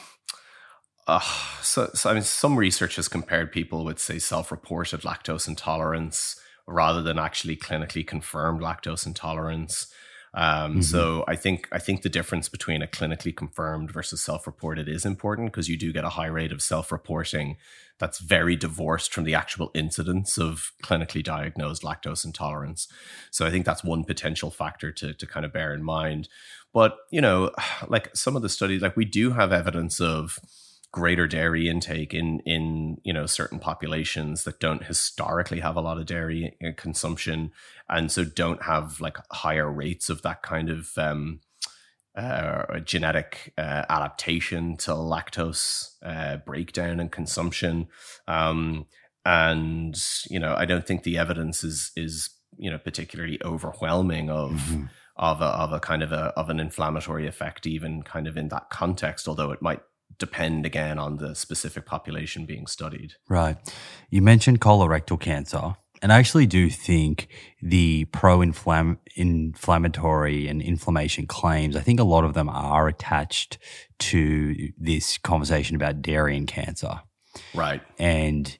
[1.07, 1.22] uh,
[1.61, 7.02] so, so I mean, some research has compared people with say self-reported lactose intolerance rather
[7.02, 9.88] than actually clinically confirmed lactose intolerance.
[10.34, 10.82] Um, mm-hmm.
[10.82, 15.52] So I think I think the difference between a clinically confirmed versus self-reported is important
[15.52, 17.58] because you do get a high rate of self-reporting
[17.98, 22.88] that's very divorced from the actual incidence of clinically diagnosed lactose intolerance.
[23.32, 26.30] So I think that's one potential factor to to kind of bear in mind.
[26.74, 27.52] But you know,
[27.88, 30.40] like some of the studies, like we do have evidence of
[30.91, 35.99] greater dairy intake in in you know certain populations that don't historically have a lot
[35.99, 37.52] of dairy uh, consumption
[37.88, 41.41] and so don't have like higher rates of that kind of um,
[42.16, 47.88] uh, genetic uh, adaptation to lactose uh, breakdown and consumption
[48.28, 48.86] um,
[49.26, 54.52] and you know i don't think the evidence is is you know particularly overwhelming of
[54.52, 54.86] mm-hmm
[55.20, 58.48] of a, of a kind of a of an inflammatory effect, even kind of in
[58.48, 59.28] that context.
[59.28, 59.82] Although it might
[60.18, 63.15] depend again on the specific population being studied.
[63.30, 63.57] Right.
[64.10, 65.76] You mentioned colorectal cancer.
[66.02, 67.27] And I actually do think
[67.61, 73.57] the pro inflammatory and inflammation claims, I think a lot of them are attached
[73.99, 77.02] to this conversation about dairy and cancer.
[77.53, 77.81] Right.
[77.98, 78.57] And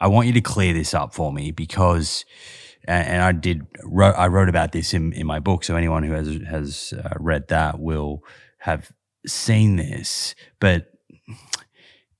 [0.00, 2.24] I want you to clear this up for me because,
[2.86, 3.66] and I did,
[4.00, 5.64] I wrote about this in, in my book.
[5.64, 8.22] So anyone who has, has uh, read that will
[8.58, 8.92] have
[9.28, 10.34] seen this.
[10.60, 10.92] But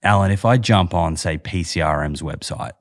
[0.03, 2.73] Alan, if I jump on, say, PCRM's website,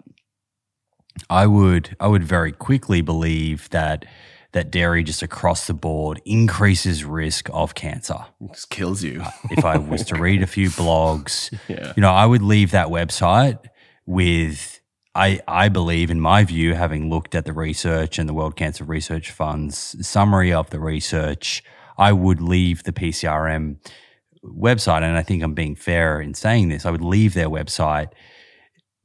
[1.29, 4.05] I would I would very quickly believe that
[4.53, 8.25] that dairy just across the board increases risk of cancer.
[8.41, 9.21] It just kills you.
[9.21, 11.93] Uh, if I was to read a few blogs, yeah.
[11.95, 13.59] you know, I would leave that website
[14.05, 14.79] with
[15.13, 18.83] I I believe in my view having looked at the research and the World Cancer
[18.83, 21.63] Research Fund's summary of the research,
[21.97, 23.77] I would leave the PCRM
[24.43, 26.85] website and I think I'm being fair in saying this.
[26.85, 28.09] I would leave their website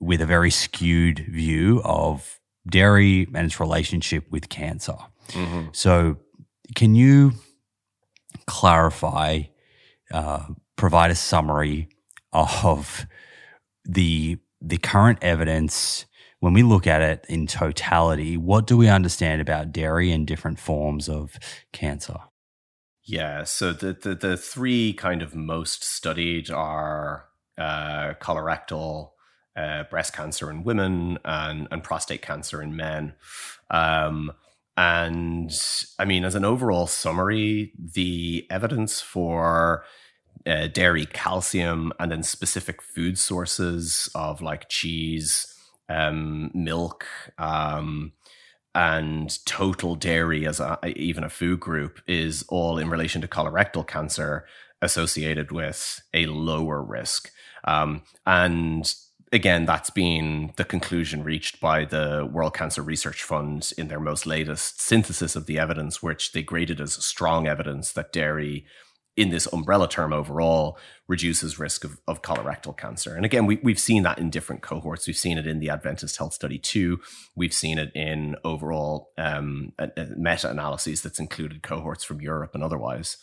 [0.01, 4.97] with a very skewed view of dairy and its relationship with cancer.
[5.29, 5.69] Mm-hmm.
[5.73, 6.17] So,
[6.75, 7.33] can you
[8.47, 9.43] clarify,
[10.13, 10.47] uh,
[10.77, 11.89] provide a summary
[12.33, 13.07] of
[13.85, 16.07] the the current evidence
[16.41, 18.37] when we look at it in totality?
[18.37, 21.39] What do we understand about dairy and different forms of
[21.73, 22.19] cancer?
[23.05, 27.27] Yeah, so the the, the three kind of most studied are
[27.59, 29.11] uh, colorectal,
[29.57, 33.15] uh, breast cancer in women and, and prostate cancer in men.
[33.71, 34.33] Um,
[34.77, 35.53] and
[35.99, 39.85] I mean, as an overall summary, the evidence for
[40.47, 45.47] uh, dairy calcium and then specific food sources of like cheese,
[45.89, 47.07] um, milk,
[47.39, 48.13] um,
[48.75, 53.87] and total dairy as a, even a food group is all in relation to colorectal
[53.87, 54.47] cancer
[54.81, 57.31] associated with a lower risk.
[57.65, 58.93] Um, and
[59.33, 64.27] again, that's been the conclusion reached by the World Cancer Research Fund in their most
[64.27, 68.67] latest synthesis of the evidence, which they graded as strong evidence that dairy,
[69.17, 73.15] in this umbrella term overall, reduces risk of, of colorectal cancer.
[73.15, 75.07] And again, we, we've seen that in different cohorts.
[75.07, 76.99] We've seen it in the Adventist Health Study 2.
[77.37, 79.73] We've seen it in overall um,
[80.17, 83.19] meta analyses that's included cohorts from Europe and otherwise.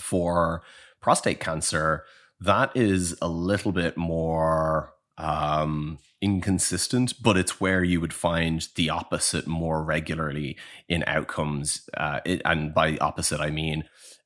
[0.00, 0.62] For
[1.00, 2.04] prostate cancer,
[2.40, 8.90] that is a little bit more um, inconsistent, but it's where you would find the
[8.90, 10.56] opposite more regularly
[10.88, 11.88] in outcomes.
[11.96, 13.84] Uh, it, and by opposite, I mean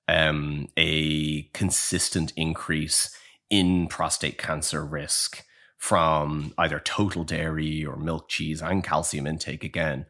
[0.08, 3.14] um, a consistent increase
[3.50, 5.44] in prostate cancer risk
[5.76, 10.06] from either total dairy or milk, cheese, and calcium intake again.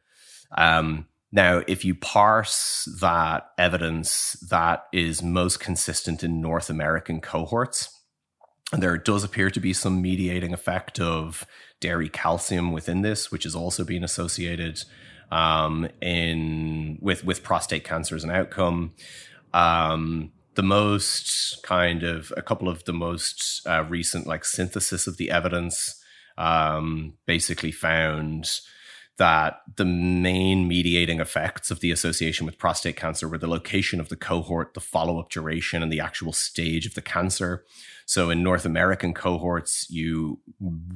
[0.56, 7.94] Um, now, if you parse that evidence that is most consistent in North American cohorts,
[8.72, 11.46] and there does appear to be some mediating effect of
[11.80, 14.82] dairy calcium within this, which is also being associated
[15.30, 18.94] um, in with with prostate cancer as an outcome.
[19.52, 25.16] Um, the most kind of a couple of the most uh, recent like synthesis of
[25.16, 26.02] the evidence
[26.36, 28.50] um, basically found
[29.18, 34.08] that the main mediating effects of the association with prostate cancer were the location of
[34.08, 37.64] the cohort, the follow up duration, and the actual stage of the cancer.
[38.06, 40.40] So in North American cohorts, you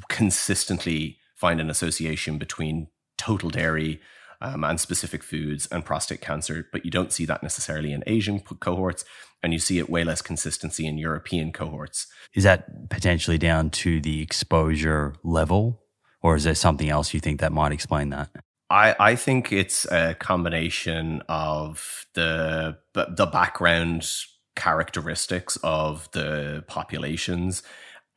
[0.08, 2.86] consistently find an association between
[3.18, 4.00] total dairy
[4.42, 8.40] um, and specific foods and prostate cancer, but you don't see that necessarily in Asian
[8.40, 9.04] cohorts,
[9.42, 12.08] and you see it way less consistency in European cohorts.
[12.34, 15.82] Is that potentially down to the exposure level,
[16.20, 18.30] or is there something else you think that might explain that?
[18.68, 24.08] I, I think it's a combination of the the background
[24.56, 27.62] characteristics of the populations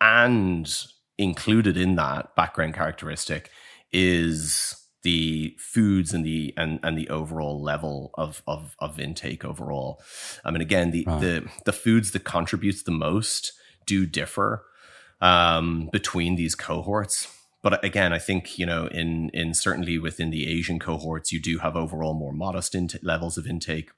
[0.02, 0.74] and
[1.18, 3.50] included in that background characteristic
[3.92, 10.02] is the foods and the and and the overall level of of, of intake overall.
[10.44, 11.22] I mean, again, the right.
[11.22, 13.54] the the foods that contributes the most
[13.86, 14.66] do differ
[15.22, 17.32] um, between these cohorts.
[17.62, 21.60] But again, I think you know, in in certainly within the Asian cohorts, you do
[21.60, 23.92] have overall more modest int- levels of intake.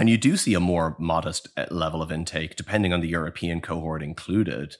[0.00, 3.60] And you do see a more modest uh, level of intake, depending on the European
[3.60, 4.74] cohort included.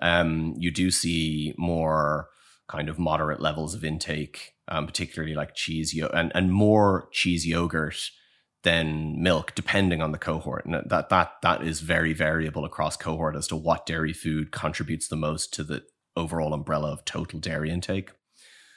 [0.00, 2.28] Um, you do see more
[2.68, 7.46] kind of moderate levels of intake, um, particularly like cheese yo- and, and more cheese
[7.46, 8.10] yogurt
[8.62, 10.66] than milk, depending on the cohort.
[10.66, 15.08] And that that that is very variable across cohort as to what dairy food contributes
[15.08, 15.82] the most to the
[16.16, 18.10] overall umbrella of total dairy intake.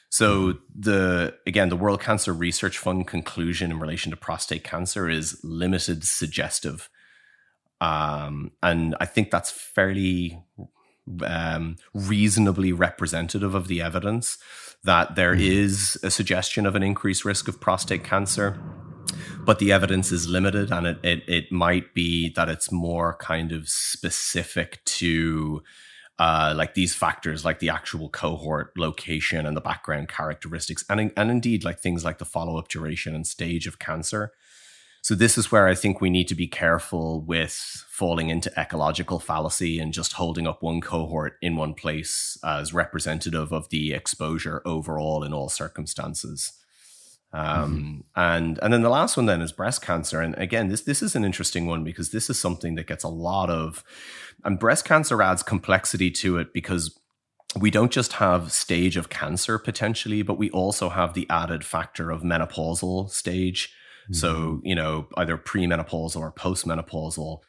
[0.10, 5.40] So the again, the World Cancer Research Fund conclusion in relation to prostate cancer is
[5.44, 6.88] limited suggestive,
[7.82, 10.40] um, and I think that's fairly
[11.26, 14.38] um, reasonably representative of the evidence
[14.84, 16.04] that there mm.
[16.04, 18.60] a suggestion of an increased risk of prostate cancer
[19.46, 23.52] but the evidence is limited and it, it, it might be that it's more kind
[23.52, 25.62] of specific to
[26.20, 31.32] uh, like these factors like the actual cohort location and the background characteristics and, and
[31.32, 34.32] indeed like things like the follow-up duration and stage of cancer
[35.04, 37.54] so this is where i think we need to be careful with
[37.88, 43.52] falling into ecological fallacy and just holding up one cohort in one place as representative
[43.52, 46.54] of the exposure overall in all circumstances
[47.36, 48.20] um, mm-hmm.
[48.20, 50.22] and and then the last one then is breast cancer.
[50.22, 53.10] And again, this this is an interesting one because this is something that gets a
[53.10, 53.84] lot of
[54.44, 56.98] and breast cancer adds complexity to it because
[57.60, 62.12] we don't just have stage of cancer potentially, but we also have the added factor
[62.12, 63.74] of menopausal stage.
[64.04, 64.14] Mm-hmm.
[64.14, 67.40] So, you know, either premenopausal or postmenopausal.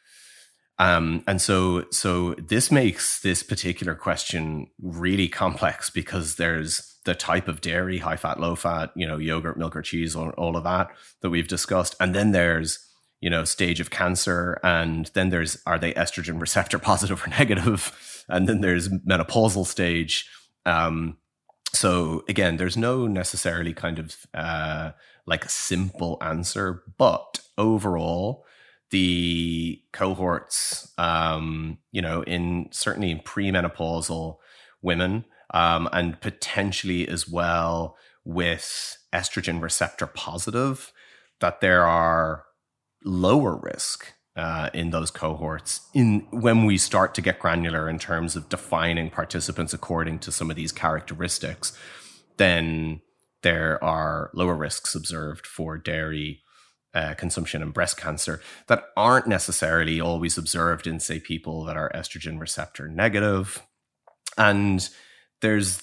[0.79, 7.49] Um, and so, so this makes this particular question really complex because there's the type
[7.49, 10.65] of dairy, high fat, low fat, you know, yogurt, milk, or cheese, all, all of
[10.65, 10.89] that
[11.21, 11.95] that we've discussed.
[12.01, 12.79] And then there's,
[13.21, 14.59] you know, stage of cancer.
[14.65, 18.25] And then there's, are they estrogen receptor positive or negative?
[18.29, 20.29] And then there's menopausal stage.
[20.67, 21.19] Um,
[21.73, 24.93] so again, there's no necessarily kind of uh,
[25.27, 28.45] like a simple answer, but overall,
[28.91, 34.37] the cohorts, um, you know, in certainly in premenopausal
[34.83, 40.93] women, um, and potentially as well with estrogen receptor positive,
[41.41, 42.45] that there are
[43.05, 48.35] lower risk uh, in those cohorts in when we start to get granular in terms
[48.35, 51.77] of defining participants according to some of these characteristics
[52.37, 53.01] then
[53.45, 56.43] there are lower risks observed for dairy
[56.95, 61.93] uh, consumption and breast cancer that aren't necessarily always observed in say people that are
[61.95, 63.63] estrogen receptor negative.
[64.37, 64.89] and
[65.41, 65.83] there's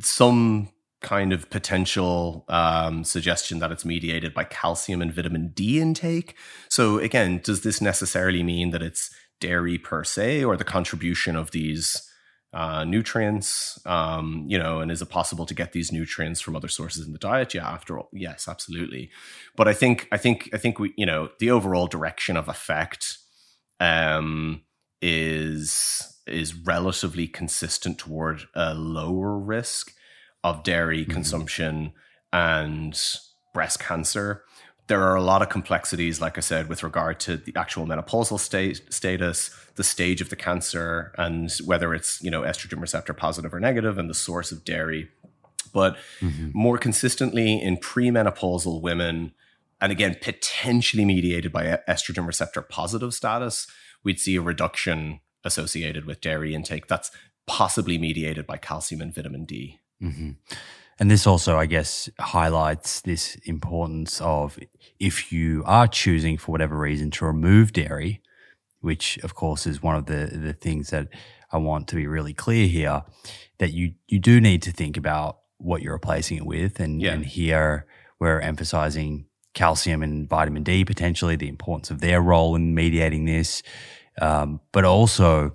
[0.00, 0.68] some
[1.00, 6.36] kind of potential um, suggestion that it's mediated by calcium and vitamin D intake.
[6.68, 9.10] So, again, does this necessarily mean that it's
[9.40, 12.07] dairy per se or the contribution of these
[12.52, 13.78] uh, nutrients?
[13.86, 17.12] Um, you know, and is it possible to get these nutrients from other sources in
[17.12, 17.54] the diet?
[17.54, 19.10] Yeah, after all, yes, absolutely.
[19.56, 23.18] But I think, I think, I think we, you know, the overall direction of effect
[23.80, 24.62] um,
[25.00, 29.94] is is relatively consistent toward a lower risk
[30.44, 31.12] of dairy mm-hmm.
[31.12, 31.92] consumption
[32.32, 33.00] and
[33.54, 34.44] breast cancer.
[34.88, 38.40] There are a lot of complexities, like I said, with regard to the actual menopausal
[38.40, 43.54] state, status, the stage of the cancer, and whether it's you know estrogen receptor positive
[43.54, 45.08] or negative, and the source of dairy.
[45.72, 46.50] But mm-hmm.
[46.54, 49.32] more consistently in premenopausal women,
[49.80, 53.66] and again potentially mediated by estrogen receptor positive status,
[54.02, 57.10] we'd see a reduction associated with dairy intake that's
[57.46, 59.80] possibly mediated by calcium and vitamin D.
[60.02, 60.30] Mm-hmm.
[60.98, 64.58] And this also, I guess, highlights this importance of
[64.98, 68.20] if you are choosing for whatever reason to remove dairy,
[68.80, 71.08] which of course is one of the, the things that
[71.52, 73.04] I want to be really clear here,
[73.58, 76.80] that you, you do need to think about what you're replacing it with.
[76.80, 77.12] And, yeah.
[77.12, 77.86] and here
[78.18, 83.62] we're emphasizing calcium and vitamin D, potentially the importance of their role in mediating this.
[84.20, 85.52] Um, but also,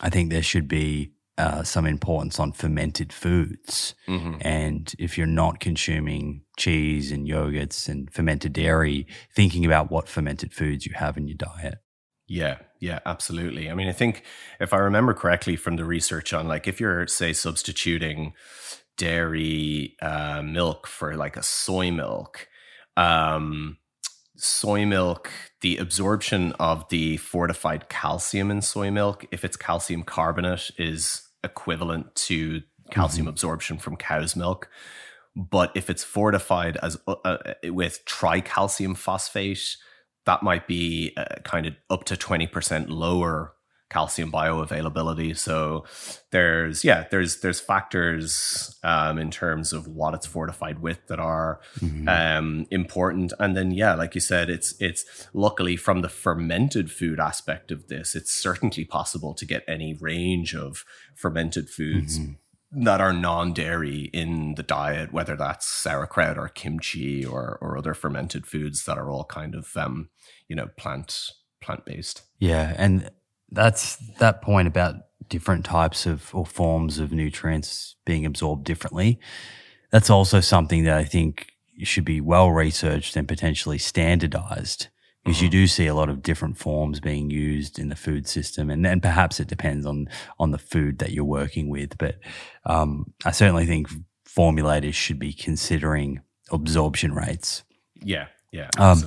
[0.00, 3.94] I think there should be uh, some importance on fermented foods.
[4.08, 4.38] Mm-hmm.
[4.40, 10.52] And if you're not consuming cheese and yogurts and fermented dairy, thinking about what fermented
[10.52, 11.78] foods you have in your diet.
[12.26, 13.70] Yeah, yeah, absolutely.
[13.70, 14.24] I mean, I think
[14.60, 18.34] if I remember correctly from the research on like if you're, say, substituting
[18.96, 22.48] dairy uh, milk for like a soy milk,
[22.96, 23.78] um,
[24.36, 30.72] soy milk, the absorption of the fortified calcium in soy milk, if it's calcium carbonate,
[30.76, 33.30] is equivalent to calcium mm-hmm.
[33.30, 34.68] absorption from cow's milk.
[35.36, 39.76] But if it's fortified as uh, uh with tricalcium phosphate,
[40.26, 43.54] that might be uh, kind of up to 20% lower
[43.90, 45.36] calcium bioavailability.
[45.36, 45.84] So
[46.30, 51.60] there's yeah, there's there's factors um, in terms of what it's fortified with that are
[51.78, 52.08] mm-hmm.
[52.08, 53.32] um, important.
[53.38, 57.88] And then yeah, like you said, it's it's luckily from the fermented food aspect of
[57.88, 60.84] this, it's certainly possible to get any range of
[61.14, 62.18] fermented foods.
[62.18, 62.32] Mm-hmm.
[62.70, 68.46] That are non-dairy in the diet, whether that's sauerkraut or kimchi or or other fermented
[68.46, 70.10] foods that are all kind of um,
[70.48, 71.30] you know plant
[71.62, 72.24] plant based.
[72.38, 73.10] Yeah, and
[73.50, 74.96] that's that point about
[75.28, 79.18] different types of or forms of nutrients being absorbed differently.
[79.90, 81.52] That's also something that I think
[81.82, 84.88] should be well researched and potentially standardized
[85.24, 85.44] because mm-hmm.
[85.44, 88.84] you do see a lot of different forms being used in the food system, and
[88.84, 90.08] then perhaps it depends on
[90.38, 91.98] on the food that you're working with.
[91.98, 92.16] But
[92.64, 93.88] um, I certainly think
[94.26, 96.20] formulators should be considering
[96.50, 97.62] absorption rates.
[97.94, 99.02] Yeah, yeah, um,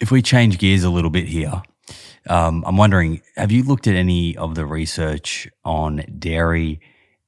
[0.00, 1.62] if we change gears a little bit here,
[2.28, 6.80] um, I'm wondering, have you looked at any of the research on dairy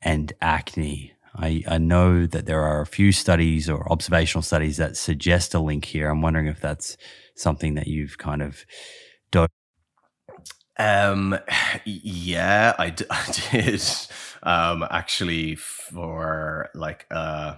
[0.02, 1.12] and acne?
[1.34, 5.60] I, I know that there are a few studies or observational studies that suggest a
[5.60, 6.08] link here.
[6.10, 6.96] I'm wondering if that's
[7.34, 8.64] something that you've kind of
[9.30, 9.48] done.
[10.78, 11.38] Um,
[11.84, 13.82] yeah, I, d- I did.
[14.42, 17.56] Um, actually, for like uh,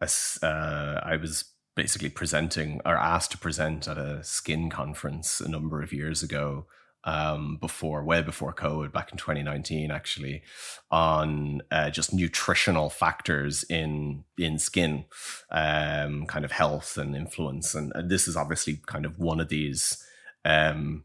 [0.00, 0.10] a,
[0.42, 1.44] uh, I was
[1.74, 6.66] basically presenting or asked to present at a skin conference a number of years ago
[7.04, 10.42] um, before, way before COVID, back in 2019, actually,
[10.90, 15.04] on uh, just nutritional factors in in skin,
[15.50, 19.48] um, kind of health and influence, and, and, this is obviously kind of one of
[19.48, 20.02] these.
[20.46, 21.04] Um,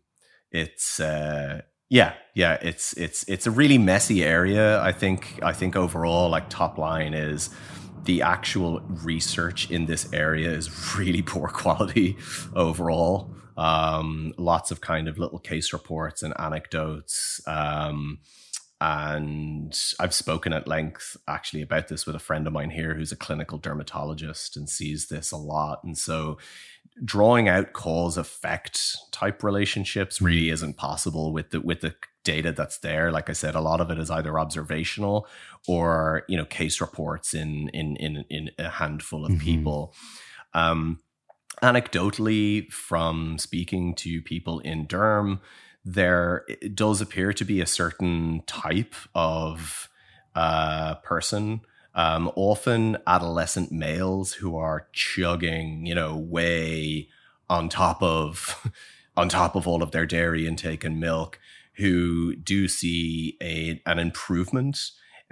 [0.51, 4.81] it's uh, yeah, yeah, it's it's it's a really messy area.
[4.81, 7.49] I think I think overall, like top line is
[8.05, 12.17] the actual research in this area is really poor quality
[12.55, 13.33] overall.
[13.57, 17.41] Um, lots of kind of little case reports and anecdotes.
[17.45, 18.19] Um,
[18.81, 23.11] and I've spoken at length actually about this with a friend of mine here who's
[23.11, 25.83] a clinical dermatologist and sees this a lot.
[25.83, 26.37] And so
[27.03, 30.53] drawing out cause effect type relationships really mm-hmm.
[30.53, 33.11] isn't possible with the with the data that's there.
[33.11, 35.27] Like I said, a lot of it is either observational
[35.67, 39.43] or you know case reports in in in in a handful of mm-hmm.
[39.43, 39.93] people.
[40.53, 40.99] Um,
[41.61, 45.39] anecdotally, from speaking to people in Derm,
[45.85, 49.89] there does appear to be a certain type of
[50.35, 51.61] uh, person.
[51.95, 57.09] Um, often adolescent males who are chugging, you know, way
[57.49, 58.71] on top of
[59.17, 61.39] on top of all of their dairy intake and milk,
[61.79, 64.77] who do see a an improvement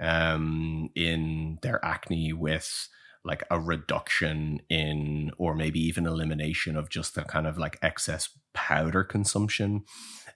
[0.00, 2.88] um, in their acne with
[3.24, 8.30] like a reduction in or maybe even elimination of just the kind of like excess
[8.54, 9.84] powder consumption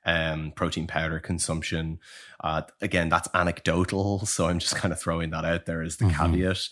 [0.04, 1.98] um protein powder consumption.
[2.42, 6.06] Uh again that's anecdotal so i'm just kind of throwing that out there as the
[6.06, 6.32] mm-hmm.
[6.32, 6.68] caveat.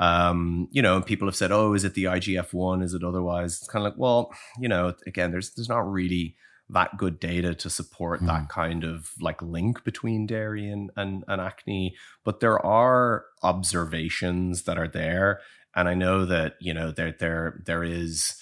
[0.00, 3.58] Um you know people have said oh is it the igf-1 is it otherwise?
[3.58, 6.36] It's kind of like well you know again there's there's not really
[6.70, 8.26] that good data to support mm.
[8.26, 11.96] that kind of like link between dairy and, and, and acne.
[12.24, 15.40] But there are observations that are there.
[15.74, 18.34] And I know that, you know, there there there is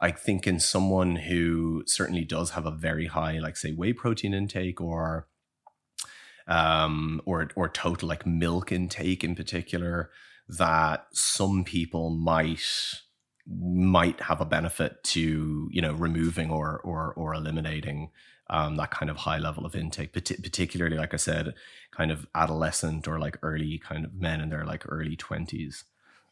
[0.00, 4.34] I think in someone who certainly does have a very high, like say, whey protein
[4.34, 5.28] intake or
[6.46, 10.10] um or or total like milk intake in particular,
[10.48, 12.62] that some people might
[13.48, 18.10] might have a benefit to you know removing or or or eliminating
[18.50, 21.54] um, that kind of high level of intake, particularly like I said,
[21.90, 25.84] kind of adolescent or like early kind of men in their like early twenties.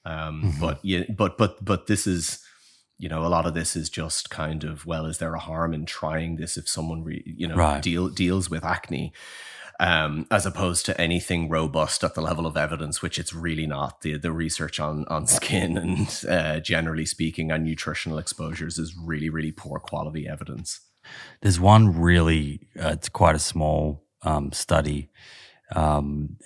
[0.05, 0.61] Um, mm-hmm.
[0.61, 2.43] But yeah, but but but this is
[2.99, 5.75] you know a lot of this is just kind of well, is there a harm
[5.75, 7.83] in trying this if someone re, you know right.
[7.83, 9.13] deal deals with acne?
[9.79, 14.01] Um, as opposed to anything robust at the level of evidence, which it's really not.
[14.01, 19.29] The the research on on skin and uh, generally speaking on nutritional exposures is really
[19.29, 20.81] really poor quality evidence.
[21.43, 25.11] There's one really uh, it's quite a small um, study.
[25.75, 26.39] Um,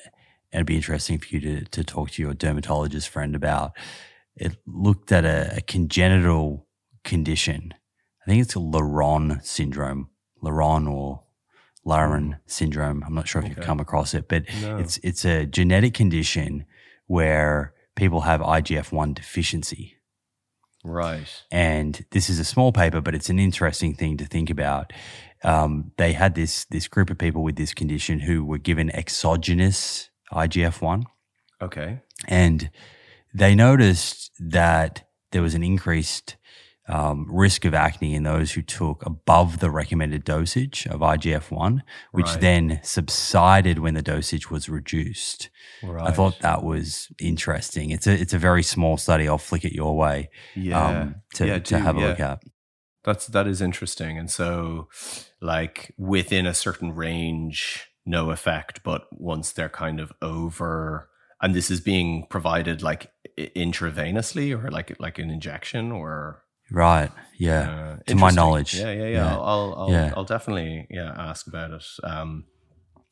[0.53, 3.73] it'd be interesting for you to to talk to your dermatologist friend about.
[4.37, 6.67] It looked at a, a congenital
[7.05, 7.75] condition.
[8.23, 10.11] I think it's a Laron syndrome,
[10.43, 11.23] Laron or
[11.87, 13.03] Laron syndrome.
[13.07, 13.55] I'm not sure if okay.
[13.57, 14.79] you've come across it, but no.
[14.79, 16.67] it's it's a genetic condition
[17.07, 19.97] where people have IGF-1 deficiency.
[20.85, 21.29] Right.
[21.51, 24.93] And this is a small paper, but it's an interesting thing to think about.
[25.43, 30.11] Um, they had this this group of people with this condition who were given exogenous
[30.33, 31.05] IGF-1.
[31.63, 32.01] Okay.
[32.29, 32.71] And
[33.35, 36.37] they noticed that there was an increased
[36.91, 41.83] um, risk of acne in those who took above the recommended dosage of IGF 1,
[42.13, 42.41] which right.
[42.41, 45.51] then subsided when the dosage was reduced.
[45.83, 46.09] Right.
[46.09, 47.91] I thought that was interesting.
[47.91, 49.29] It's a, it's a very small study.
[49.29, 50.85] I'll flick it your way yeah.
[50.85, 52.07] Um, to, yeah, to have a yeah.
[52.07, 52.43] look at.
[53.05, 54.19] That's, that is interesting.
[54.19, 54.89] And so,
[55.41, 61.09] like, within a certain range, no effect, but once they're kind of over,
[61.41, 67.11] and this is being provided like intravenously or like like an injection or Right.
[67.37, 67.71] Yeah.
[67.71, 68.75] Uh, to my knowledge.
[68.75, 68.91] Yeah.
[68.91, 69.03] Yeah.
[69.03, 69.09] Yeah.
[69.09, 69.37] yeah.
[69.37, 70.13] I'll, I'll, yeah.
[70.17, 71.85] I'll, definitely yeah ask about it.
[72.03, 72.45] Um,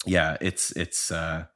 [0.07, 1.47] yeah, it's it's uh,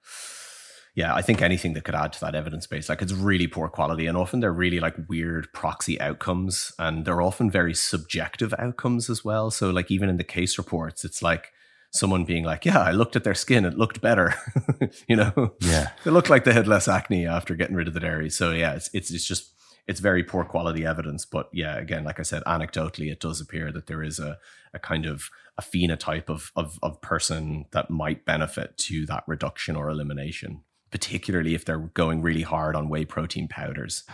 [0.94, 3.68] yeah, I think anything that could add to that evidence base, like it's really poor
[3.68, 9.08] quality, and often they're really like weird proxy outcomes, and they're often very subjective outcomes
[9.08, 9.50] as well.
[9.50, 11.52] So, like even in the case reports, it's like
[11.92, 14.34] someone being like, "Yeah, I looked at their skin; it looked better,"
[15.08, 15.54] you know.
[15.60, 18.28] Yeah, it looked like they had less acne after getting rid of the dairy.
[18.28, 19.50] So yeah, it's it's it's just
[19.86, 21.24] it's very poor quality evidence.
[21.24, 24.38] But yeah, again, like I said, anecdotally, it does appear that there is a
[24.74, 25.28] a kind of
[25.58, 31.54] a phenotype of of of person that might benefit to that reduction or elimination particularly
[31.54, 34.04] if they're going really hard on whey protein powders.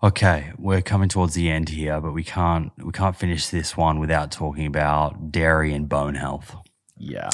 [0.00, 3.98] Okay, we're coming towards the end here, but we can't we can't finish this one
[3.98, 6.54] without talking about dairy and bone health.
[6.96, 7.30] Yeah.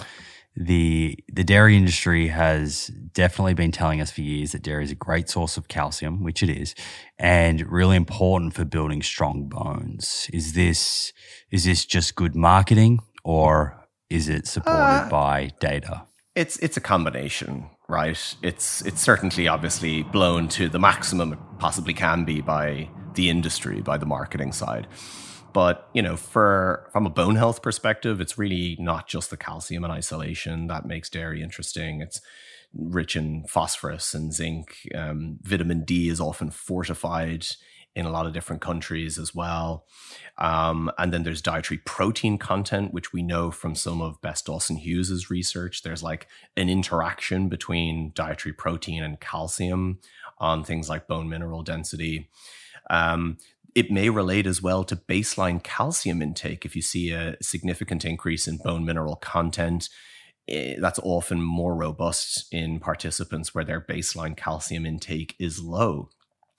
[0.56, 4.96] The the dairy industry has definitely been telling us for years that dairy is a
[4.96, 6.74] great source of calcium, which it is,
[7.18, 10.28] and really important for building strong bones.
[10.32, 11.12] Is this
[11.50, 16.04] is this just good marketing or is it supported uh, by data?
[16.34, 18.34] It's it's a combination right?
[18.42, 23.80] It's it's certainly obviously blown to the maximum it possibly can be by the industry,
[23.80, 24.86] by the marketing side.
[25.54, 29.84] But you know, for from a bone health perspective, it's really not just the calcium
[29.84, 32.02] in isolation that makes dairy interesting.
[32.02, 32.20] It's
[32.76, 34.76] rich in phosphorus and zinc.
[34.94, 37.46] Um, vitamin D is often fortified
[37.94, 39.86] in a lot of different countries as well.
[40.38, 44.76] Um, and then there's dietary protein content, which we know from some of Bess Dawson
[44.76, 45.82] Hughes's research.
[45.82, 46.26] There's like
[46.56, 50.00] an interaction between dietary protein and calcium
[50.38, 52.28] on things like bone mineral density.
[52.90, 53.38] Um,
[53.74, 56.64] it may relate as well to baseline calcium intake.
[56.64, 59.88] If you see a significant increase in bone mineral content,
[60.48, 66.08] eh, that's often more robust in participants where their baseline calcium intake is low.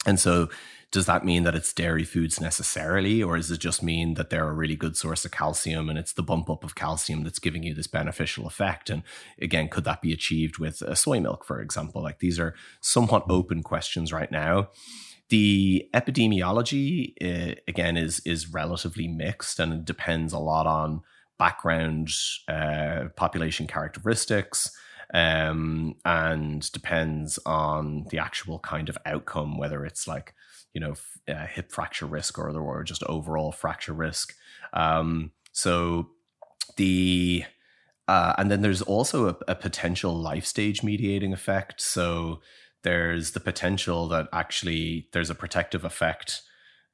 [0.05, 0.49] And so
[0.91, 4.47] does that mean that it's dairy foods necessarily, or does it just mean that they're
[4.47, 7.63] a really good source of calcium and it's the bump up of calcium that's giving
[7.63, 8.89] you this beneficial effect?
[8.89, 9.03] And
[9.41, 12.03] again, could that be achieved with soy milk, for example?
[12.03, 14.69] Like these are somewhat open questions right now.
[15.29, 21.01] The epidemiology, uh, again, is is relatively mixed and depends a lot on
[21.37, 22.09] background,
[22.47, 24.71] uh, population characteristics
[25.13, 30.33] um, and depends on the actual kind of outcome, whether it's like
[30.73, 30.93] you know
[31.27, 34.35] uh, hip fracture risk or or just overall fracture risk.
[34.73, 36.09] Um, so
[36.77, 37.43] the
[38.07, 41.81] uh, and then there's also a, a, potential life stage mediating effect.
[41.81, 42.41] So
[42.85, 46.43] there's the potential that actually there's a protective effect,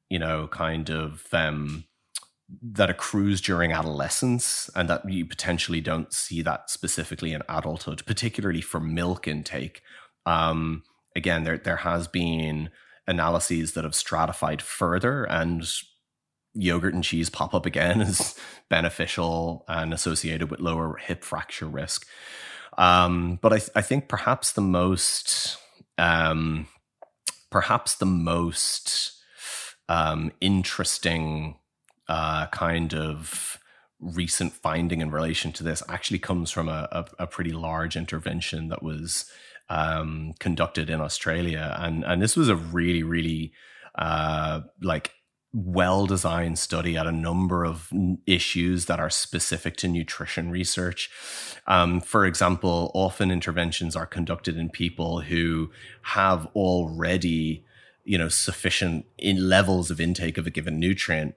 [0.10, 1.84] you know, kind of um,
[2.64, 8.62] that accrues during adolescence, and that you potentially don't see that specifically in adulthood, particularly
[8.62, 9.82] for milk intake.
[10.26, 10.84] Um,
[11.16, 12.70] again, there there has been
[13.06, 15.70] analyses that have stratified further and
[16.54, 18.36] yogurt and cheese pop up again as
[18.70, 22.08] beneficial and associated with lower hip fracture risk.
[22.78, 25.58] Um, but I, th- I, think perhaps the most,
[26.02, 26.68] um,
[27.52, 29.14] perhaps the most
[29.88, 31.58] um, interesting
[32.10, 33.60] uh, kind of
[34.00, 38.70] recent finding in relation to this actually comes from a, a, a pretty large intervention
[38.70, 39.30] that was
[39.70, 43.54] um, conducted in Australia, and and this was a really really
[43.96, 45.14] uh, like
[45.54, 47.92] well designed study at a number of
[48.26, 51.10] issues that are specific to nutrition research.
[51.68, 55.70] Um, for example, often interventions are conducted in people who
[56.04, 57.66] have already
[58.04, 61.36] you know sufficient in levels of intake of a given nutrient.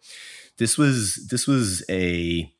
[0.58, 2.52] This was this was a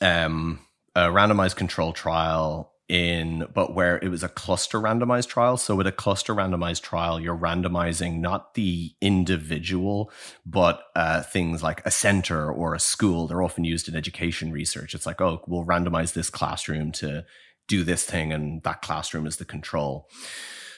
[0.00, 0.60] um,
[0.94, 5.56] a randomized control trial in but where it was a cluster randomized trial.
[5.56, 10.12] So with a cluster randomized trial you're randomizing not the individual
[10.44, 13.26] but uh, things like a center or a school.
[13.26, 14.94] They're often used in education research.
[14.94, 17.24] It's like oh we'll randomize this classroom to
[17.66, 20.10] do this thing and that classroom is the control.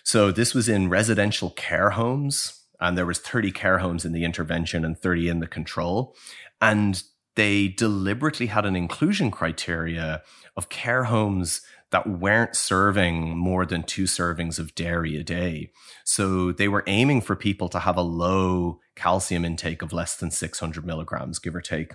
[0.05, 4.25] So this was in residential care homes and there was 30 care homes in the
[4.25, 6.15] intervention and 30 in the control.
[6.61, 7.03] And
[7.35, 10.23] they deliberately had an inclusion criteria
[10.57, 11.63] of care homes
[11.95, 15.71] that weren't serving more than two servings of dairy a day.
[16.03, 20.33] So they were aiming for people to have a low calcium intake of less than
[20.33, 21.93] 600 milligrams, give or take.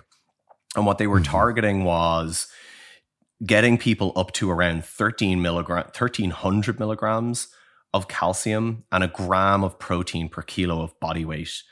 [0.74, 1.30] And what they were mm-hmm.
[1.30, 2.48] targeting was
[3.44, 7.48] getting people up to around 13 milligram, 1300 milligrams
[7.92, 11.62] of calcium and a gram of protein per kilo of body weight.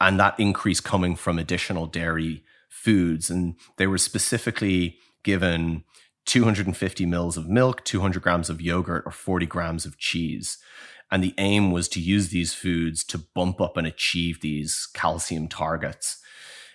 [0.00, 3.30] And that increase coming from additional dairy foods.
[3.30, 5.84] And they were specifically given
[6.24, 10.58] 250 mils of milk, 200 grams of yogurt, or 40 grams of cheese.
[11.10, 15.48] And the aim was to use these foods to bump up and achieve these calcium
[15.48, 16.18] targets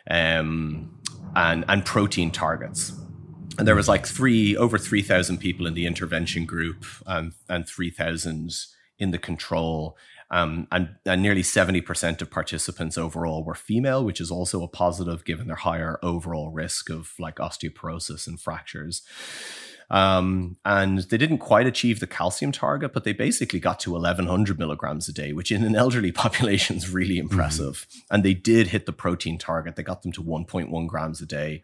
[0.09, 0.99] um,
[1.35, 2.93] and, and protein targets.
[3.57, 8.51] and there was like three over 3000 people in the intervention group and and 3000
[8.97, 9.97] in the control
[10.31, 15.25] um, and, and nearly 70% of participants overall were female which is also a positive
[15.25, 19.01] given their higher overall risk of like osteoporosis and fractures
[19.91, 24.59] um, and they didn't quite achieve the calcium target, but they basically got to 1100
[24.59, 27.31] milligrams a day, which in an elderly population is really mm-hmm.
[27.31, 27.87] impressive.
[27.89, 27.99] Mm-hmm.
[28.11, 29.75] And they did hit the protein target.
[29.75, 31.63] They got them to 1.1 grams a day.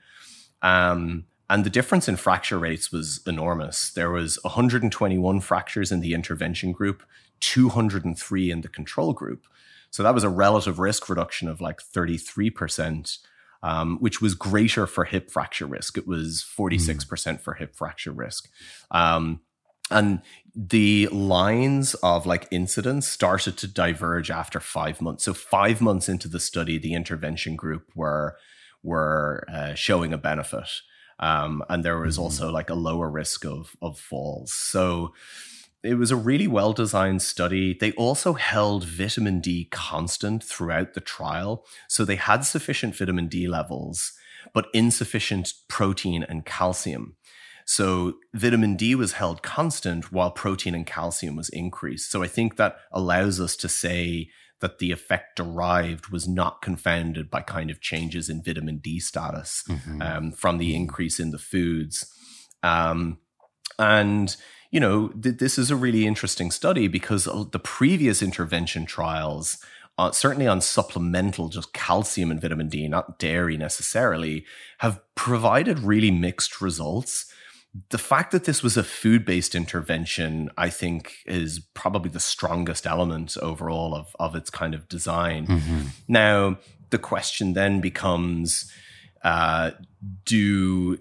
[0.61, 3.91] Um, and the difference in fracture rates was enormous.
[3.91, 7.03] There was 121 fractures in the intervention group,
[7.39, 9.45] 203 in the control group.
[9.89, 13.17] So that was a relative risk reduction of like 33%
[13.65, 15.97] um, which was greater for hip fracture risk.
[15.97, 17.41] It was 46% mm.
[17.41, 18.47] for hip fracture risk.
[18.91, 19.41] Um,
[19.89, 20.21] and
[20.55, 25.23] the lines of like incidence started to diverge after five months.
[25.23, 28.37] So five months into the study, the intervention group were
[28.83, 30.69] were uh, showing a benefit,
[31.19, 32.23] um, and there was mm-hmm.
[32.23, 34.53] also like a lower risk of of falls.
[34.53, 35.13] So
[35.85, 37.77] it was a really well designed study.
[37.79, 41.65] They also held vitamin D constant throughout the trial.
[41.87, 44.13] So they had sufficient vitamin D levels,
[44.53, 47.15] but insufficient protein and calcium.
[47.65, 52.11] So vitamin D was held constant while protein and calcium was increased.
[52.11, 54.29] So I think that allows us to say
[54.61, 59.63] that the effect derived was not confounded by kind of changes in vitamin D status
[59.67, 60.01] mm-hmm.
[60.01, 62.09] um, from the increase in the foods.
[62.63, 63.17] Um,
[63.77, 64.35] and
[64.75, 69.57] you know, th- this is a really interesting study because the previous intervention trials,
[69.97, 74.45] uh, certainly on supplemental, just calcium and vitamin D, not dairy necessarily,
[74.79, 77.31] have provided really mixed results.
[77.87, 82.85] The fact that this was a food based intervention, I think, is probably the strongest
[82.85, 85.47] element overall of, of its kind of design.
[85.47, 85.81] Mm-hmm.
[86.09, 86.57] Now,
[86.89, 88.69] the question then becomes
[89.23, 89.71] uh,
[90.25, 90.97] do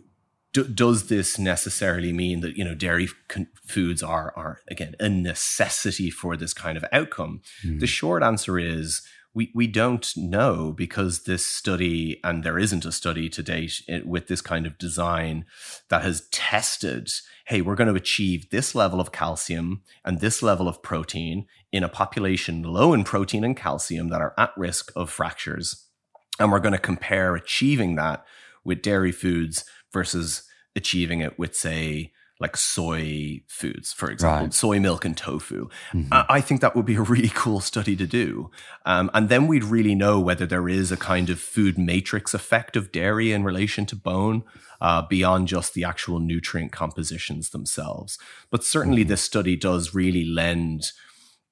[0.55, 5.09] do, does this necessarily mean that you know dairy con- foods are are again a
[5.09, 7.43] necessity for this kind of outcome?
[7.63, 7.81] Mm.
[7.81, 9.03] The short answer is
[9.35, 14.29] we we don't know because this study and there isn't a study to date with
[14.29, 15.45] this kind of design
[15.91, 17.09] that has tested
[17.47, 21.83] hey we're going to achieve this level of calcium and this level of protein in
[21.83, 25.89] a population low in protein and calcium that are at risk of fractures
[26.39, 28.25] and we're going to compare achieving that
[28.65, 29.65] with dairy foods
[29.95, 30.43] versus
[30.77, 34.53] achieving it with, say, like soy foods, for example, right.
[34.53, 35.69] soy milk and tofu.
[35.93, 36.09] Mm-hmm.
[36.13, 38.51] I think that would be a really cool study to do.
[38.85, 42.77] Um, and then we'd really know whether there is a kind of food matrix effect
[42.77, 44.43] of dairy in relation to bone
[44.81, 48.19] uh, beyond just the actual nutrient compositions themselves.
[48.51, 49.11] But certainly, mm-hmm.
[49.11, 50.93] this study does really lend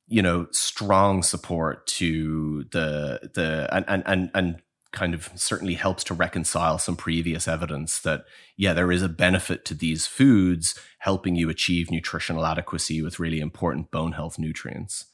[0.08, 4.62] you know strong support to the the and and and, and
[4.92, 8.24] kind of certainly helps to reconcile some previous evidence that
[8.56, 13.40] yeah there is a benefit to these foods helping you achieve nutritional adequacy with really
[13.40, 15.06] important bone health nutrients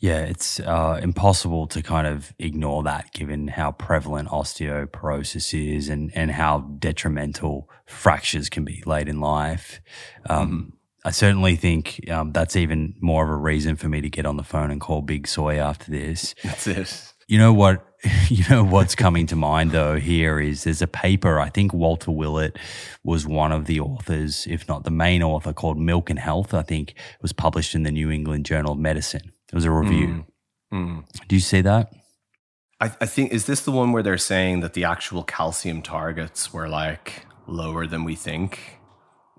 [0.00, 6.12] yeah it's uh, impossible to kind of ignore that given how prevalent osteoporosis is and
[6.14, 9.80] and how detrimental fractures can be late in life
[10.28, 10.76] um, mm-hmm.
[11.04, 14.36] I certainly think um, that's even more of a reason for me to get on
[14.36, 16.34] the phone and call Big Soy after this.
[16.44, 17.12] That's it.
[17.26, 17.84] You know what?
[18.28, 21.38] You know what's coming to mind though here is there's a paper.
[21.38, 22.58] I think Walter Willett
[23.04, 26.54] was one of the authors, if not the main author, called Milk and Health.
[26.54, 29.32] I think it was published in the New England Journal of Medicine.
[29.48, 30.24] It was a review.
[30.72, 31.04] Mm.
[31.04, 31.28] Mm.
[31.28, 31.92] Do you see that?
[32.80, 36.52] I, I think is this the one where they're saying that the actual calcium targets
[36.52, 38.78] were like lower than we think?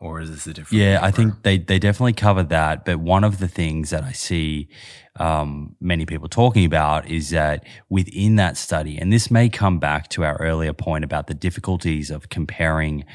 [0.04, 0.84] Or is this a different?
[0.84, 1.00] Yeah?
[1.02, 2.84] I think they they definitely cover that.
[2.84, 4.68] But one of the things that I see
[5.16, 10.10] um, many people talking about is that within that study, and this may come back
[10.10, 13.06] to our earlier point about the difficulties of comparing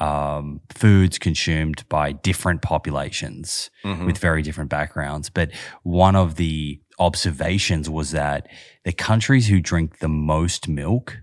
[0.00, 4.06] um, foods consumed by different populations mm-hmm.
[4.06, 5.28] with very different backgrounds.
[5.28, 5.50] But
[5.82, 8.48] one of the observations was that
[8.84, 11.18] the countries who drink the most milk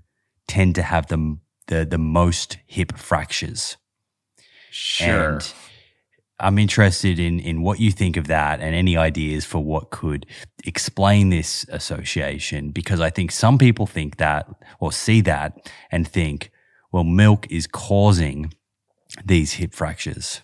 [0.48, 3.78] tend to have the the, the most hip fractures.
[4.72, 5.34] Sure.
[5.34, 5.54] And
[6.40, 10.26] I'm interested in in what you think of that and any ideas for what could
[10.66, 14.48] explain this association because I think some people think that
[14.80, 16.52] or see that and think,
[16.92, 18.54] well, milk is causing
[19.24, 20.42] these hip fractures.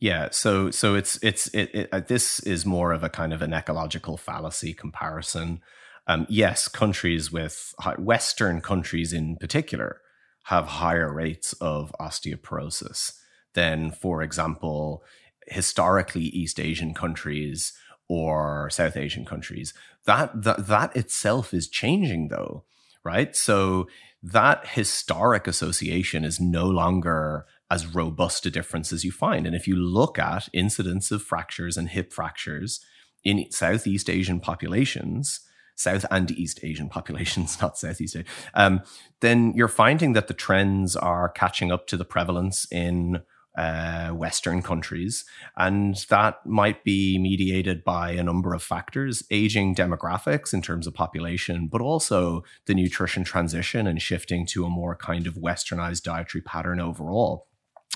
[0.00, 3.42] Yeah, so so it's it's it, it uh, this is more of a kind of
[3.42, 5.60] an ecological fallacy comparison.
[6.06, 10.00] Um, yes, countries with Western countries in particular
[10.44, 13.12] have higher rates of osteoporosis
[13.58, 15.02] than, for example,
[15.48, 17.72] historically East Asian countries
[18.08, 19.74] or South Asian countries.
[20.04, 22.62] That, that that itself is changing though,
[23.04, 23.34] right?
[23.34, 23.88] So
[24.22, 29.44] that historic association is no longer as robust a difference as you find.
[29.44, 32.80] And if you look at incidence of fractures and hip fractures
[33.24, 35.40] in Southeast Asian populations,
[35.74, 38.82] South and East Asian populations, not Southeast Asian, um,
[39.20, 43.20] then you're finding that the trends are catching up to the prevalence in
[43.58, 45.24] uh, Western countries.
[45.56, 50.94] And that might be mediated by a number of factors aging demographics in terms of
[50.94, 56.40] population, but also the nutrition transition and shifting to a more kind of westernized dietary
[56.40, 57.48] pattern overall.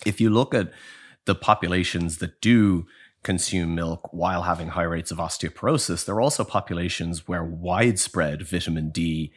[0.05, 0.73] If you look at
[1.27, 2.87] the populations that do
[3.23, 8.91] consume milk while having high rates of osteoporosis, there are also populations where widespread vitamin
[8.91, 9.33] D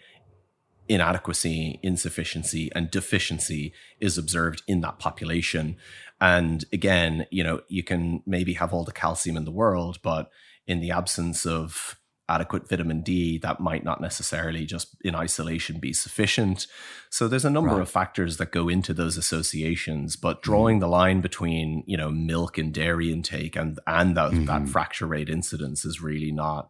[0.88, 5.78] inadequacy, insufficiency, and deficiency is observed in that population.
[6.22, 10.30] And again, you know, you can maybe have all the calcium in the world, but
[10.66, 15.94] in the absence of adequate vitamin D, that might not necessarily just in isolation be
[15.94, 16.66] sufficient.
[17.10, 17.82] So there's a number right.
[17.82, 20.52] of factors that go into those associations, but mm-hmm.
[20.52, 20.82] drawing mm-hmm.
[20.82, 24.46] the line between, you know, milk and dairy intake and and that, mm-hmm.
[24.46, 26.70] that fracture rate incidence is really not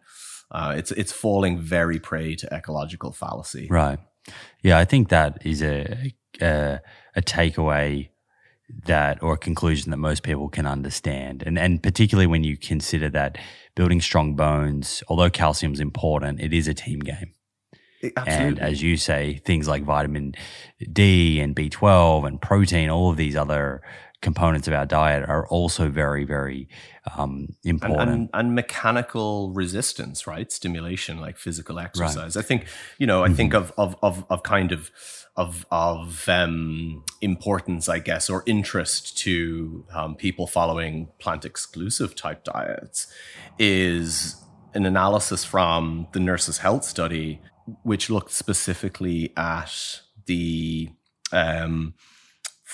[0.51, 3.67] uh, it's it's falling very prey to ecological fallacy.
[3.69, 3.99] Right.
[4.61, 6.81] Yeah, I think that is a a,
[7.15, 8.09] a takeaway
[8.85, 13.09] that or a conclusion that most people can understand and and particularly when you consider
[13.09, 13.37] that
[13.75, 17.33] building strong bones although calcium is important it is a team game
[18.17, 18.33] Absolutely.
[18.47, 20.33] and as you say things like vitamin
[20.91, 23.81] D and B12 and protein all of these other
[24.25, 26.67] components of our diet are also very, very
[27.15, 28.01] um, important.
[28.01, 30.51] And, and, and, mechanical resistance, right?
[30.51, 32.35] Stimulation, like physical exercise.
[32.35, 32.43] Right.
[32.43, 32.65] I think,
[32.97, 33.35] you know, I mm-hmm.
[33.35, 34.89] think of, of, of, of kind of,
[35.37, 42.43] of, of um, importance, I guess, or interest to um, people following plant exclusive type
[42.43, 43.05] diets
[43.59, 44.41] is
[44.73, 47.41] an analysis from the Nurses' Health Study,
[47.83, 50.89] which looked specifically at the
[51.31, 51.93] um,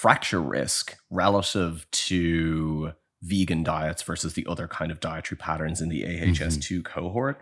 [0.01, 2.91] fracture risk relative to
[3.21, 6.81] vegan diets versus the other kind of dietary patterns in the AHS2 mm-hmm.
[6.81, 7.39] cohort.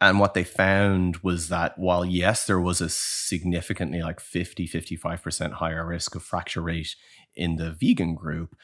[0.00, 5.52] And what they found was that while, yes, there was a significantly like 50, 55%
[5.52, 6.96] higher risk of fracture rate
[7.36, 8.56] in the vegan group,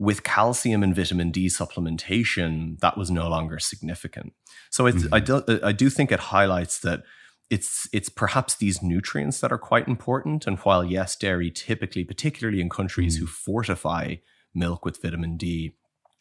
[0.00, 4.32] with calcium and vitamin D supplementation, that was no longer significant.
[4.68, 5.14] So mm-hmm.
[5.14, 7.04] I, do, I do think it highlights that
[7.50, 10.46] it's it's perhaps these nutrients that are quite important.
[10.46, 13.20] And while yes, dairy typically, particularly in countries mm.
[13.20, 14.16] who fortify
[14.54, 15.74] milk with vitamin D,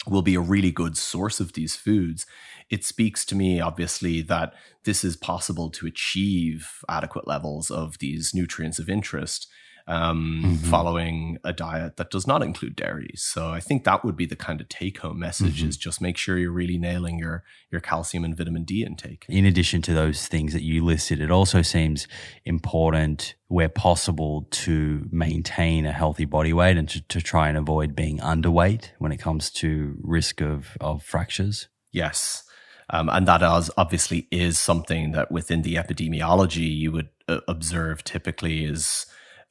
[0.07, 2.25] will be a really good source of these foods.
[2.69, 4.53] It speaks to me, obviously, that
[4.85, 9.47] this is possible to achieve adequate levels of these nutrients of interest
[9.87, 10.55] um, mm-hmm.
[10.69, 13.11] following a diet that does not include dairy.
[13.15, 15.69] So I think that would be the kind of take home message mm-hmm.
[15.69, 19.25] is just make sure you're really nailing your your calcium and vitamin D intake.
[19.29, 22.07] In addition to those things that you listed, it also seems
[22.45, 27.95] important where possible to maintain a healthy body weight and to, to try and avoid
[27.95, 31.67] being underweight when it comes to risk of, of fractures.
[31.91, 32.43] Yes.
[32.91, 38.03] Um, and that is, obviously is something that within the epidemiology you would uh, observe
[38.03, 39.05] typically is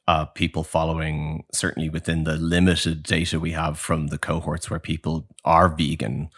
[0.09, 5.27] uh, people following, certainly within the limited data we have from the cohorts where people
[5.45, 6.29] are vegan,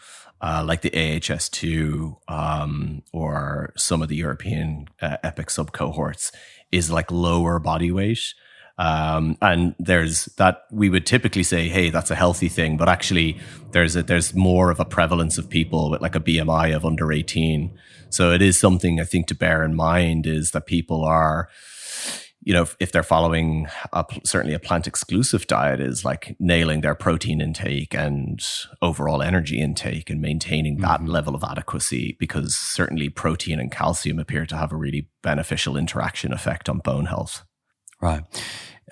[0.42, 6.32] uh, like the AHS2 um, or some of the European uh, EPIC sub cohorts,
[6.70, 8.34] is like lower body weight.
[8.76, 13.40] Um, and there's that we would typically say, hey, that's a healthy thing, but actually
[13.70, 17.10] there's a, there's more of a prevalence of people with like a BMI of under
[17.10, 17.72] 18.
[18.10, 21.48] So it is something I think to bear in mind is that people are
[22.44, 26.80] you know, if, if they're following a, certainly a plant exclusive diet is like nailing
[26.80, 28.40] their protein intake and
[28.80, 31.10] overall energy intake and maintaining that mm-hmm.
[31.10, 36.32] level of adequacy because certainly protein and calcium appear to have a really beneficial interaction
[36.32, 37.44] effect on bone health.
[38.00, 38.22] Right.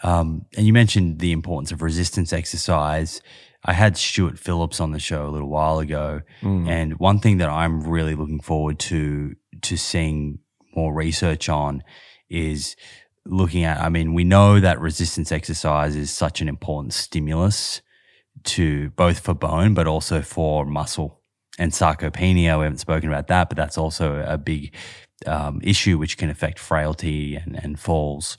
[0.04, 3.20] Um, and you mentioned the importance of resistance exercise.
[3.64, 6.66] I had Stuart Phillips on the show a little while ago, mm.
[6.68, 10.38] and one thing that I'm really looking forward to to seeing
[10.74, 11.82] more research on
[12.30, 12.76] is
[13.26, 17.82] looking at, I mean, we know that resistance exercise is such an important stimulus
[18.44, 21.20] to both for bone, but also for muscle
[21.58, 22.58] and sarcopenia.
[22.58, 24.74] We haven't spoken about that, but that's also a big
[25.26, 28.38] um, issue which can affect frailty and, and falls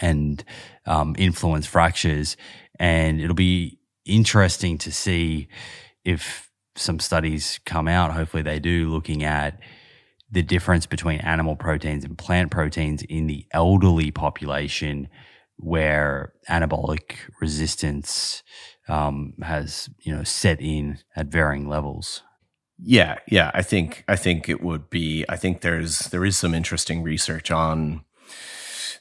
[0.00, 0.44] and
[0.84, 2.36] um, influence fractures.
[2.78, 5.48] And it'll be interesting to see
[6.04, 9.58] if some studies come out, hopefully they do, looking at
[10.30, 15.08] the difference between animal proteins and plant proteins in the elderly population
[15.58, 18.42] where anabolic resistance
[18.88, 22.22] um, has you know set in at varying levels?
[22.78, 26.54] Yeah yeah i think i think it would be i think there's there is some
[26.54, 28.04] interesting research on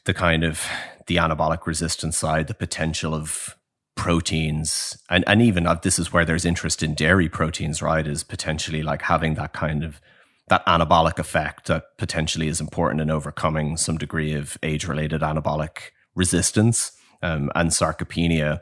[0.05, 0.65] the kind of
[1.07, 3.57] the anabolic resistance side the potential of
[3.95, 8.23] proteins and, and even uh, this is where there's interest in dairy proteins right is
[8.23, 9.99] potentially like having that kind of
[10.47, 15.91] that anabolic effect that potentially is important in overcoming some degree of age related anabolic
[16.13, 16.91] resistance
[17.21, 18.61] um, and sarcopenia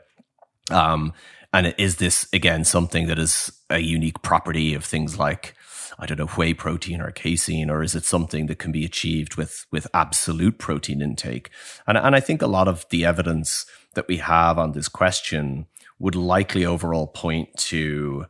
[0.70, 1.12] um,
[1.52, 5.54] and is this again something that is a unique property of things like
[5.98, 9.36] I don't know whey protein or casein, or is it something that can be achieved
[9.36, 11.50] with with absolute protein intake?
[11.86, 15.66] And and I think a lot of the evidence that we have on this question
[15.98, 18.26] would likely overall point to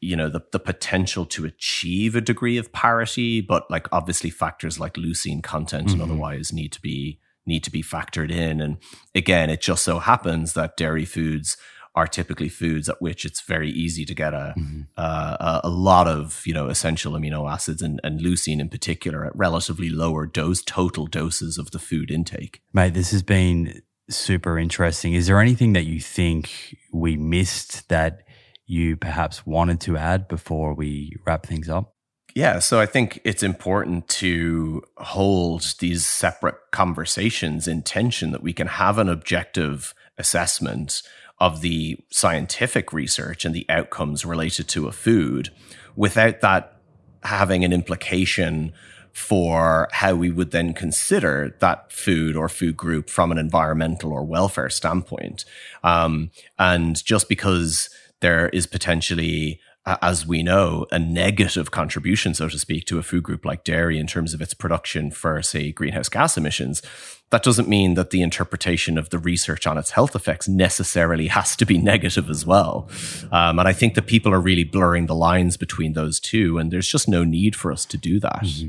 [0.00, 4.78] you know the the potential to achieve a degree of parity, but like obviously factors
[4.78, 6.00] like leucine content mm-hmm.
[6.00, 8.60] and otherwise need to be need to be factored in.
[8.60, 8.78] And
[9.14, 11.56] again, it just so happens that dairy foods
[11.94, 14.82] are typically foods at which it's very easy to get a mm-hmm.
[14.98, 19.34] uh, a, lot of you know essential amino acids and, and leucine in particular at
[19.34, 22.60] relatively lower dose total doses of the food intake.
[22.74, 25.14] Mate, this has been super interesting.
[25.14, 28.25] Is there anything that you think we missed that
[28.66, 31.94] you perhaps wanted to add before we wrap things up?
[32.34, 38.52] Yeah, so I think it's important to hold these separate conversations in tension that we
[38.52, 41.02] can have an objective assessment
[41.38, 45.50] of the scientific research and the outcomes related to a food
[45.94, 46.80] without that
[47.22, 48.72] having an implication
[49.12, 54.22] for how we would then consider that food or food group from an environmental or
[54.22, 55.46] welfare standpoint.
[55.82, 57.88] Um, and just because
[58.20, 59.60] there is potentially
[60.02, 64.00] as we know, a negative contribution, so to speak, to a food group like dairy
[64.00, 66.82] in terms of its production for, say, greenhouse gas emissions,
[67.30, 71.54] that doesn't mean that the interpretation of the research on its health effects necessarily has
[71.54, 72.88] to be negative as well.
[73.30, 76.72] Um, and I think that people are really blurring the lines between those two, and
[76.72, 78.42] there's just no need for us to do that.
[78.42, 78.68] Mm-hmm.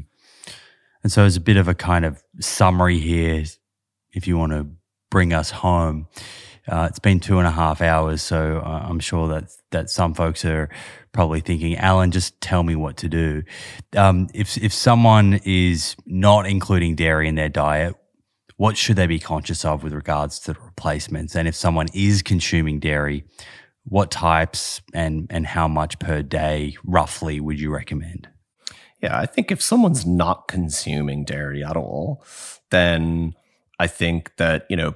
[1.01, 3.43] And so, as a bit of a kind of summary here,
[4.11, 4.67] if you want to
[5.09, 6.07] bring us home,
[6.69, 10.13] uh, it's been two and a half hours, so uh, I'm sure that that some
[10.13, 10.69] folks are
[11.13, 13.43] probably thinking, "Alan, just tell me what to do."
[13.95, 17.95] Um, if if someone is not including dairy in their diet,
[18.57, 21.35] what should they be conscious of with regards to the replacements?
[21.35, 23.23] And if someone is consuming dairy,
[23.85, 28.27] what types and and how much per day roughly would you recommend?
[29.01, 32.25] Yeah, I think if someone's not consuming dairy at all,
[32.71, 33.35] then
[33.79, 34.95] I think that you know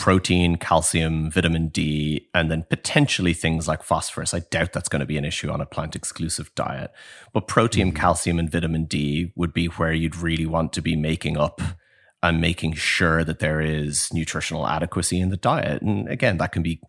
[0.00, 4.32] protein, calcium, vitamin D, and then potentially things like phosphorus.
[4.32, 6.90] I doubt that's going to be an issue on a plant exclusive diet.
[7.34, 7.96] But protein, mm-hmm.
[7.96, 11.60] calcium, and vitamin D would be where you'd really want to be making up
[12.22, 15.80] and making sure that there is nutritional adequacy in the diet.
[15.80, 16.80] And again, that can be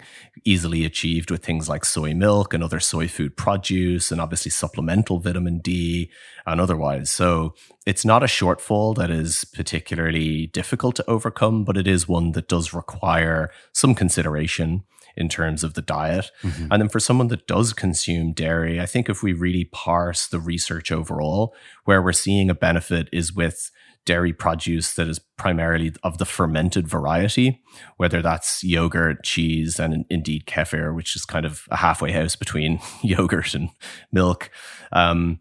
[0.44, 5.20] easily achieved with things like soy milk and other soy food produce, and obviously supplemental
[5.20, 6.12] vitamin D
[6.46, 7.10] and otherwise.
[7.10, 7.56] So
[7.86, 12.50] it's not a shortfall that is particularly difficult to overcome, but it is one that
[12.50, 14.84] does require some consideration
[15.16, 16.32] in terms of the diet.
[16.42, 16.68] Mm-hmm.
[16.72, 20.40] And then for someone that does consume dairy, I think if we really parse the
[20.40, 21.54] research overall,
[21.86, 23.72] where we're seeing a benefit is with
[24.06, 27.62] dairy produce that is primarily of the fermented variety,
[27.98, 32.80] whether that's yogurt, cheese, and indeed kefir, which is kind of a halfway house between
[33.02, 33.70] yogurt and
[34.12, 34.50] milk.
[34.92, 35.40] Um,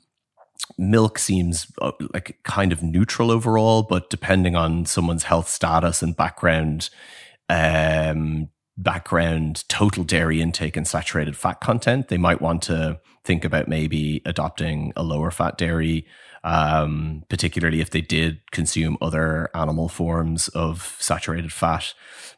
[0.78, 6.16] milk seems uh, like kind of neutral overall, but depending on someone's health status and
[6.16, 6.91] background,
[7.49, 8.49] um,
[8.82, 14.23] background total dairy intake and saturated fat content, they might want to think about maybe
[14.24, 16.07] adopting a lower fat dairy
[16.43, 21.93] um, particularly if they did consume other animal forms of saturated fat.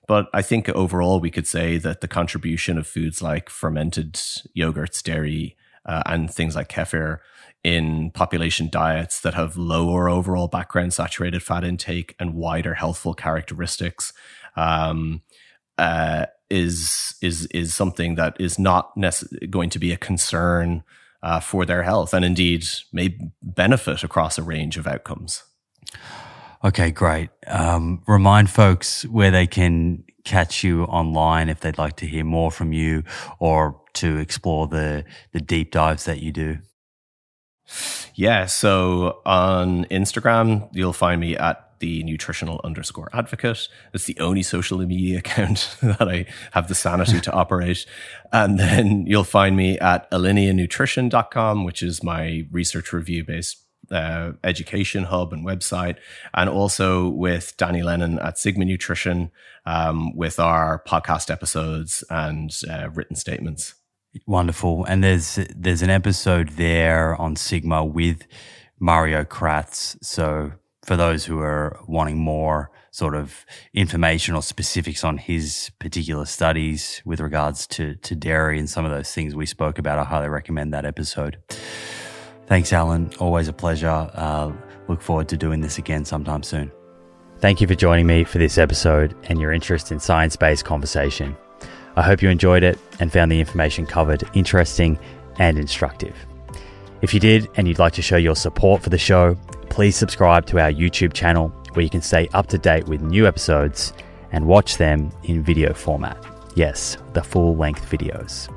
[0.09, 4.15] But I think overall, we could say that the contribution of foods like fermented
[4.57, 5.57] yogurts, dairy,
[5.87, 7.19] uh, and things like kefir
[7.63, 14.13] in population diets that have lower overall background saturated fat intake and wider healthful characteristics
[14.57, 15.23] um,
[15.79, 20.85] uh, is is is something that is not necess- going to be a concern
[21.23, 25.45] uh, for their health and indeed may benefit across a range of outcomes.
[26.65, 27.31] Okay, great.
[27.47, 32.53] Um, remind folks where they can catch you online if they'd like to hear more
[32.53, 33.03] from you
[33.41, 36.59] or to explore the the deep dives that you do.
[38.15, 43.69] Yeah, so on Instagram, you'll find me at the nutritional underscore advocate.
[43.93, 47.85] It's the only social media account that I have the sanity to operate.
[48.33, 53.59] And then you'll find me at alineanutrition.com, which is my research review based
[53.91, 55.97] uh, education hub and website,
[56.33, 59.33] and also with Danny Lennon at Sigma Nutrition
[59.67, 63.75] um, with our podcast episodes and uh, written statements.
[64.27, 64.85] Wonderful.
[64.85, 68.23] And there's there's an episode there on Sigma with
[68.79, 69.97] Mario Kratz.
[70.03, 70.53] So
[70.85, 77.01] for those who are wanting more sort of information or specifics on his particular studies
[77.05, 80.29] with regards to, to dairy and some of those things we spoke about, I highly
[80.29, 81.39] recommend that episode.
[82.47, 83.11] Thanks, Alan.
[83.19, 84.11] Always a pleasure.
[84.13, 84.53] Uh,
[84.89, 86.71] look forward to doing this again sometime soon.
[87.39, 91.37] Thank you for joining me for this episode and your interest in science based conversation.
[91.97, 94.99] I hope you enjoyed it and found the information covered interesting
[95.39, 96.15] and instructive.
[97.03, 99.37] If you did and you'd like to show your support for the show,
[99.71, 103.27] please subscribe to our YouTube channel where you can stay up to date with new
[103.27, 103.93] episodes
[104.31, 106.17] and watch them in video format.
[106.55, 108.49] Yes, the full length videos.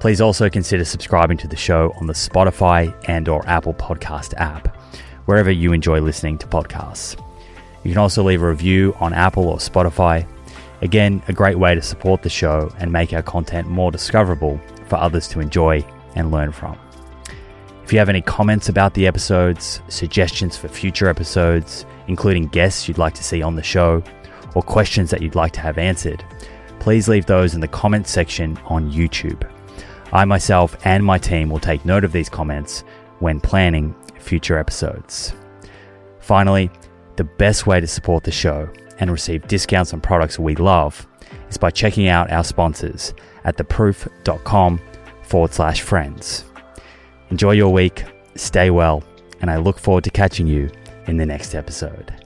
[0.00, 4.74] Please also consider subscribing to the show on the Spotify and or Apple Podcast app,
[5.26, 7.20] wherever you enjoy listening to podcasts.
[7.82, 10.26] You can also leave a review on Apple or Spotify.
[10.80, 14.96] Again, a great way to support the show and make our content more discoverable for
[14.96, 15.84] others to enjoy
[16.14, 16.78] and learn from.
[17.84, 22.96] If you have any comments about the episodes, suggestions for future episodes, including guests you'd
[22.96, 24.02] like to see on the show,
[24.54, 26.24] or questions that you'd like to have answered,
[26.80, 29.46] please leave those in the comments section on YouTube.
[30.14, 32.84] I myself and my team will take note of these comments
[33.18, 35.34] when planning future episodes.
[36.20, 36.70] Finally,
[37.16, 38.66] the best way to support the show
[38.98, 41.06] and receive discounts on products we love
[41.50, 43.12] is by checking out our sponsors
[43.44, 44.80] at theproof.com
[45.22, 46.44] forward slash friends.
[47.34, 48.04] Enjoy your week,
[48.36, 49.02] stay well,
[49.40, 50.70] and I look forward to catching you
[51.08, 52.23] in the next episode.